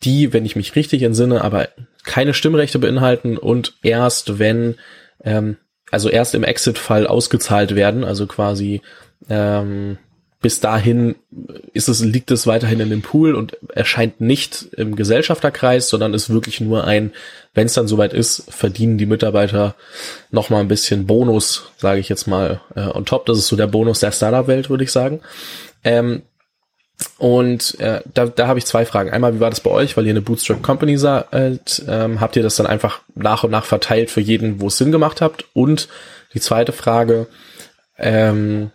die, 0.03 0.33
wenn 0.33 0.45
ich 0.45 0.57
mich 0.57 0.75
richtig 0.75 1.03
entsinne, 1.03 1.43
aber 1.43 1.69
keine 2.03 2.35
Stimmrechte 2.35 2.79
beinhalten 2.79 3.39
und 3.39 3.75
erst 3.83 4.39
wenn 4.39 4.77
ähm, 5.23 5.57
also 5.95 6.11
erst 6.11 6.35
im 6.35 6.45
Exit-Fall 6.45 7.07
ausgezahlt 7.07 7.75
werden, 7.75 8.05
also 8.05 8.27
quasi 8.27 8.83
ähm, 9.31 9.97
bis 10.45 10.61
dahin 10.61 11.15
ist 11.73 11.89
es, 11.89 12.05
liegt 12.05 12.31
es 12.31 12.47
weiterhin 12.47 12.79
in 12.81 12.91
dem 12.91 13.01
Pool 13.01 13.35
und 13.35 13.57
erscheint 13.75 14.21
nicht 14.21 14.67
im 14.77 14.95
Gesellschafterkreis, 14.95 15.89
sondern 15.89 16.13
ist 16.13 16.29
wirklich 16.29 16.61
nur 16.61 16.85
ein, 16.85 17.13
wenn 17.55 17.65
es 17.65 17.73
dann 17.73 17.89
soweit 17.89 18.13
ist, 18.13 18.45
verdienen 18.51 18.99
die 18.99 19.07
Mitarbeiter 19.07 19.75
noch 20.31 20.51
mal 20.51 20.61
ein 20.61 20.69
bisschen 20.69 21.07
Bonus, 21.07 21.71
sage 21.79 21.99
ich 21.99 22.11
jetzt 22.11 22.27
mal, 22.27 22.61
äh, 22.77 22.81
on 22.81 23.07
top. 23.07 23.25
Das 23.25 23.39
ist 23.39 23.47
so 23.47 23.57
der 23.57 23.69
Bonus 23.69 24.01
der 24.01 24.13
Startup-Welt, 24.13 24.69
würde 24.69 24.85
ich 24.85 24.93
sagen. 24.93 25.23
Ähm, 25.83 26.25
und 27.19 27.79
äh, 27.81 28.01
da, 28.13 28.27
da 28.27 28.47
habe 28.47 28.59
ich 28.59 28.67
zwei 28.67 28.85
Fragen. 28.85 29.11
Einmal, 29.11 29.35
wie 29.35 29.41
war 29.41 29.51
das 29.51 29.61
bei 29.61 29.71
euch, 29.71 29.97
weil 29.97 30.07
ihr 30.07 30.11
eine 30.11 30.23
Bootstrap 30.23 30.63
Company 30.63 30.97
seid? 30.97 31.83
Ähm, 31.89 32.21
habt 32.21 32.37
ihr 32.37 32.43
das 32.43 32.57
dann 32.57 32.67
einfach 32.67 33.01
nach 33.15 33.45
und 33.45 33.51
nach 33.51 33.65
verteilt 33.65 34.11
für 34.11 34.21
jeden, 34.21 34.61
wo 34.61 34.69
es 34.69 34.79
Sinn 34.79 34.93
gemacht 34.93 35.21
habt? 35.21 35.47
Und 35.55 35.89
die 36.35 36.41
zweite 36.41 36.73
Frage, 36.73 37.27
ähm, 37.99 38.71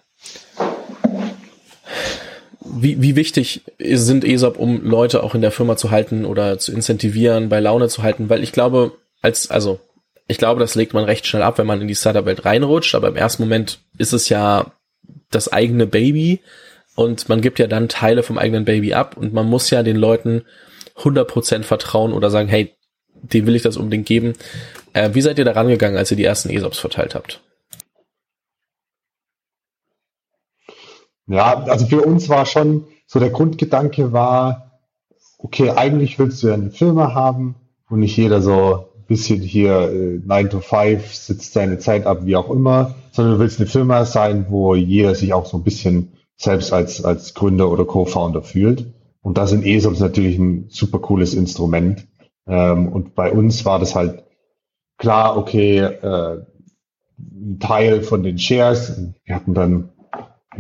wie, 2.62 3.02
wie 3.02 3.16
wichtig 3.16 3.64
sind 3.80 4.24
ESOP, 4.24 4.58
um 4.58 4.84
Leute 4.84 5.24
auch 5.24 5.36
in 5.36 5.42
der 5.42 5.52
Firma 5.52 5.76
zu 5.76 5.92
halten 5.92 6.26
oder 6.26 6.60
zu 6.60 6.72
incentivieren, 6.72 7.50
bei 7.50 7.60
Laune 7.60 7.88
zu 7.88 8.04
halten? 8.04 8.30
Weil 8.30 8.44
ich 8.44 8.52
glaube, 8.52 8.94
als, 9.22 9.50
also, 9.50 9.80
ich 10.28 10.38
glaube, 10.38 10.60
das 10.60 10.76
legt 10.76 10.94
man 10.94 11.04
recht 11.04 11.26
schnell 11.26 11.44
ab, 11.44 11.58
wenn 11.58 11.68
man 11.68 11.82
in 11.82 11.88
die 11.88 11.96
Startup-Welt 11.96 12.46
reinrutscht, 12.46 12.96
aber 12.96 13.08
im 13.08 13.16
ersten 13.16 13.44
Moment 13.44 13.80
ist 13.98 14.14
es 14.14 14.30
ja 14.30 14.72
das 15.32 15.52
eigene 15.52 15.88
Baby 15.88 16.42
und 17.00 17.30
man 17.30 17.40
gibt 17.40 17.60
ja 17.60 17.68
dann 17.68 17.88
Teile 17.88 18.24
vom 18.24 18.38
eigenen 18.38 18.66
Baby 18.66 18.94
ab 18.94 19.16
und 19.16 19.34
man 19.34 19.48
muss 19.48 19.70
ja 19.70 19.84
den 19.84 19.96
Leuten 19.96 20.44
100% 20.98 21.64
vertrauen 21.64 22.12
oder 22.12 22.30
sagen, 22.30 22.50
hey, 22.50 22.76
dem 23.14 23.46
will 23.46 23.56
ich 23.56 23.62
das 23.62 23.78
unbedingt 23.78 24.06
geben. 24.06 24.34
Äh, 24.92 25.12
wie 25.14 25.22
seid 25.22 25.40
ihr 25.40 25.46
da 25.46 25.54
rangegangen, 25.54 25.98
als 25.98 26.12
ihr 26.12 26.18
die 26.18 26.26
ersten 26.26 26.50
ESOPs 26.50 26.78
verteilt 26.78 27.16
habt? 27.16 27.42
Ja, 31.26 31.64
also 31.64 31.86
für 31.86 32.02
uns 32.02 32.28
war 32.28 32.46
schon 32.46 32.86
so 33.08 33.20
der 33.20 33.30
Grundgedanke 33.30 34.12
war, 34.12 34.82
okay, 35.38 35.70
eigentlich 35.70 36.20
willst 36.20 36.44
du 36.44 36.48
ja 36.48 36.56
eine 36.56 36.72
Firma 36.72 37.14
haben 37.14 37.56
und 37.90 38.00
nicht 38.02 38.18
jeder 38.18 38.42
so 38.42 38.90
ein 38.98 39.06
bisschen 39.08 39.42
hier 39.42 39.90
äh, 39.90 40.20
9 40.26 40.50
to 40.50 40.60
5 40.60 41.14
sitzt 41.14 41.54
seine 41.54 41.78
Zeit 41.78 42.06
ab, 42.06 42.26
wie 42.26 42.36
auch 42.36 42.50
immer, 42.50 42.96
sondern 43.12 43.36
du 43.36 43.40
willst 43.40 43.62
eine 43.62 43.70
Firma 43.70 44.04
sein, 44.04 44.48
wo 44.50 44.76
jeder 44.76 45.16
sich 45.16 45.32
auch 45.32 45.46
so 45.46 45.56
ein 45.56 45.64
bisschen 45.64 46.12
selbst 46.40 46.72
als, 46.74 47.04
als 47.04 47.34
Gründer 47.34 47.70
oder 47.70 47.86
Co-Founder 47.86 48.42
fühlt. 48.42 48.94
Und 49.22 49.38
da 49.38 49.46
sind 49.46 49.66
ESOPs 49.66 50.00
natürlich 50.00 50.40
ein 50.40 50.66
super 50.70 51.00
cooles 51.00 51.34
Instrument. 51.34 52.08
Ähm, 52.48 52.88
und 52.88 53.14
bei 53.14 53.32
uns 53.32 53.66
war 53.66 53.78
das 53.78 53.94
halt 53.94 54.24
klar, 54.98 55.38
okay, 55.38 55.80
äh, 55.80 56.38
ein 57.18 57.60
Teil 57.60 58.02
von 58.02 58.24
den 58.24 58.40
Shares, 58.40 58.98
wir 59.26 59.36
hatten 59.36 59.54
dann, 59.54 59.90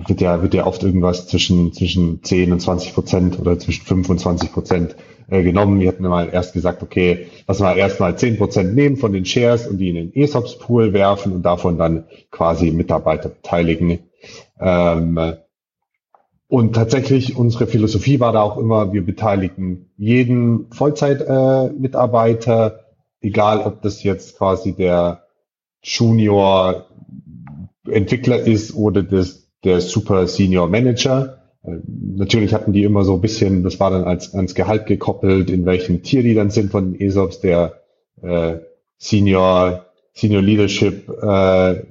wird 0.06 0.20
ja, 0.20 0.42
wird 0.42 0.54
ja 0.54 0.68
oft 0.68 0.84
irgendwas 0.84 1.28
zwischen, 1.28 1.72
zwischen 1.72 2.22
10 2.24 2.52
und 2.52 2.60
20 2.60 2.94
Prozent 2.94 3.39
oder 3.39 3.58
zwischen 3.58 3.86
5 3.86 4.10
und 4.10 4.20
20 4.20 4.52
Prozent 4.52 4.96
äh, 5.30 5.42
genommen. 5.44 5.80
Wir 5.80 5.88
hatten 5.88 6.04
mal 6.04 6.30
erst 6.30 6.54
gesagt, 6.54 6.84
okay, 6.84 7.28
lass 7.48 7.60
mal 7.60 7.78
erstmal 7.78 8.18
10 8.18 8.38
Prozent 8.38 8.76
nehmen 8.76 8.98
von 8.98 9.13
den 9.13 9.26
Shares 9.26 9.65
und 9.65 9.78
die 9.78 9.89
in 9.89 9.96
den 9.96 10.13
ESOPs-Pool 10.13 10.92
werfen 10.92 11.32
und 11.32 11.44
davon 11.44 11.78
dann 11.78 12.04
quasi 12.32 12.72
Mitarbeiter 12.72 13.30
beteiligen. 13.30 14.00
Ähm, 14.60 15.38
und 16.50 16.74
tatsächlich, 16.74 17.38
unsere 17.38 17.68
Philosophie 17.68 18.20
war 18.20 18.34
da 18.34 18.42
auch 18.42 18.58
immer, 18.58 18.92
wir 18.92 19.06
beteiligen 19.06 19.92
jeden 19.98 20.72
Vollzeit-Mitarbeiter, 20.72 22.68
äh, 22.68 22.72
egal 23.28 23.60
ob 23.60 23.84
das 23.84 24.02
jetzt 24.02 24.36
quasi 24.36 24.74
der 24.74 25.28
Junior-Entwickler 25.84 28.40
ist 28.40 28.74
oder 28.74 29.04
das, 29.04 29.48
der 29.64 29.80
Super 29.80 30.26
Senior 30.26 30.68
Manager. 30.68 31.38
Äh, 31.64 31.82
natürlich 31.86 32.52
hatten 32.52 32.74
die 32.74 32.82
immer 32.82 33.04
so 33.04 33.14
ein 33.14 33.22
bisschen, 33.22 33.62
das 33.62 33.80
war 33.80 33.92
dann 33.92 34.06
als, 34.06 34.34
ans 34.34 34.56
Gehalt 34.56 34.88
gekoppelt, 34.88 35.52
in 35.52 35.68
welchem 35.68 36.02
Tier 36.02 36.24
die 36.24 36.34
dann 36.34 36.50
sind 36.50 36.72
von 36.72 36.93
den 36.93 37.00
ESOPs. 37.00 37.41
Der 37.41 37.84
äh, 38.24 38.56
Senior, 38.97 39.86
Senior 40.14 40.41
Leadership 40.41 41.10
äh, 41.10 41.74
äh, 41.74 41.84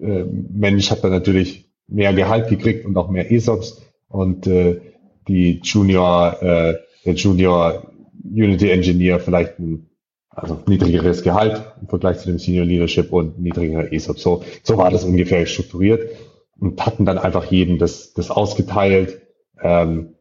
Mensch 0.00 0.90
hat 0.90 1.04
dann 1.04 1.10
natürlich 1.10 1.70
mehr 1.88 2.12
Gehalt 2.12 2.48
gekriegt 2.48 2.86
und 2.86 2.96
auch 2.96 3.10
mehr 3.10 3.30
ESOPs 3.30 3.82
und 4.08 4.46
äh, 4.46 4.80
die 5.28 5.60
Junior, 5.62 6.42
äh, 6.42 6.78
der 7.04 7.14
Junior 7.14 7.92
Unity 8.24 8.70
Engineer 8.70 9.20
vielleicht 9.20 9.58
ein 9.58 9.88
Also 10.34 10.58
niedrigeres 10.66 11.22
Gehalt 11.22 11.62
im 11.80 11.88
Vergleich 11.88 12.18
zu 12.18 12.28
dem 12.28 12.38
Senior 12.38 12.64
Leadership 12.64 13.12
und 13.12 13.38
niedrigerer 13.38 13.92
ESOP. 13.92 14.18
So, 14.18 14.44
so 14.62 14.78
war 14.78 14.90
das 14.90 15.04
ungefähr 15.04 15.44
strukturiert 15.46 16.10
und 16.58 16.84
hatten 16.84 17.04
dann 17.04 17.18
einfach 17.18 17.44
jedem 17.44 17.78
das, 17.78 18.14
das 18.14 18.30
ausgeteilt. 18.30 19.20
Ähm, 19.60 20.14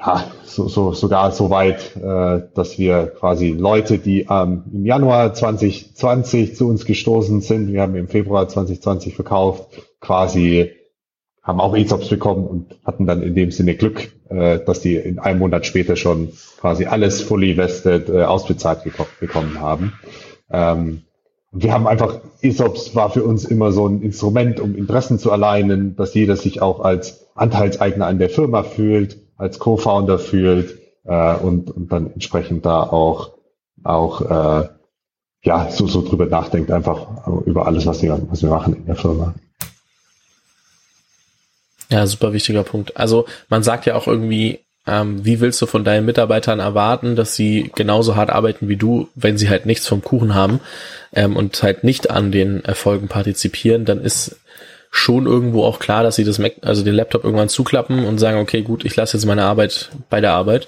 ja, 0.00 0.24
so, 0.44 0.68
so, 0.68 0.92
sogar 0.92 1.30
so 1.32 1.50
weit, 1.50 1.96
äh, 1.96 2.42
dass 2.54 2.78
wir 2.78 3.06
quasi 3.06 3.50
Leute, 3.50 3.98
die 3.98 4.26
ähm, 4.30 4.64
im 4.72 4.86
Januar 4.86 5.34
2020 5.34 6.56
zu 6.56 6.68
uns 6.68 6.86
gestoßen 6.86 7.40
sind, 7.42 7.72
wir 7.72 7.82
haben 7.82 7.94
im 7.96 8.08
Februar 8.08 8.48
2020 8.48 9.14
verkauft, 9.14 9.82
quasi 10.00 10.70
haben 11.42 11.60
auch 11.60 11.76
ESOPs 11.76 12.08
bekommen 12.08 12.46
und 12.46 12.76
hatten 12.84 13.06
dann 13.06 13.22
in 13.22 13.34
dem 13.34 13.50
Sinne 13.50 13.74
Glück, 13.74 14.10
äh, 14.30 14.60
dass 14.60 14.80
die 14.80 14.96
in 14.96 15.18
einem 15.18 15.40
Monat 15.40 15.66
später 15.66 15.96
schon 15.96 16.32
quasi 16.58 16.86
alles 16.86 17.20
fully 17.20 17.56
vested 17.56 18.08
äh, 18.08 18.22
ausbezahlt 18.22 18.80
bekommen 19.20 19.60
haben. 19.60 19.92
Ähm, 20.50 21.02
wir 21.52 21.72
haben 21.72 21.88
einfach, 21.88 22.20
ESOPs 22.42 22.94
war 22.94 23.10
für 23.10 23.24
uns 23.24 23.44
immer 23.44 23.72
so 23.72 23.86
ein 23.86 24.02
Instrument, 24.02 24.60
um 24.60 24.76
Interessen 24.76 25.18
zu 25.18 25.32
alignen, 25.32 25.96
dass 25.96 26.14
jeder 26.14 26.36
sich 26.36 26.62
auch 26.62 26.80
als 26.80 27.26
Anteilseigner 27.34 28.06
an 28.06 28.18
der 28.18 28.30
Firma 28.30 28.62
fühlt, 28.62 29.18
als 29.40 29.58
Co-Founder 29.58 30.18
fühlt 30.18 30.78
äh, 31.04 31.34
und, 31.36 31.70
und 31.70 31.90
dann 31.90 32.12
entsprechend 32.12 32.64
da 32.66 32.82
auch, 32.82 33.32
auch 33.82 34.20
äh, 34.20 34.68
ja, 35.42 35.70
so, 35.70 35.86
so 35.86 36.02
drüber 36.02 36.26
nachdenkt, 36.26 36.70
einfach 36.70 37.26
über 37.46 37.66
alles, 37.66 37.86
was 37.86 38.02
wir, 38.02 38.20
was 38.28 38.42
wir 38.42 38.50
machen 38.50 38.76
in 38.76 38.86
der 38.86 38.96
Firma. 38.96 39.34
Ja, 41.88 42.06
super 42.06 42.32
wichtiger 42.32 42.62
Punkt. 42.62 42.96
Also 42.96 43.24
man 43.48 43.62
sagt 43.62 43.86
ja 43.86 43.94
auch 43.94 44.06
irgendwie, 44.06 44.60
ähm, 44.86 45.24
wie 45.24 45.40
willst 45.40 45.60
du 45.60 45.66
von 45.66 45.82
deinen 45.82 46.06
Mitarbeitern 46.06 46.60
erwarten, 46.60 47.16
dass 47.16 47.34
sie 47.34 47.70
genauso 47.74 48.16
hart 48.16 48.30
arbeiten 48.30 48.68
wie 48.68 48.76
du, 48.76 49.08
wenn 49.14 49.38
sie 49.38 49.48
halt 49.48 49.66
nichts 49.66 49.88
vom 49.88 50.02
Kuchen 50.02 50.34
haben 50.34 50.60
ähm, 51.12 51.36
und 51.36 51.62
halt 51.62 51.84
nicht 51.84 52.10
an 52.10 52.32
den 52.32 52.64
Erfolgen 52.64 53.08
partizipieren, 53.08 53.84
dann 53.84 54.00
ist 54.00 54.36
schon 54.90 55.26
irgendwo 55.26 55.64
auch 55.64 55.78
klar, 55.78 56.02
dass 56.02 56.16
sie 56.16 56.24
das 56.24 56.38
Mac, 56.38 56.54
also 56.62 56.82
den 56.82 56.94
Laptop 56.94 57.24
irgendwann 57.24 57.48
zuklappen 57.48 58.04
und 58.04 58.18
sagen, 58.18 58.38
okay, 58.38 58.62
gut, 58.62 58.84
ich 58.84 58.96
lasse 58.96 59.16
jetzt 59.16 59.26
meine 59.26 59.44
Arbeit 59.44 59.90
bei 60.08 60.20
der 60.20 60.32
Arbeit. 60.32 60.66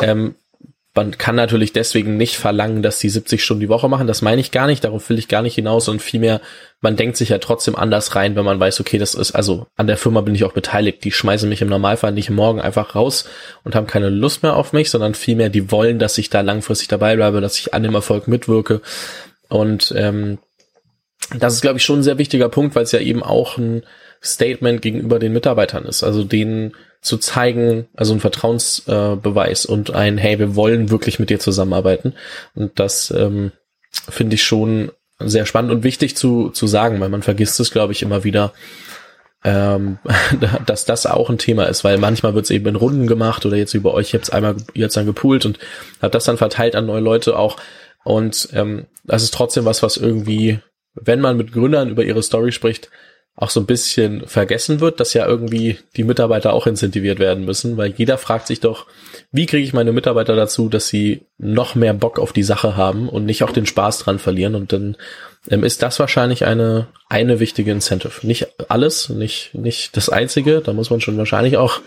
Ähm, 0.00 0.34
man 0.96 1.18
kann 1.18 1.36
natürlich 1.36 1.74
deswegen 1.74 2.16
nicht 2.16 2.36
verlangen, 2.36 2.82
dass 2.82 2.98
die 2.98 3.10
70 3.10 3.44
Stunden 3.44 3.60
die 3.60 3.68
Woche 3.68 3.88
machen. 3.88 4.06
Das 4.06 4.22
meine 4.22 4.40
ich 4.40 4.50
gar 4.50 4.66
nicht. 4.66 4.82
Darauf 4.82 5.08
will 5.10 5.18
ich 5.18 5.28
gar 5.28 5.42
nicht 5.42 5.54
hinaus. 5.54 5.88
Und 5.88 6.00
vielmehr, 6.00 6.40
man 6.80 6.96
denkt 6.96 7.18
sich 7.18 7.28
ja 7.28 7.38
trotzdem 7.38 7.76
anders 7.76 8.16
rein, 8.16 8.34
wenn 8.34 8.46
man 8.46 8.58
weiß, 8.58 8.80
okay, 8.80 8.96
das 8.96 9.14
ist, 9.14 9.32
also 9.32 9.66
an 9.76 9.86
der 9.86 9.98
Firma 9.98 10.22
bin 10.22 10.34
ich 10.34 10.44
auch 10.44 10.54
beteiligt. 10.54 11.04
Die 11.04 11.12
schmeißen 11.12 11.50
mich 11.50 11.60
im 11.60 11.68
Normalfall 11.68 12.12
nicht 12.12 12.30
morgen 12.30 12.62
einfach 12.62 12.94
raus 12.94 13.28
und 13.62 13.74
haben 13.74 13.86
keine 13.86 14.08
Lust 14.08 14.42
mehr 14.42 14.56
auf 14.56 14.72
mich, 14.72 14.90
sondern 14.90 15.14
vielmehr, 15.14 15.50
die 15.50 15.70
wollen, 15.70 15.98
dass 15.98 16.16
ich 16.16 16.30
da 16.30 16.40
langfristig 16.40 16.88
dabei 16.88 17.14
bleibe, 17.14 17.42
dass 17.42 17.58
ich 17.58 17.74
an 17.74 17.82
dem 17.82 17.94
Erfolg 17.94 18.26
mitwirke. 18.26 18.80
Und 19.48 19.92
ähm, 19.96 20.38
das 21.34 21.54
ist, 21.54 21.62
glaube 21.62 21.78
ich, 21.78 21.84
schon 21.84 22.00
ein 22.00 22.04
sehr 22.04 22.18
wichtiger 22.18 22.48
Punkt, 22.48 22.74
weil 22.74 22.84
es 22.84 22.92
ja 22.92 23.00
eben 23.00 23.22
auch 23.22 23.58
ein 23.58 23.82
Statement 24.22 24.82
gegenüber 24.82 25.18
den 25.18 25.32
Mitarbeitern 25.32 25.84
ist. 25.84 26.02
Also 26.02 26.24
denen 26.24 26.72
zu 27.00 27.18
zeigen, 27.18 27.88
also 27.94 28.12
ein 28.14 28.20
Vertrauensbeweis 28.20 29.64
äh, 29.64 29.72
und 29.72 29.94
ein, 29.94 30.18
hey, 30.18 30.38
wir 30.38 30.56
wollen 30.56 30.90
wirklich 30.90 31.18
mit 31.18 31.30
dir 31.30 31.38
zusammenarbeiten. 31.38 32.14
Und 32.54 32.78
das 32.78 33.10
ähm, 33.16 33.52
finde 34.08 34.34
ich 34.34 34.44
schon 34.44 34.90
sehr 35.18 35.46
spannend 35.46 35.72
und 35.72 35.84
wichtig 35.84 36.16
zu, 36.16 36.50
zu 36.50 36.66
sagen, 36.66 37.00
weil 37.00 37.08
man 37.08 37.22
vergisst 37.22 37.58
es, 37.60 37.70
glaube 37.70 37.92
ich, 37.92 38.02
immer 38.02 38.24
wieder, 38.24 38.52
ähm, 39.44 39.98
dass 40.66 40.84
das 40.84 41.06
auch 41.06 41.30
ein 41.30 41.38
Thema 41.38 41.64
ist, 41.64 41.84
weil 41.84 41.98
manchmal 41.98 42.34
wird 42.34 42.44
es 42.44 42.50
eben 42.50 42.66
in 42.66 42.76
Runden 42.76 43.06
gemacht 43.06 43.46
oder 43.46 43.56
jetzt 43.56 43.74
über 43.74 43.94
euch, 43.94 44.12
jetzt 44.12 44.32
einmal 44.32 44.56
jetzt 44.74 44.96
dann 44.96 45.06
gepoolt 45.06 45.46
und 45.46 45.58
habe 46.02 46.10
das 46.10 46.24
dann 46.24 46.36
verteilt 46.36 46.74
an 46.74 46.86
neue 46.86 47.00
Leute 47.00 47.38
auch. 47.38 47.56
Und 48.04 48.50
ähm, 48.52 48.86
das 49.04 49.22
ist 49.22 49.34
trotzdem 49.34 49.64
was, 49.64 49.82
was 49.82 49.96
irgendwie, 49.96 50.60
wenn 50.96 51.20
man 51.20 51.36
mit 51.36 51.52
Gründern 51.52 51.90
über 51.90 52.04
ihre 52.04 52.22
Story 52.22 52.52
spricht, 52.52 52.90
auch 53.38 53.50
so 53.50 53.60
ein 53.60 53.66
bisschen 53.66 54.26
vergessen 54.26 54.80
wird, 54.80 54.98
dass 54.98 55.12
ja 55.12 55.26
irgendwie 55.26 55.78
die 55.94 56.04
Mitarbeiter 56.04 56.54
auch 56.54 56.66
incentiviert 56.66 57.18
werden 57.18 57.44
müssen, 57.44 57.76
weil 57.76 57.92
jeder 57.94 58.16
fragt 58.16 58.46
sich 58.46 58.60
doch, 58.60 58.86
wie 59.30 59.44
kriege 59.44 59.62
ich 59.62 59.74
meine 59.74 59.92
Mitarbeiter 59.92 60.34
dazu, 60.34 60.70
dass 60.70 60.88
sie 60.88 61.26
noch 61.36 61.74
mehr 61.74 61.92
Bock 61.92 62.18
auf 62.18 62.32
die 62.32 62.42
Sache 62.42 62.76
haben 62.76 63.10
und 63.10 63.26
nicht 63.26 63.42
auch 63.42 63.50
den 63.50 63.66
Spaß 63.66 63.98
dran 63.98 64.18
verlieren 64.18 64.54
und 64.54 64.72
dann 64.72 64.96
ähm, 65.50 65.64
ist 65.64 65.82
das 65.82 65.98
wahrscheinlich 65.98 66.46
eine 66.46 66.88
eine 67.10 67.38
wichtige 67.38 67.72
Incentive. 67.72 68.26
Nicht 68.26 68.48
alles, 68.70 69.10
nicht 69.10 69.54
nicht 69.54 69.98
das 69.98 70.08
einzige, 70.08 70.62
da 70.62 70.72
muss 70.72 70.88
man 70.88 71.02
schon 71.02 71.18
wahrscheinlich 71.18 71.58
auch 71.58 71.80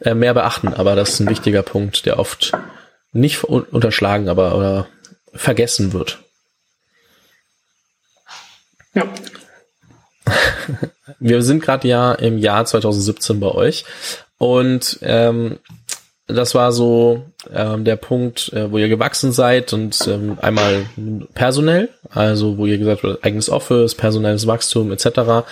äh, 0.00 0.14
mehr 0.14 0.32
beachten, 0.32 0.68
aber 0.68 0.96
das 0.96 1.10
ist 1.10 1.20
ein 1.20 1.28
wichtiger 1.28 1.62
Punkt, 1.62 2.06
der 2.06 2.18
oft 2.18 2.52
nicht 3.12 3.44
unterschlagen, 3.44 4.30
aber 4.30 4.56
oder 4.56 4.86
vergessen 5.34 5.92
wird. 5.92 6.20
Ja, 8.96 9.06
wir 11.20 11.42
sind 11.42 11.62
gerade 11.62 11.86
ja 11.86 12.12
im 12.12 12.38
Jahr 12.38 12.64
2017 12.64 13.38
bei 13.38 13.48
euch 13.48 13.84
und 14.38 14.98
ähm, 15.02 15.58
das 16.28 16.56
war 16.56 16.72
so 16.72 17.24
ähm, 17.52 17.84
der 17.84 17.96
Punkt, 17.96 18.52
äh, 18.52 18.72
wo 18.72 18.78
ihr 18.78 18.88
gewachsen 18.88 19.30
seid 19.30 19.72
und 19.72 20.08
ähm, 20.08 20.38
einmal 20.40 20.86
personell, 21.34 21.90
also 22.10 22.58
wo 22.58 22.66
ihr 22.66 22.78
gesagt 22.78 23.04
habt, 23.04 23.22
eigenes 23.24 23.48
Office, 23.48 23.94
personelles 23.94 24.46
Wachstum 24.46 24.90
etc. 24.90 25.46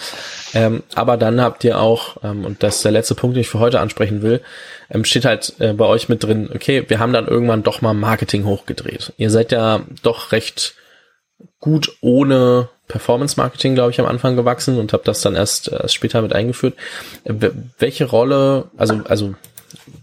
Ähm, 0.54 0.82
aber 0.94 1.16
dann 1.16 1.40
habt 1.40 1.62
ihr 1.62 1.78
auch, 1.78 2.16
ähm, 2.24 2.44
und 2.44 2.62
das 2.62 2.76
ist 2.76 2.84
der 2.84 2.92
letzte 2.92 3.14
Punkt, 3.14 3.36
den 3.36 3.42
ich 3.42 3.48
für 3.48 3.60
heute 3.60 3.78
ansprechen 3.78 4.22
will, 4.22 4.40
ähm, 4.90 5.04
steht 5.04 5.26
halt 5.26 5.54
äh, 5.60 5.74
bei 5.74 5.84
euch 5.84 6.08
mit 6.08 6.24
drin, 6.24 6.50
okay, 6.52 6.84
wir 6.88 6.98
haben 6.98 7.12
dann 7.12 7.28
irgendwann 7.28 7.62
doch 7.62 7.80
mal 7.80 7.94
Marketing 7.94 8.44
hochgedreht. 8.44 9.12
Ihr 9.16 9.30
seid 9.30 9.52
ja 9.52 9.82
doch 10.02 10.32
recht 10.32 10.74
gut 11.60 11.96
ohne 12.00 12.68
Performance 12.88 13.36
Marketing, 13.36 13.74
glaube 13.74 13.90
ich, 13.90 14.00
am 14.00 14.06
Anfang 14.06 14.36
gewachsen 14.36 14.78
und 14.78 14.92
habe 14.92 15.04
das 15.04 15.20
dann 15.20 15.34
erst, 15.34 15.72
äh, 15.72 15.82
erst 15.82 15.94
später 15.94 16.22
mit 16.22 16.32
eingeführt. 16.32 16.74
Welche 17.78 18.04
Rolle, 18.04 18.70
also, 18.76 19.00
also 19.04 19.34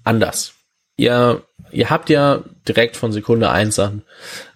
anders. 0.03 0.53
Ihr, 0.97 1.43
ihr 1.71 1.89
habt 1.89 2.09
ja 2.09 2.43
direkt 2.67 2.97
von 2.97 3.11
Sekunde 3.11 3.49
eins 3.49 3.79
an 3.79 4.03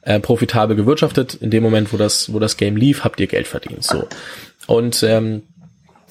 äh, 0.02 0.20
profitabel 0.20 0.76
gewirtschaftet. 0.76 1.36
In 1.36 1.52
dem 1.52 1.64
Moment, 1.64 1.94
wo 1.94 1.98
das, 1.98 2.34
wo 2.34 2.40
das 2.40 2.58
Game 2.58 2.76
lief, 2.76 3.04
habt 3.04 3.20
ihr 3.20 3.28
Geld 3.28 3.48
verdient. 3.48 3.84
So. 3.84 4.08
Und 4.68 5.04
ähm, 5.04 5.44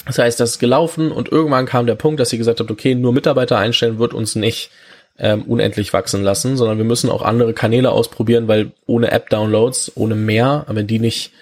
das 0.07 0.19
heißt, 0.19 0.39
das 0.39 0.53
ist 0.53 0.59
gelaufen 0.59 1.11
und 1.11 1.33
irgendwann 1.33 1.67
kam 1.67 1.87
der 1.87 1.95
Punkt, 1.95 2.21
dass 2.21 2.33
ihr 2.33 2.39
gesagt 2.39 2.61
habt, 2.61 2.71
okay, 2.71 2.95
nur 2.95 3.13
Mitarbeiter 3.13 3.59
einstellen 3.59 3.99
wird 3.99 4.13
uns 4.13 4.35
nicht 4.35 4.71
ähm, 5.19 5.43
unendlich 5.43 5.93
wachsen 5.93 6.23
lassen, 6.23 6.57
sondern 6.57 6.79
wir 6.79 6.85
müssen 6.85 7.11
auch 7.11 7.23
andere 7.23 7.55
Kanäle 7.55 7.91
ausprobieren, 7.91 8.49
weil 8.49 8.73
ohne 8.87 9.11
App-Downloads, 9.13 9.93
ohne 9.95 10.15
mehr, 10.15 10.67
wenn 10.69 10.87
die 10.87 10.99
nicht 10.99 11.33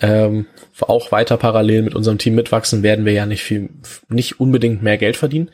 ähm, 0.00 0.46
auch 0.80 1.12
weiter 1.12 1.36
parallel 1.36 1.82
mit 1.82 1.94
unserem 1.94 2.18
Team 2.18 2.34
mitwachsen, 2.34 2.82
werden 2.82 3.04
wir 3.04 3.12
ja 3.12 3.26
nicht 3.26 3.42
viel, 3.42 3.70
nicht 4.08 4.40
unbedingt 4.40 4.82
mehr 4.82 4.98
Geld 4.98 5.16
verdienen. 5.16 5.50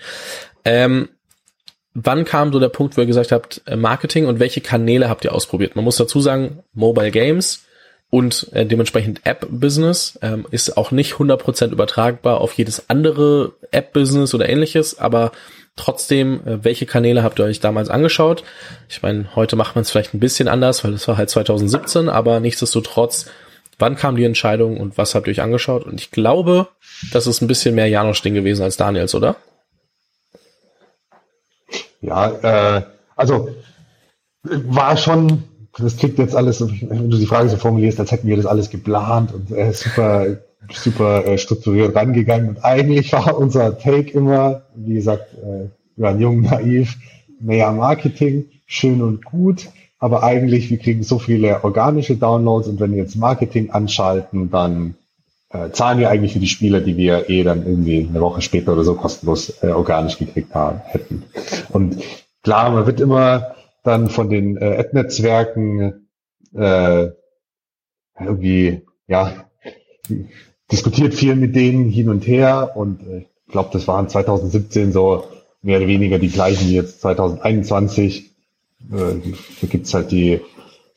Ähm, 0.64 1.08
wann 1.94 2.24
kam 2.24 2.52
so 2.52 2.60
der 2.60 2.68
Punkt, 2.68 2.96
wo 2.96 3.00
ihr 3.00 3.06
gesagt 3.06 3.32
habt, 3.32 3.62
äh, 3.66 3.76
Marketing 3.76 4.26
und 4.26 4.40
welche 4.40 4.60
Kanäle 4.60 5.08
habt 5.08 5.24
ihr 5.24 5.34
ausprobiert? 5.34 5.76
Man 5.76 5.84
muss 5.84 5.96
dazu 5.96 6.20
sagen, 6.20 6.62
Mobile 6.72 7.10
Games 7.10 7.64
und 8.10 8.52
äh, 8.52 8.66
dementsprechend 8.66 9.22
App-Business 9.24 10.18
ähm, 10.22 10.46
ist 10.50 10.76
auch 10.76 10.90
nicht 10.90 11.14
100% 11.14 11.70
übertragbar 11.70 12.40
auf 12.40 12.52
jedes 12.54 12.90
andere 12.90 13.52
App-Business 13.70 14.34
oder 14.34 14.48
ähnliches, 14.48 14.98
aber 14.98 15.32
trotzdem, 15.76 16.46
äh, 16.46 16.64
welche 16.64 16.86
Kanäle 16.86 17.22
habt 17.22 17.38
ihr 17.38 17.46
euch 17.46 17.60
damals 17.60 17.88
angeschaut? 17.88 18.44
Ich 18.88 19.02
meine, 19.02 19.34
heute 19.34 19.56
macht 19.56 19.76
man 19.76 19.82
es 19.82 19.90
vielleicht 19.90 20.12
ein 20.12 20.20
bisschen 20.20 20.48
anders, 20.48 20.84
weil 20.84 20.92
das 20.92 21.08
war 21.08 21.16
halt 21.16 21.30
2017, 21.30 22.08
aber 22.08 22.40
nichtsdestotrotz, 22.40 23.30
Wann 23.82 23.96
kam 23.96 24.14
die 24.14 24.22
Entscheidung 24.22 24.76
und 24.76 24.96
was 24.96 25.16
habt 25.16 25.26
ihr 25.26 25.32
euch 25.32 25.42
angeschaut? 25.42 25.84
Und 25.84 26.00
ich 26.00 26.12
glaube, 26.12 26.68
das 27.12 27.26
ist 27.26 27.42
ein 27.42 27.48
bisschen 27.48 27.74
mehr 27.74 27.88
Janosch-Ding 27.88 28.32
gewesen 28.32 28.62
als 28.62 28.76
Daniels, 28.76 29.12
oder? 29.12 29.34
Ja, 32.00 32.76
äh, 32.76 32.82
also 33.16 33.48
war 34.44 34.96
schon, 34.96 35.42
das 35.76 35.96
klingt 35.96 36.18
jetzt 36.18 36.36
alles, 36.36 36.60
wenn 36.60 37.10
du 37.10 37.18
die 37.18 37.26
Frage 37.26 37.48
so 37.48 37.56
formulierst, 37.56 37.98
als 37.98 38.12
hätten 38.12 38.28
wir 38.28 38.36
das 38.36 38.46
alles 38.46 38.70
geplant 38.70 39.34
und 39.34 39.50
äh, 39.50 39.72
super, 39.72 40.26
super 40.72 41.26
äh, 41.26 41.36
strukturiert 41.36 41.96
rangegangen. 41.96 42.50
Und 42.50 42.64
eigentlich 42.64 43.12
war 43.12 43.36
unser 43.36 43.76
Take 43.76 44.12
immer, 44.12 44.62
wie 44.76 44.94
gesagt, 44.94 45.34
äh, 45.34 45.70
wir 45.96 46.06
waren 46.06 46.20
jung, 46.20 46.42
naiv, 46.42 46.98
mehr 47.40 47.72
Marketing, 47.72 48.44
schön 48.64 49.02
und 49.02 49.24
gut 49.24 49.66
aber 50.02 50.24
eigentlich, 50.24 50.68
wir 50.68 50.78
kriegen 50.78 51.04
so 51.04 51.20
viele 51.20 51.62
organische 51.62 52.16
Downloads 52.16 52.66
und 52.66 52.80
wenn 52.80 52.90
wir 52.90 53.04
jetzt 53.04 53.14
Marketing 53.14 53.70
anschalten, 53.70 54.50
dann 54.50 54.96
äh, 55.50 55.70
zahlen 55.70 56.00
wir 56.00 56.10
eigentlich 56.10 56.32
für 56.32 56.40
die 56.40 56.48
Spieler, 56.48 56.80
die 56.80 56.96
wir 56.96 57.30
eh 57.30 57.44
dann 57.44 57.64
irgendwie 57.64 58.08
eine 58.10 58.20
Woche 58.20 58.42
später 58.42 58.72
oder 58.72 58.82
so 58.82 58.96
kostenlos 58.96 59.62
äh, 59.62 59.68
organisch 59.68 60.18
gekriegt 60.18 60.56
haben, 60.56 60.80
hätten. 60.86 61.22
Und 61.70 62.02
klar, 62.42 62.72
man 62.72 62.84
wird 62.84 62.98
immer 62.98 63.54
dann 63.84 64.10
von 64.10 64.28
den 64.28 64.56
äh, 64.56 64.76
Ad-Netzwerken 64.78 66.08
äh, 66.52 67.10
irgendwie, 68.18 68.82
ja, 69.06 69.44
diskutiert 70.72 71.14
viel 71.14 71.36
mit 71.36 71.54
denen 71.54 71.90
hin 71.90 72.08
und 72.08 72.26
her 72.26 72.72
und 72.74 73.06
äh, 73.06 73.26
ich 73.46 73.52
glaube, 73.52 73.70
das 73.72 73.86
waren 73.86 74.08
2017 74.08 74.90
so 74.90 75.28
mehr 75.62 75.78
oder 75.78 75.86
weniger 75.86 76.18
die 76.18 76.30
gleichen 76.30 76.66
wie 76.66 76.74
jetzt 76.74 77.02
2021 77.02 78.31
äh, 78.90 79.30
da 79.60 79.66
gibt's 79.68 79.94
halt 79.94 80.10
die 80.10 80.40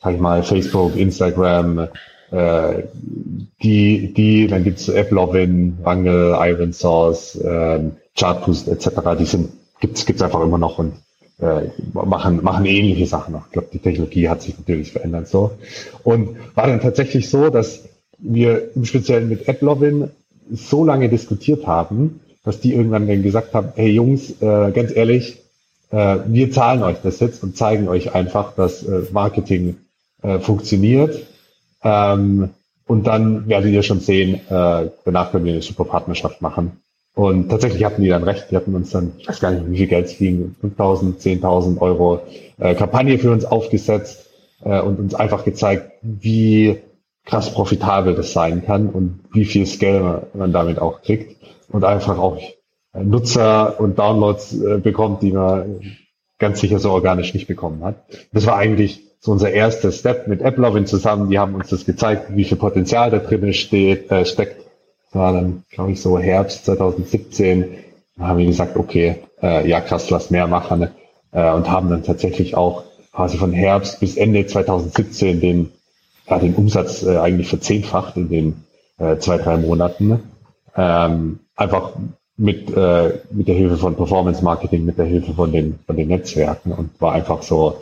sag 0.06 0.14
ich 0.14 0.20
mal, 0.20 0.42
Facebook, 0.44 0.96
Instagram, 0.96 1.88
äh, 2.30 2.82
die, 3.62 4.14
die, 4.14 4.46
dann 4.46 4.62
gibt's 4.62 4.88
AppLovin, 4.88 5.78
Wrangle, 5.82 6.36
Iron 6.40 6.72
Source, 6.72 7.34
äh, 7.36 7.80
Chartboost 8.16 8.68
etc. 8.68 8.88
Die 9.18 9.24
sind, 9.24 9.48
gibt's, 9.80 10.06
gibt's 10.06 10.22
einfach 10.22 10.40
immer 10.42 10.58
noch 10.58 10.78
und 10.78 10.94
äh, 11.40 11.70
machen, 11.92 12.42
machen 12.44 12.64
ähnliche 12.66 13.06
Sachen 13.06 13.32
noch. 13.32 13.46
Ich 13.46 13.52
glaube, 13.52 13.68
die 13.72 13.80
Technologie 13.80 14.28
hat 14.28 14.42
sich 14.42 14.56
natürlich 14.56 14.92
verändert 14.92 15.28
so. 15.28 15.50
Und 16.04 16.36
war 16.54 16.68
dann 16.68 16.80
tatsächlich 16.80 17.28
so, 17.28 17.50
dass 17.50 17.82
wir 18.18 18.76
im 18.76 18.84
Speziellen 18.84 19.28
mit 19.28 19.48
AppLovin 19.48 20.10
so 20.52 20.84
lange 20.84 21.08
diskutiert 21.08 21.66
haben, 21.66 22.20
dass 22.44 22.60
die 22.60 22.74
irgendwann 22.74 23.08
dann 23.08 23.24
gesagt 23.24 23.54
haben, 23.54 23.72
hey 23.74 23.90
Jungs, 23.90 24.40
äh, 24.40 24.70
ganz 24.70 24.94
ehrlich, 24.94 25.42
äh, 25.90 26.18
wir 26.26 26.50
zahlen 26.50 26.82
euch 26.82 26.98
das 27.02 27.20
jetzt 27.20 27.42
und 27.42 27.56
zeigen 27.56 27.88
euch 27.88 28.14
einfach, 28.14 28.54
dass 28.54 28.82
äh, 28.82 29.02
Marketing 29.12 29.76
äh, 30.22 30.38
funktioniert. 30.38 31.26
Ähm, 31.82 32.50
und 32.86 33.06
dann 33.06 33.48
werdet 33.48 33.72
ihr 33.72 33.82
schon 33.82 34.00
sehen, 34.00 34.34
äh, 34.48 34.90
danach 35.04 35.32
können 35.32 35.44
wir 35.44 35.52
eine 35.52 35.62
super 35.62 35.84
Partnerschaft 35.84 36.40
machen. 36.40 36.80
Und 37.14 37.48
tatsächlich 37.48 37.84
hatten 37.84 38.02
die 38.02 38.08
dann 38.08 38.24
recht. 38.24 38.50
Die 38.50 38.56
hatten 38.56 38.74
uns 38.74 38.90
dann, 38.90 39.14
ich 39.18 39.26
weiß 39.26 39.40
gar 39.40 39.50
nicht, 39.50 39.70
wie 39.70 39.78
viel 39.78 39.86
Geld 39.86 40.06
es 40.06 40.18
ging, 40.18 40.54
5.000, 40.62 41.18
10.000 41.18 41.80
Euro 41.80 42.20
äh, 42.58 42.74
Kampagne 42.74 43.18
für 43.18 43.32
uns 43.32 43.44
aufgesetzt 43.44 44.26
äh, 44.62 44.80
und 44.80 44.98
uns 44.98 45.14
einfach 45.14 45.44
gezeigt, 45.44 45.92
wie 46.02 46.78
krass 47.24 47.52
profitabel 47.52 48.14
das 48.14 48.32
sein 48.32 48.64
kann 48.64 48.88
und 48.88 49.20
wie 49.32 49.44
viel 49.44 49.66
Scale 49.66 50.26
man 50.34 50.52
damit 50.52 50.78
auch 50.78 51.02
kriegt 51.02 51.36
und 51.68 51.84
einfach 51.84 52.18
auch 52.18 52.38
Nutzer 53.02 53.78
und 53.80 53.98
Downloads 53.98 54.54
äh, 54.54 54.78
bekommt, 54.78 55.22
die 55.22 55.32
man 55.32 55.80
ganz 56.38 56.60
sicher 56.60 56.78
so 56.78 56.90
organisch 56.90 57.34
nicht 57.34 57.46
bekommen 57.46 57.82
hat. 57.84 57.96
Das 58.32 58.46
war 58.46 58.56
eigentlich 58.56 59.02
so 59.20 59.32
unser 59.32 59.50
erster 59.50 59.92
Step 59.92 60.28
mit 60.28 60.42
AppLovin 60.42 60.86
zusammen. 60.86 61.30
Die 61.30 61.38
haben 61.38 61.54
uns 61.54 61.68
das 61.68 61.84
gezeigt, 61.84 62.36
wie 62.36 62.44
viel 62.44 62.58
Potenzial 62.58 63.10
da 63.10 63.18
drin 63.18 63.52
steht, 63.52 64.10
äh, 64.10 64.24
steckt. 64.24 64.64
Das 65.06 65.20
war 65.20 65.32
dann, 65.32 65.64
glaube 65.70 65.92
ich, 65.92 66.00
so 66.00 66.18
Herbst 66.18 66.64
2017. 66.66 67.78
Da 68.16 68.28
haben 68.28 68.38
wir 68.38 68.46
gesagt, 68.46 68.76
okay, 68.76 69.16
äh, 69.42 69.68
ja 69.68 69.80
krass, 69.80 70.10
lass 70.10 70.30
mehr 70.30 70.46
machen. 70.46 70.88
Äh, 71.32 71.52
und 71.52 71.70
haben 71.70 71.90
dann 71.90 72.02
tatsächlich 72.02 72.56
auch 72.56 72.84
quasi 73.12 73.38
von 73.38 73.52
Herbst 73.52 74.00
bis 74.00 74.16
Ende 74.16 74.46
2017 74.46 75.40
den, 75.40 75.72
ja, 76.28 76.38
den 76.38 76.54
Umsatz 76.54 77.02
äh, 77.02 77.16
eigentlich 77.16 77.48
verzehnfacht 77.48 78.16
in 78.16 78.28
den 78.28 78.64
äh, 78.98 79.16
zwei, 79.18 79.38
drei 79.38 79.56
Monaten. 79.56 80.22
Ähm, 80.76 81.40
einfach 81.56 81.92
mit, 82.36 82.74
äh, 82.76 83.18
mit 83.30 83.48
der 83.48 83.54
Hilfe 83.54 83.76
von 83.76 83.96
Performance 83.96 84.44
Marketing, 84.44 84.84
mit 84.84 84.98
der 84.98 85.06
Hilfe 85.06 85.32
von 85.32 85.52
den, 85.52 85.78
von 85.86 85.96
den 85.96 86.08
Netzwerken 86.08 86.72
und 86.72 86.90
war 87.00 87.12
einfach 87.12 87.42
so, 87.42 87.78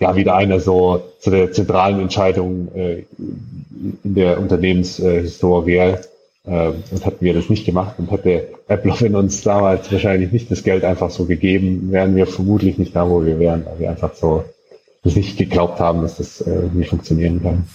ja, 0.00 0.16
wieder 0.16 0.36
einer 0.36 0.60
so 0.60 1.02
zu 1.20 1.30
der 1.30 1.52
zentralen 1.52 2.00
Entscheidung 2.00 2.68
äh, 2.74 3.04
in 4.04 4.14
der 4.14 4.38
Unternehmenshistorie. 4.38 5.96
Äh, 6.46 6.68
und 6.90 7.04
hätten 7.04 7.24
wir 7.24 7.34
das 7.34 7.50
nicht 7.50 7.66
gemacht 7.66 7.96
und 7.98 8.10
hätte 8.10 8.48
Applovin 8.68 9.14
uns 9.14 9.42
damals 9.42 9.92
wahrscheinlich 9.92 10.32
nicht 10.32 10.50
das 10.50 10.62
Geld 10.62 10.84
einfach 10.84 11.10
so 11.10 11.26
gegeben, 11.26 11.92
wären 11.92 12.16
wir 12.16 12.26
vermutlich 12.26 12.78
nicht 12.78 12.96
da, 12.96 13.08
wo 13.08 13.24
wir 13.24 13.38
wären, 13.38 13.66
weil 13.66 13.80
wir 13.80 13.90
einfach 13.90 14.14
so 14.14 14.44
das 15.02 15.14
nicht 15.14 15.36
geglaubt 15.36 15.78
haben, 15.78 16.02
dass 16.02 16.16
das 16.16 16.40
äh, 16.40 16.68
nicht 16.72 16.90
funktionieren 16.90 17.42
kann. 17.42 17.68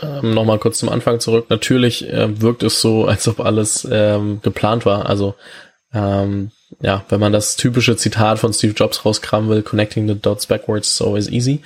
Ähm, 0.00 0.34
Nochmal 0.34 0.58
kurz 0.58 0.78
zum 0.78 0.88
Anfang 0.88 1.20
zurück. 1.20 1.46
Natürlich 1.48 2.08
äh, 2.08 2.40
wirkt 2.40 2.62
es 2.62 2.80
so, 2.80 3.04
als 3.06 3.26
ob 3.28 3.40
alles 3.40 3.86
ähm, 3.90 4.40
geplant 4.42 4.86
war. 4.86 5.06
Also 5.06 5.34
ähm, 5.94 6.50
ja, 6.80 7.04
wenn 7.08 7.20
man 7.20 7.32
das 7.32 7.56
typische 7.56 7.96
Zitat 7.96 8.38
von 8.38 8.52
Steve 8.52 8.74
Jobs 8.74 9.04
rauskramen 9.04 9.48
will, 9.48 9.62
connecting 9.62 10.08
the 10.08 10.18
dots 10.18 10.46
backwards 10.46 10.90
is 10.90 11.02
always 11.02 11.28
easy, 11.28 11.62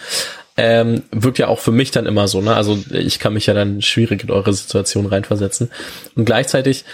ähm, 0.57 1.05
wirkt 1.11 1.39
ja 1.39 1.49
auch 1.49 1.59
für 1.59 1.73
mich 1.73 1.91
dann 1.91 2.07
immer 2.07 2.29
so. 2.29 2.41
Ne? 2.41 2.55
Also 2.55 2.79
ich 2.91 3.19
kann 3.19 3.35
mich 3.35 3.47
ja 3.47 3.55
dann 3.55 3.83
schwierig 3.83 4.23
in 4.23 4.31
eure 4.31 4.53
Situation 4.53 5.07
reinversetzen. 5.07 5.71
Und 6.17 6.27
gleichzeitig 6.27 6.85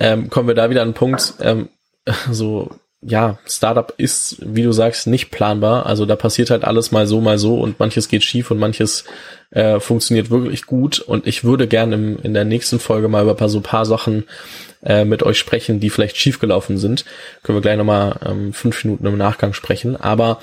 ähm, 0.00 0.30
kommen 0.30 0.48
wir 0.48 0.54
da 0.54 0.70
wieder 0.70 0.82
an 0.82 0.88
einen 0.88 0.94
Punkt, 0.94 1.34
ähm, 1.40 1.68
so 2.30 2.70
ja, 3.00 3.38
Startup 3.46 3.94
ist, 3.96 4.38
wie 4.40 4.62
du 4.62 4.72
sagst, 4.72 5.06
nicht 5.06 5.30
planbar. 5.30 5.86
Also 5.86 6.04
da 6.04 6.16
passiert 6.16 6.50
halt 6.50 6.64
alles 6.64 6.90
mal 6.90 7.06
so, 7.06 7.20
mal 7.20 7.38
so 7.38 7.60
und 7.60 7.78
manches 7.78 8.08
geht 8.08 8.24
schief 8.24 8.50
und 8.50 8.58
manches 8.58 9.04
äh, 9.50 9.78
funktioniert 9.78 10.30
wirklich 10.30 10.66
gut. 10.66 10.98
Und 10.98 11.26
ich 11.26 11.44
würde 11.44 11.68
gerne 11.68 11.94
im, 11.94 12.18
in 12.22 12.34
der 12.34 12.44
nächsten 12.44 12.80
Folge 12.80 13.08
mal 13.08 13.22
über 13.28 13.48
so 13.48 13.60
paar 13.60 13.86
Sachen 13.86 14.24
äh, 14.82 15.04
mit 15.04 15.22
euch 15.22 15.38
sprechen, 15.38 15.78
die 15.78 15.90
vielleicht 15.90 16.16
schiefgelaufen 16.16 16.76
sind. 16.76 17.04
Können 17.44 17.58
wir 17.58 17.62
gleich 17.62 17.78
nochmal 17.78 18.18
ähm, 18.26 18.52
fünf 18.52 18.84
Minuten 18.84 19.06
im 19.06 19.16
Nachgang 19.16 19.52
sprechen. 19.52 19.94
Aber 19.96 20.40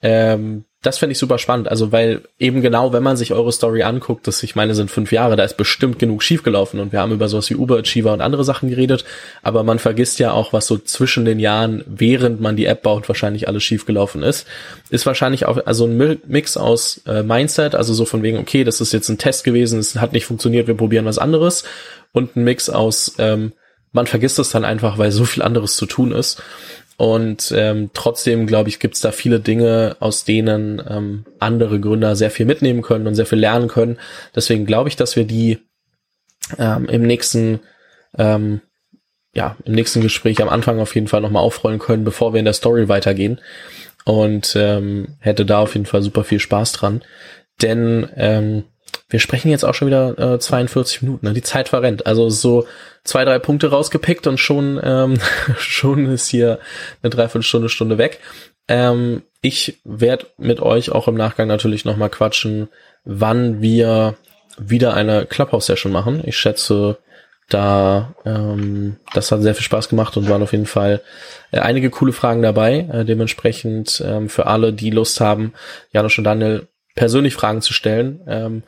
ähm, 0.00 0.64
das 0.82 0.98
fände 0.98 1.12
ich 1.12 1.18
super 1.18 1.38
spannend. 1.38 1.68
Also, 1.68 1.90
weil 1.90 2.22
eben 2.38 2.62
genau, 2.62 2.92
wenn 2.92 3.02
man 3.02 3.16
sich 3.16 3.32
eure 3.32 3.50
Story 3.50 3.82
anguckt, 3.82 4.28
das 4.28 4.42
ich 4.44 4.54
meine, 4.54 4.76
sind 4.76 4.92
fünf 4.92 5.10
Jahre, 5.10 5.34
da 5.34 5.42
ist 5.42 5.56
bestimmt 5.56 5.98
genug 5.98 6.22
schiefgelaufen 6.22 6.78
und 6.78 6.92
wir 6.92 7.00
haben 7.00 7.10
über 7.10 7.28
sowas 7.28 7.50
wie 7.50 7.56
Uber 7.56 7.78
Achiever 7.78 8.12
und 8.12 8.20
andere 8.20 8.44
Sachen 8.44 8.70
geredet, 8.70 9.04
aber 9.42 9.64
man 9.64 9.80
vergisst 9.80 10.20
ja 10.20 10.30
auch, 10.30 10.52
was 10.52 10.68
so 10.68 10.78
zwischen 10.78 11.24
den 11.24 11.40
Jahren, 11.40 11.82
während 11.86 12.40
man 12.40 12.54
die 12.54 12.66
App 12.66 12.82
baut, 12.82 13.08
wahrscheinlich 13.08 13.48
alles 13.48 13.64
schiefgelaufen 13.64 14.22
ist. 14.22 14.46
Ist 14.88 15.04
wahrscheinlich 15.04 15.46
auch 15.46 15.58
also 15.66 15.86
ein 15.86 16.20
Mix 16.26 16.56
aus 16.56 17.00
äh, 17.06 17.24
Mindset, 17.24 17.74
also 17.74 17.92
so 17.92 18.04
von 18.04 18.22
wegen, 18.22 18.38
okay, 18.38 18.62
das 18.62 18.80
ist 18.80 18.92
jetzt 18.92 19.08
ein 19.08 19.18
Test 19.18 19.42
gewesen, 19.42 19.80
es 19.80 19.96
hat 19.96 20.12
nicht 20.12 20.26
funktioniert, 20.26 20.68
wir 20.68 20.76
probieren 20.76 21.06
was 21.06 21.18
anderes 21.18 21.64
und 22.12 22.36
ein 22.36 22.44
Mix 22.44 22.70
aus, 22.70 23.14
ähm, 23.18 23.52
man 23.92 24.06
vergisst 24.06 24.38
es 24.38 24.50
dann 24.50 24.64
einfach, 24.64 24.98
weil 24.98 25.10
so 25.10 25.24
viel 25.24 25.42
anderes 25.42 25.76
zu 25.76 25.86
tun 25.86 26.12
ist. 26.12 26.40
Und 26.98 27.54
ähm, 27.56 27.90
trotzdem, 27.94 28.48
glaube 28.48 28.68
ich, 28.68 28.80
gibt 28.80 28.96
es 28.96 29.00
da 29.00 29.12
viele 29.12 29.38
Dinge, 29.38 29.96
aus 30.00 30.24
denen 30.24 30.82
ähm, 30.86 31.24
andere 31.38 31.78
Gründer 31.78 32.16
sehr 32.16 32.32
viel 32.32 32.44
mitnehmen 32.44 32.82
können 32.82 33.06
und 33.06 33.14
sehr 33.14 33.24
viel 33.24 33.38
lernen 33.38 33.68
können. 33.68 33.98
Deswegen 34.34 34.66
glaube 34.66 34.88
ich, 34.88 34.96
dass 34.96 35.14
wir 35.14 35.24
die 35.24 35.60
ähm, 36.58 36.86
im 36.86 37.02
nächsten 37.02 37.60
ähm, 38.18 38.62
ja, 39.32 39.56
im 39.64 39.74
nächsten 39.74 40.00
Gespräch 40.00 40.42
am 40.42 40.48
Anfang 40.48 40.80
auf 40.80 40.96
jeden 40.96 41.06
Fall 41.06 41.20
nochmal 41.20 41.44
aufrollen 41.44 41.78
können, 41.78 42.02
bevor 42.02 42.32
wir 42.32 42.40
in 42.40 42.44
der 42.44 42.54
Story 42.54 42.88
weitergehen. 42.88 43.40
Und 44.04 44.56
ähm, 44.56 45.16
hätte 45.20 45.46
da 45.46 45.60
auf 45.60 45.74
jeden 45.74 45.86
Fall 45.86 46.02
super 46.02 46.24
viel 46.24 46.40
Spaß 46.40 46.72
dran. 46.72 47.02
Denn 47.62 48.08
ähm, 48.16 48.64
wir 49.08 49.20
sprechen 49.20 49.50
jetzt 49.50 49.64
auch 49.64 49.74
schon 49.74 49.88
wieder 49.88 50.34
äh, 50.34 50.38
42 50.38 51.02
Minuten. 51.02 51.26
Ne? 51.26 51.32
Die 51.32 51.42
Zeit 51.42 51.68
verrennt. 51.70 52.06
Also 52.06 52.28
so 52.28 52.66
zwei, 53.04 53.24
drei 53.24 53.38
Punkte 53.38 53.70
rausgepickt 53.70 54.26
und 54.26 54.38
schon, 54.38 54.78
ähm, 54.82 55.18
schon 55.58 56.06
ist 56.10 56.28
hier 56.28 56.58
eine 57.02 57.10
Dreiviertelstunde, 57.10 57.68
Stunde 57.68 57.98
weg. 57.98 58.20
Ähm, 58.68 59.22
ich 59.40 59.80
werde 59.84 60.26
mit 60.36 60.60
euch 60.60 60.90
auch 60.90 61.08
im 61.08 61.14
Nachgang 61.14 61.48
natürlich 61.48 61.84
nochmal 61.84 62.10
quatschen, 62.10 62.68
wann 63.04 63.62
wir 63.62 64.16
wieder 64.58 64.94
eine 64.94 65.24
Clubhouse-Session 65.24 65.92
machen. 65.92 66.22
Ich 66.26 66.36
schätze, 66.36 66.98
da 67.48 68.14
ähm, 68.26 68.96
das 69.14 69.32
hat 69.32 69.40
sehr 69.40 69.54
viel 69.54 69.64
Spaß 69.64 69.88
gemacht 69.88 70.16
und 70.18 70.28
waren 70.28 70.42
auf 70.42 70.52
jeden 70.52 70.66
Fall 70.66 71.00
äh, 71.50 71.60
einige 71.60 71.88
coole 71.88 72.12
Fragen 72.12 72.42
dabei. 72.42 72.86
Äh, 72.92 73.04
dementsprechend 73.06 74.02
ähm, 74.04 74.28
für 74.28 74.46
alle, 74.46 74.74
die 74.74 74.90
Lust 74.90 75.20
haben, 75.20 75.54
Janusz 75.92 76.18
und 76.18 76.24
Daniel 76.24 76.68
persönlich 76.98 77.34
Fragen 77.34 77.62
zu 77.62 77.72
stellen, 77.72 78.20
ähm, 78.26 78.62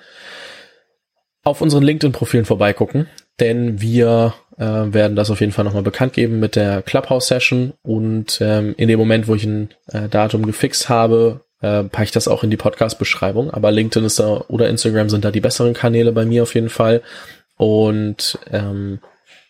auf 1.43 1.61
unseren 1.61 1.83
LinkedIn-Profilen 1.83 2.45
vorbeigucken, 2.45 3.09
denn 3.41 3.81
wir 3.81 4.35
äh, 4.57 4.63
werden 4.65 5.17
das 5.17 5.33
auf 5.33 5.41
jeden 5.41 5.51
Fall 5.51 5.65
nochmal 5.65 5.83
bekannt 5.83 6.13
geben 6.13 6.39
mit 6.39 6.55
der 6.55 6.83
Clubhouse-Session 6.83 7.73
und 7.83 8.39
ähm, 8.41 8.75
in 8.77 8.87
dem 8.87 9.01
Moment, 9.01 9.27
wo 9.27 9.35
ich 9.35 9.43
ein 9.43 9.71
äh, 9.89 10.09
Datum 10.09 10.47
gefixt 10.47 10.89
habe, 10.89 11.41
äh, 11.61 11.83
packe 11.83 12.05
ich 12.05 12.11
das 12.13 12.29
auch 12.29 12.45
in 12.45 12.51
die 12.51 12.57
Podcast-Beschreibung. 12.57 13.51
Aber 13.51 13.73
LinkedIn 13.73 14.07
ist 14.07 14.21
da 14.21 14.45
oder 14.47 14.69
Instagram 14.69 15.11
sind 15.11 15.25
da 15.25 15.33
die 15.33 15.41
besseren 15.41 15.75
Kanäle 15.75 16.13
bei 16.13 16.25
mir 16.25 16.45
auf 16.45 16.55
jeden 16.55 16.69
Fall. 16.69 17.03
Und 17.57 18.39
ähm, 18.53 19.01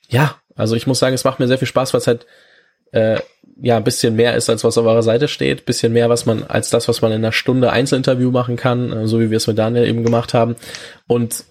ja, 0.08 0.36
also 0.56 0.74
ich 0.74 0.86
muss 0.86 1.00
sagen, 1.00 1.14
es 1.14 1.24
macht 1.24 1.38
mir 1.38 1.48
sehr 1.48 1.58
viel 1.58 1.68
Spaß, 1.68 1.92
weil 1.92 2.00
es 2.00 2.06
halt 2.06 2.26
äh, 2.92 3.20
ja 3.62 3.76
ein 3.76 3.84
bisschen 3.84 4.16
mehr 4.16 4.36
ist, 4.36 4.48
als 4.48 4.64
was 4.64 4.78
auf 4.78 4.86
eurer 4.86 5.02
Seite 5.02 5.28
steht, 5.28 5.66
bisschen 5.66 5.92
mehr, 5.92 6.08
was 6.08 6.26
man 6.26 6.44
als 6.44 6.70
das, 6.70 6.88
was 6.88 7.02
man 7.02 7.12
in 7.12 7.18
einer 7.18 7.32
Stunde 7.32 7.70
Einzelinterview 7.70 8.30
machen 8.30 8.56
kann, 8.56 8.92
äh, 8.92 9.06
so 9.06 9.20
wie 9.20 9.30
wir 9.30 9.36
es 9.36 9.46
mit 9.46 9.58
Daniel 9.58 9.86
eben 9.86 10.04
gemacht 10.04 10.34
haben. 10.34 10.56
Und 11.06 11.44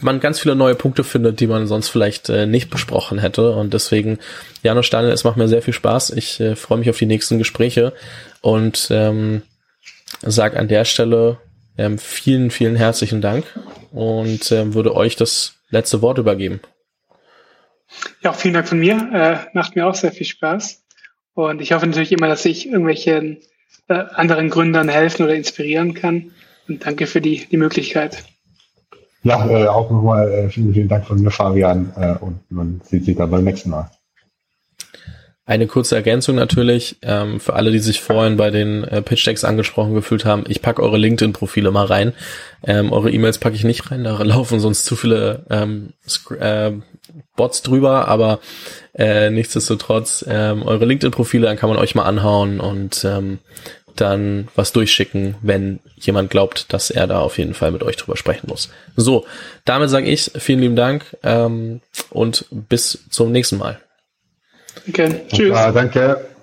man 0.00 0.20
ganz 0.20 0.38
viele 0.40 0.54
neue 0.54 0.74
Punkte 0.74 1.04
findet, 1.04 1.40
die 1.40 1.46
man 1.46 1.66
sonst 1.66 1.88
vielleicht 1.88 2.28
äh, 2.28 2.46
nicht 2.46 2.70
besprochen 2.70 3.18
hätte. 3.18 3.52
Und 3.52 3.74
deswegen 3.74 4.18
Janusz 4.62 4.90
Daniel, 4.90 5.12
es 5.12 5.24
macht 5.24 5.36
mir 5.36 5.48
sehr 5.48 5.62
viel 5.62 5.74
Spaß. 5.74 6.10
Ich 6.10 6.40
äh, 6.40 6.56
freue 6.56 6.78
mich 6.78 6.90
auf 6.90 6.98
die 6.98 7.06
nächsten 7.06 7.38
Gespräche. 7.38 7.92
Und 8.40 8.88
ähm, 8.90 9.42
sag 10.22 10.56
an 10.56 10.68
der 10.68 10.84
Stelle 10.84 11.38
ähm, 11.78 11.98
vielen, 11.98 12.50
vielen 12.50 12.76
herzlichen 12.76 13.20
Dank. 13.20 13.44
Und 13.92 14.50
ähm, 14.52 14.74
würde 14.74 14.94
euch 14.94 15.16
das 15.16 15.54
letzte 15.70 16.02
Wort 16.02 16.18
übergeben. 16.18 16.60
Ja, 18.22 18.30
auch 18.30 18.36
vielen 18.36 18.54
Dank 18.54 18.68
von 18.68 18.78
mir. 18.78 19.10
Äh, 19.12 19.36
macht 19.54 19.76
mir 19.76 19.86
auch 19.86 19.94
sehr 19.94 20.12
viel 20.12 20.26
Spaß. 20.26 20.82
Und 21.34 21.60
ich 21.60 21.72
hoffe 21.72 21.86
natürlich 21.86 22.12
immer, 22.12 22.28
dass 22.28 22.44
ich 22.44 22.66
irgendwelchen 22.66 23.38
äh, 23.88 23.94
anderen 23.94 24.50
Gründern 24.50 24.88
helfen 24.88 25.24
oder 25.24 25.34
inspirieren 25.34 25.94
kann. 25.94 26.32
Und 26.68 26.86
danke 26.86 27.06
für 27.06 27.20
die, 27.20 27.46
die 27.46 27.56
Möglichkeit. 27.56 28.24
Ja, 29.22 29.48
äh, 29.48 29.66
auch 29.66 29.90
nochmal 29.90 30.30
äh, 30.30 30.48
vielen, 30.48 30.72
vielen 30.74 30.88
Dank 30.88 31.06
von 31.06 31.20
mir, 31.20 31.30
Fabian. 31.30 31.92
Äh, 31.96 32.14
und 32.20 32.40
man 32.50 32.80
sieht 32.84 33.04
sich 33.04 33.16
dann 33.16 33.30
beim 33.30 33.44
nächsten 33.44 33.70
Mal. 33.70 33.90
Eine 35.46 35.66
kurze 35.66 35.94
Ergänzung 35.94 36.36
natürlich, 36.36 36.96
ähm, 37.02 37.38
für 37.38 37.52
alle, 37.52 37.70
die 37.70 37.78
sich 37.78 38.00
vorhin 38.00 38.38
bei 38.38 38.50
den 38.50 38.82
äh, 38.84 39.02
Pitch 39.02 39.26
Decks 39.26 39.44
angesprochen 39.44 39.94
gefühlt 39.94 40.24
haben, 40.24 40.44
ich 40.48 40.62
packe 40.62 40.82
eure 40.82 40.96
LinkedIn-Profile 40.96 41.70
mal 41.70 41.84
rein. 41.84 42.14
Ähm, 42.66 42.92
eure 42.92 43.10
E-Mails 43.10 43.36
packe 43.36 43.54
ich 43.54 43.64
nicht 43.64 43.90
rein, 43.90 44.04
da 44.04 44.22
laufen 44.22 44.58
sonst 44.58 44.86
zu 44.86 44.96
viele 44.96 45.44
ähm, 45.50 45.92
äh, 46.40 46.72
Bots 47.36 47.60
drüber, 47.60 48.08
aber 48.08 48.40
äh, 48.94 49.28
nichtsdestotrotz, 49.28 50.24
ähm, 50.26 50.62
eure 50.62 50.86
LinkedIn-Profile, 50.86 51.46
dann 51.46 51.58
kann 51.58 51.68
man 51.68 51.78
euch 51.78 51.94
mal 51.94 52.04
anhauen 52.04 52.58
und 52.58 53.04
ähm, 53.04 53.38
dann 53.96 54.48
was 54.54 54.72
durchschicken, 54.72 55.36
wenn 55.42 55.80
jemand 55.96 56.30
glaubt, 56.30 56.72
dass 56.72 56.90
er 56.90 57.06
da 57.06 57.20
auf 57.20 57.36
jeden 57.36 57.54
Fall 57.54 57.70
mit 57.70 57.82
euch 57.82 57.96
drüber 57.96 58.16
sprechen 58.16 58.46
muss. 58.48 58.70
So, 58.96 59.26
damit 59.66 59.90
sage 59.90 60.06
ich 60.06 60.30
vielen 60.36 60.60
lieben 60.60 60.76
Dank 60.76 61.04
ähm, 61.22 61.82
und 62.10 62.46
bis 62.50 63.04
zum 63.10 63.30
nächsten 63.30 63.58
Mal. 63.58 63.78
Okay, 64.88 65.22
tschüss. 65.28 65.50
Ja, 65.50 65.72
danke. 65.72 66.33